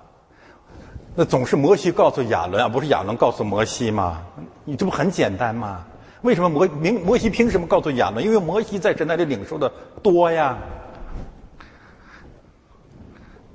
[1.16, 4.22] 那总是摩西告诉亚伦啊，不是亚伦告诉摩西吗？
[4.64, 5.84] 你这不很简单吗？
[6.24, 8.24] 为什么摩明摩西凭什么告诉亚伦？
[8.24, 9.70] 因为摩西在神那里领受的
[10.02, 10.56] 多呀。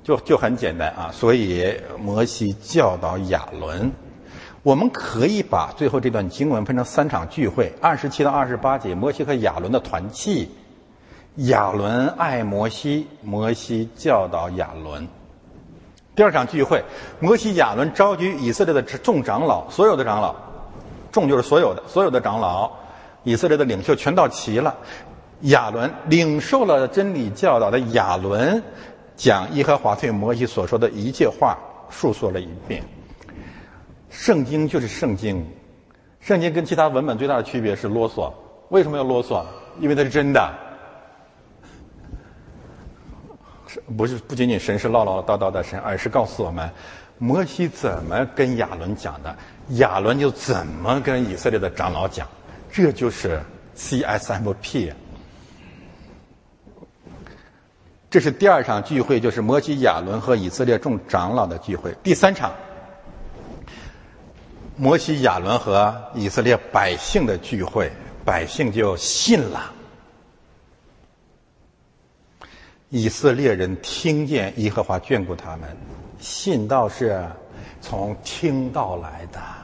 [0.04, 3.90] 就就很简单啊，所以摩西教导亚伦，
[4.62, 10.48] 我们可以把最后这段经文分成三场聚会：二十七到二十八节，摩西和亚伦的团契；
[11.48, 15.08] 亚伦爱摩西，摩西教导亚伦。
[16.14, 16.84] 第二场聚会，
[17.18, 20.34] 摩西亚伦召集以色列的众长老，所有的长老，
[21.12, 22.70] 众就是所有的所有的长老，
[23.24, 24.76] 以色列的领袖全到齐了。
[25.42, 28.62] 亚伦领受了真理教导的亚伦。
[29.16, 31.58] 讲耶和华对摩西所说的一切话，
[31.90, 32.82] 述说了一遍。
[34.08, 35.46] 圣经就是圣经，
[36.20, 38.32] 圣经跟其他文本最大的区别是啰嗦。
[38.70, 39.44] 为什么要啰嗦？
[39.78, 40.50] 因为它是真的，
[43.94, 46.70] 不是不仅仅神是唠唠叨叨的神，而是告诉我们，
[47.18, 49.36] 摩西怎么跟亚伦讲的，
[49.76, 52.26] 亚伦就怎么跟以色列的长老讲，
[52.72, 53.40] 这就是
[53.76, 54.92] CSMP。
[58.10, 61.94] 这是第二场聚会，就是摩西、亚伦和以色列众长老的聚会。
[62.02, 62.52] 第三场，
[64.76, 67.92] 摩西、亚伦和以色列百姓的聚会，
[68.24, 69.72] 百姓就信了。
[72.88, 75.76] 以色列人听见耶和华眷顾他们，
[76.18, 77.24] 信道是
[77.80, 79.59] 从听到来的。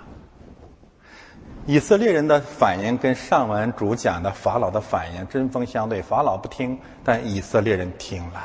[1.67, 8.41] 以色列人的反应跟上文主讲的法老的反应针锋相对，法老不听，但以色列人听了。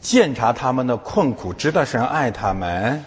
[0.00, 3.04] 鉴察他们的困苦，知道神爱他们，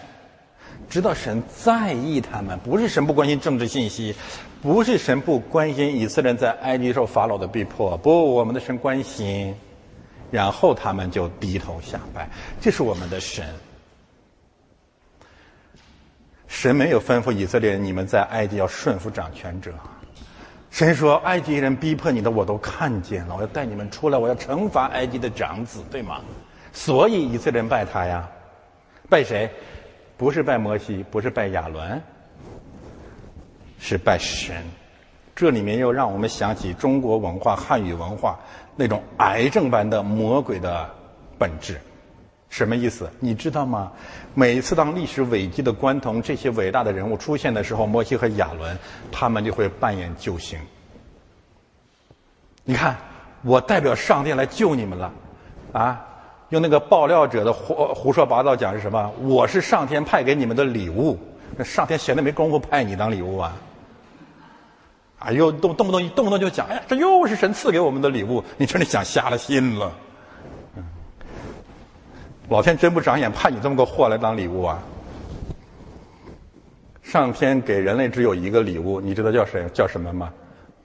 [0.88, 4.14] 知道神在意他们，不是神不关心政治信息，
[4.62, 9.54] 不是神不关心以色列人在埃及受法老的逼迫，不，我们的神关心，
[10.30, 12.26] 然后他们就低头下拜，
[12.58, 13.44] 这是我们的神。
[16.50, 19.72] 神没有吩咐以色列人，你们在埃及要顺服掌权者。
[20.70, 26.20] 神说，埃及人逼迫你的，我都看见了，我要带你们出来，我要惩罚埃及的长子，对吗？
[26.72, 28.28] 所以以色列人拜他呀，
[29.08, 29.48] 拜谁？
[30.16, 32.02] 不是拜摩西，不是拜亚伦，
[33.78, 34.56] 是拜神。
[35.36, 38.38] 这里面又让我们想起中国文化、汉语文化
[38.74, 40.90] 那种癌症般的魔鬼的
[41.38, 41.80] 本质。
[42.50, 43.08] 什么意思？
[43.20, 43.92] 你知道吗？
[44.34, 48.76] 每一次当历史危机的关头，这些伟大的人物出现的时候，摩西和亚伦
[49.10, 50.58] 他们就会扮演救星。
[52.64, 52.98] 你看，
[53.42, 55.12] 我代表上帝来救你们了，
[55.72, 56.06] 啊！
[56.50, 59.12] 用那个爆料者的胡胡说八道讲是什么？
[59.22, 61.16] 我是上天派给你们的礼物，
[61.56, 63.56] 那上天闲的没工夫派你当礼物啊？
[65.20, 69.92] 啊，又动动不动一动不动就讲，哎呀，这又是神赐给我们的礼物，你真的想瞎了心了。
[72.50, 74.82] 老天真不长眼，派你这么个货来当礼物啊！
[77.00, 79.64] 上天给人类只有一个礼物，你知道叫谁？
[79.72, 80.32] 叫什么吗？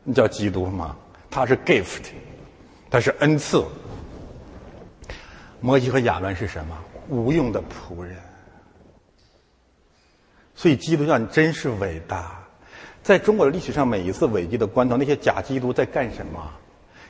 [0.04, 0.96] 你叫基督吗？
[1.32, 2.04] 他是 gift，
[2.88, 3.66] 他是恩赐。
[5.60, 6.78] 摩西和亚伦是什么？
[7.10, 8.16] 无用的仆人。
[10.54, 12.44] 所以基督教你真是伟大。
[13.02, 16.48] 在中国的历史上，每一次危机的关头，那些假基督在干什么？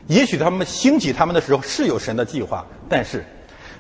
[0.08, 3.26] 也许他们兴起他们的时候是有神的计划，但是，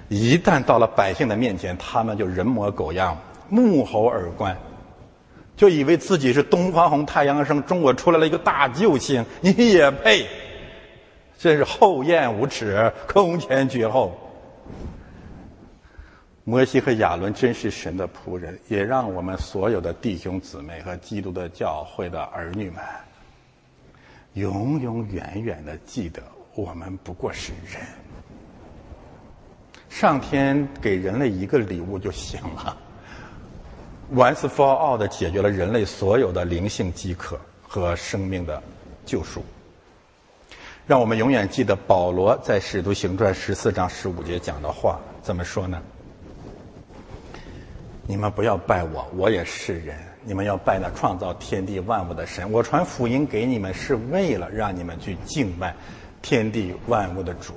[0.07, 3.17] 一旦到了百姓的面前，他们就人模狗样、
[3.49, 4.55] 目猴耳观，
[5.55, 10.27] 就以为自己是东方红、太阳升，中国出来了一个大救星，你也配？
[11.37, 14.15] 真是厚颜无耻、空前绝后。
[16.43, 22.83] 摩西和亚伦真是神的仆人，也让我们所有的弟兄姊妹和基督的教会的儿女们，
[24.33, 26.21] 永永远远的记得，
[26.53, 27.81] 我们不过是人。
[29.95, 32.75] 上天给人类一个礼物就行了
[34.13, 38.61] ，once for all 的解决了人类所有的灵性饥渴和生命的
[39.05, 39.41] 救赎。
[40.85, 45.81] 让我们永远记得保罗在《使徒行传》十四章十五节讲的话，怎么说呢？
[48.05, 49.97] 你们不要拜我，我也是人。
[50.25, 52.51] 你们要拜那创造天地万物的神。
[52.51, 55.73] 我传福音给你们，是为了让你们去敬拜
[56.21, 57.53] 天地万物的主。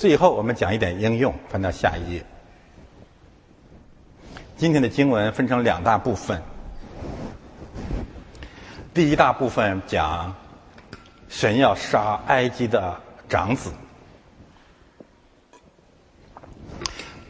[0.00, 2.24] 最后，我们讲一点应用，翻到下一页。
[4.56, 6.40] 今天的经文分成两大部分。
[8.94, 10.34] 第一大部分讲
[11.28, 12.98] 神要杀埃及的
[13.28, 13.70] 长子。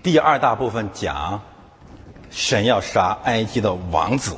[0.01, 1.43] 第二大部分讲。
[2.31, 4.37] 神要杀埃及的王子，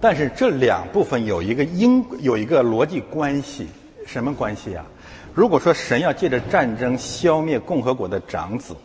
[0.00, 3.66] 但是这两部分有一个因有一个逻辑关系，
[4.06, 4.86] 什么关系啊？
[5.34, 8.76] 如果说神要借着战争消灭共和国的长子，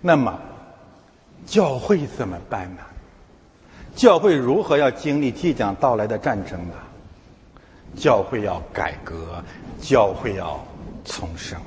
[0.00, 0.40] 那么
[1.46, 2.82] 教会怎么办呢？
[3.94, 6.74] 教会如何要经历即将到来的战争呢？
[7.96, 9.42] 教会要改革，
[9.80, 10.62] 教会要
[11.04, 11.58] 重生。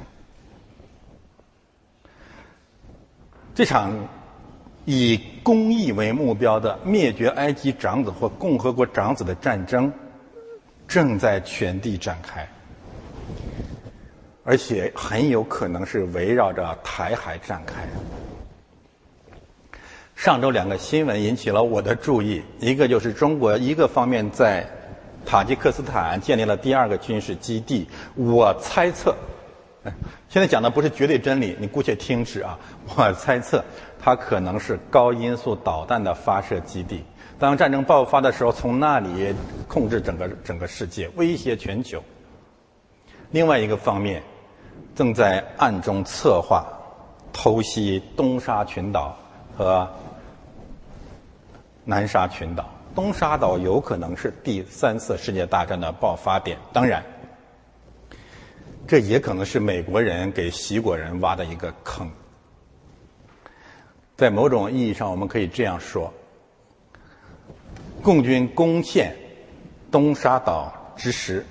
[3.55, 3.93] 这场
[4.85, 9.91] 以公益为目标的灭绝埃及长子或共和国长子的战争，
[10.87, 12.47] 正在全地展开，
[14.43, 17.75] 而且很有可能是围绕着台海展开。
[20.15, 24.67] 上周两个新闻引起了我的注意，一个就是中国一个方面在
[25.25, 29.15] 塔吉克斯坦建立了第二个军事基地，我猜测。
[30.27, 32.59] 现在讲的不是绝对真理，你姑且听之啊。
[32.95, 33.63] 我猜测，
[33.97, 37.03] 它可能是高音速导弹的发射基地。
[37.39, 39.33] 当战争爆发的时候，从那里
[39.69, 42.03] 控制整个整个世界，威胁全球。
[43.31, 44.21] 另外一个方面，
[44.95, 46.65] 正在暗中策划
[47.31, 49.15] 偷袭东沙群岛
[49.57, 49.87] 和
[51.85, 52.69] 南沙群岛。
[52.95, 56.57] 东沙岛有可能是第三次世界大战的爆发点。
[56.73, 57.03] 当然。
[58.87, 62.09] 这也可能是美国人给西国人挖的一个坑。
[64.17, 66.11] 在某种意义上，我们可以这样说：
[68.01, 69.15] 共军攻陷
[69.91, 71.45] 东沙岛之时，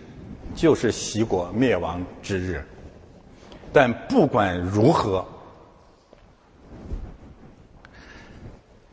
[0.54, 2.64] 就是西国灭亡之日。
[3.72, 5.24] 但不管如何，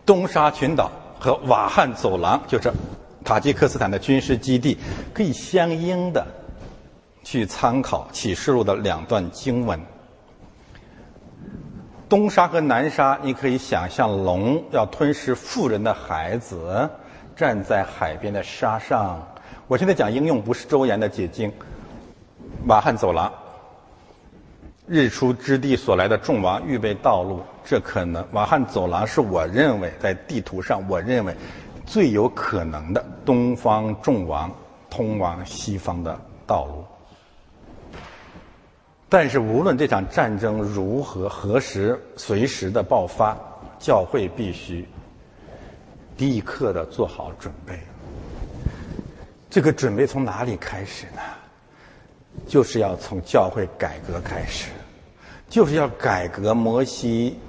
[0.06, 2.72] 东沙群岛和瓦罕走廊，就是
[3.24, 4.78] 塔吉克斯坦的军事基地，
[5.14, 6.26] 可以相应的。
[7.24, 9.82] 去参考启示录的两段经文。
[12.08, 16.88] 东沙和南沙，你可以想象龙要吞噬富人的孩子，
[17.36, 19.28] 站在海边的沙上。
[19.68, 21.52] 我现在讲应用，不是周延的解经。
[22.68, 23.32] 瓦罕走廊，
[24.88, 31.36] 日出之地所来的众王预备道路，这可能瓦罕走廊是我认为在地图上，我认为
[31.86, 34.52] 最有可能的东方众王
[34.90, 36.84] 通往西方的道路。
[39.08, 43.38] 但是，无论这场战争如何、何时、随时的爆发，
[43.78, 44.86] 教会必须
[46.18, 47.80] 立刻的做好准备。
[49.56, 51.22] 这个准备从哪里开始呢？
[52.46, 54.70] 就是要从教会改革开始，
[55.48, 57.40] 就是要改革摩西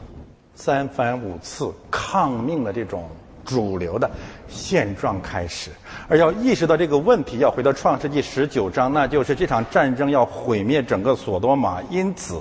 [0.54, 3.08] 三番五次抗命的这种
[3.44, 4.08] 主流的
[4.46, 5.72] 现状开始。
[6.08, 11.82] 而要意识到这个问题，要回到创世纪十九章，那就是这场战争要毁灭整个索多玛。
[11.90, 12.40] 因此，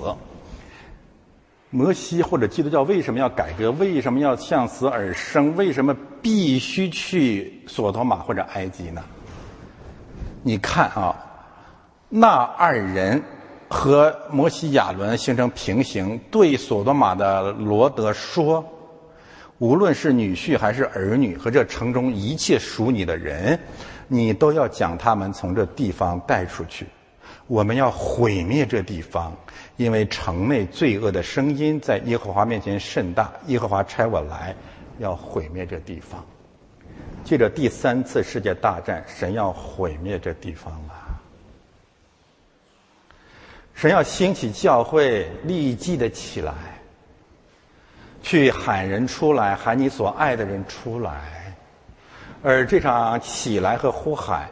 [1.70, 3.72] 摩西或者基督教为什么要改革？
[3.72, 5.56] 为什么要向死而生？
[5.56, 9.02] 为什么必须去索托玛或者埃及呢？
[10.46, 11.16] 你看啊，
[12.08, 13.20] 那二人
[13.68, 18.64] 和摩西亚伦形成平行，对索多玛的罗德说
[19.58, 23.58] ：“无论是女婿还是儿女和这城中一切属你的人，
[24.06, 26.86] 你都要将他们从这地方带出去。
[27.48, 29.36] 我们要毁灭这地方，
[29.76, 33.32] 因为城内罪恶的声音在耶和华面前甚大。
[33.48, 34.54] 耶和华差我来，
[35.00, 36.24] 要毁灭这地方。”
[37.26, 41.20] 记着第三次世界大战，神要毁灭这地方了。
[43.74, 46.54] 神要兴起教会，立即的起来，
[48.22, 51.52] 去喊人出来，喊你所爱的人出来。
[52.44, 54.48] 而这场起来和呼喊，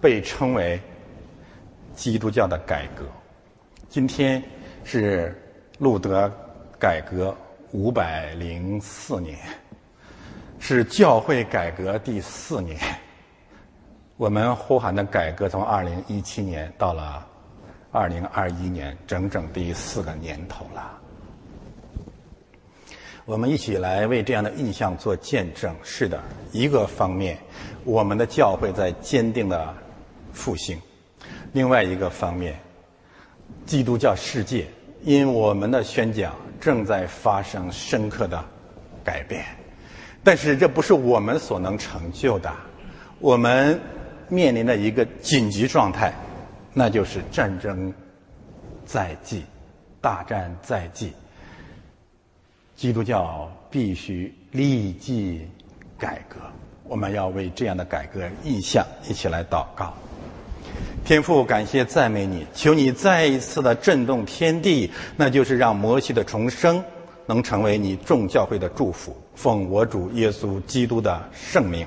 [0.00, 0.80] 被称为
[1.96, 3.04] 基督教的改革。
[3.88, 4.40] 今天
[4.84, 5.36] 是
[5.80, 6.32] 路德
[6.78, 7.36] 改革
[7.72, 9.36] 五百零四年。
[10.66, 12.80] 是教会改革第四年，
[14.16, 17.22] 我们呼喊的改革从二零一七年到了
[17.92, 20.98] 二零二一年，整整第四个年头了。
[23.26, 25.76] 我们一起来为这样的印象做见证。
[25.82, 26.18] 是的，
[26.50, 27.36] 一个方面，
[27.84, 29.74] 我们的教会在坚定的
[30.32, 30.78] 复兴；
[31.52, 32.58] 另外一个方面，
[33.66, 34.66] 基督教世界
[35.02, 38.42] 因我们的宣讲正在发生深刻的
[39.04, 39.44] 改变。
[40.24, 42.50] 但是这不是我们所能成就的，
[43.20, 43.78] 我们
[44.28, 46.14] 面临的一个紧急状态，
[46.72, 47.92] 那就是战争
[48.86, 49.44] 在即，
[50.00, 51.12] 大战在即，
[52.74, 55.46] 基督教必须立即
[55.98, 56.36] 改革。
[56.84, 59.92] 我们要为这样的改革意向一起来祷告。
[61.04, 66.82] 天父，感谢赞美你，求你再一次的震动天地，那就是让摩西的重生。
[67.26, 71.86] 能成为你众教会的祝福，奉我主耶稣基督的圣名。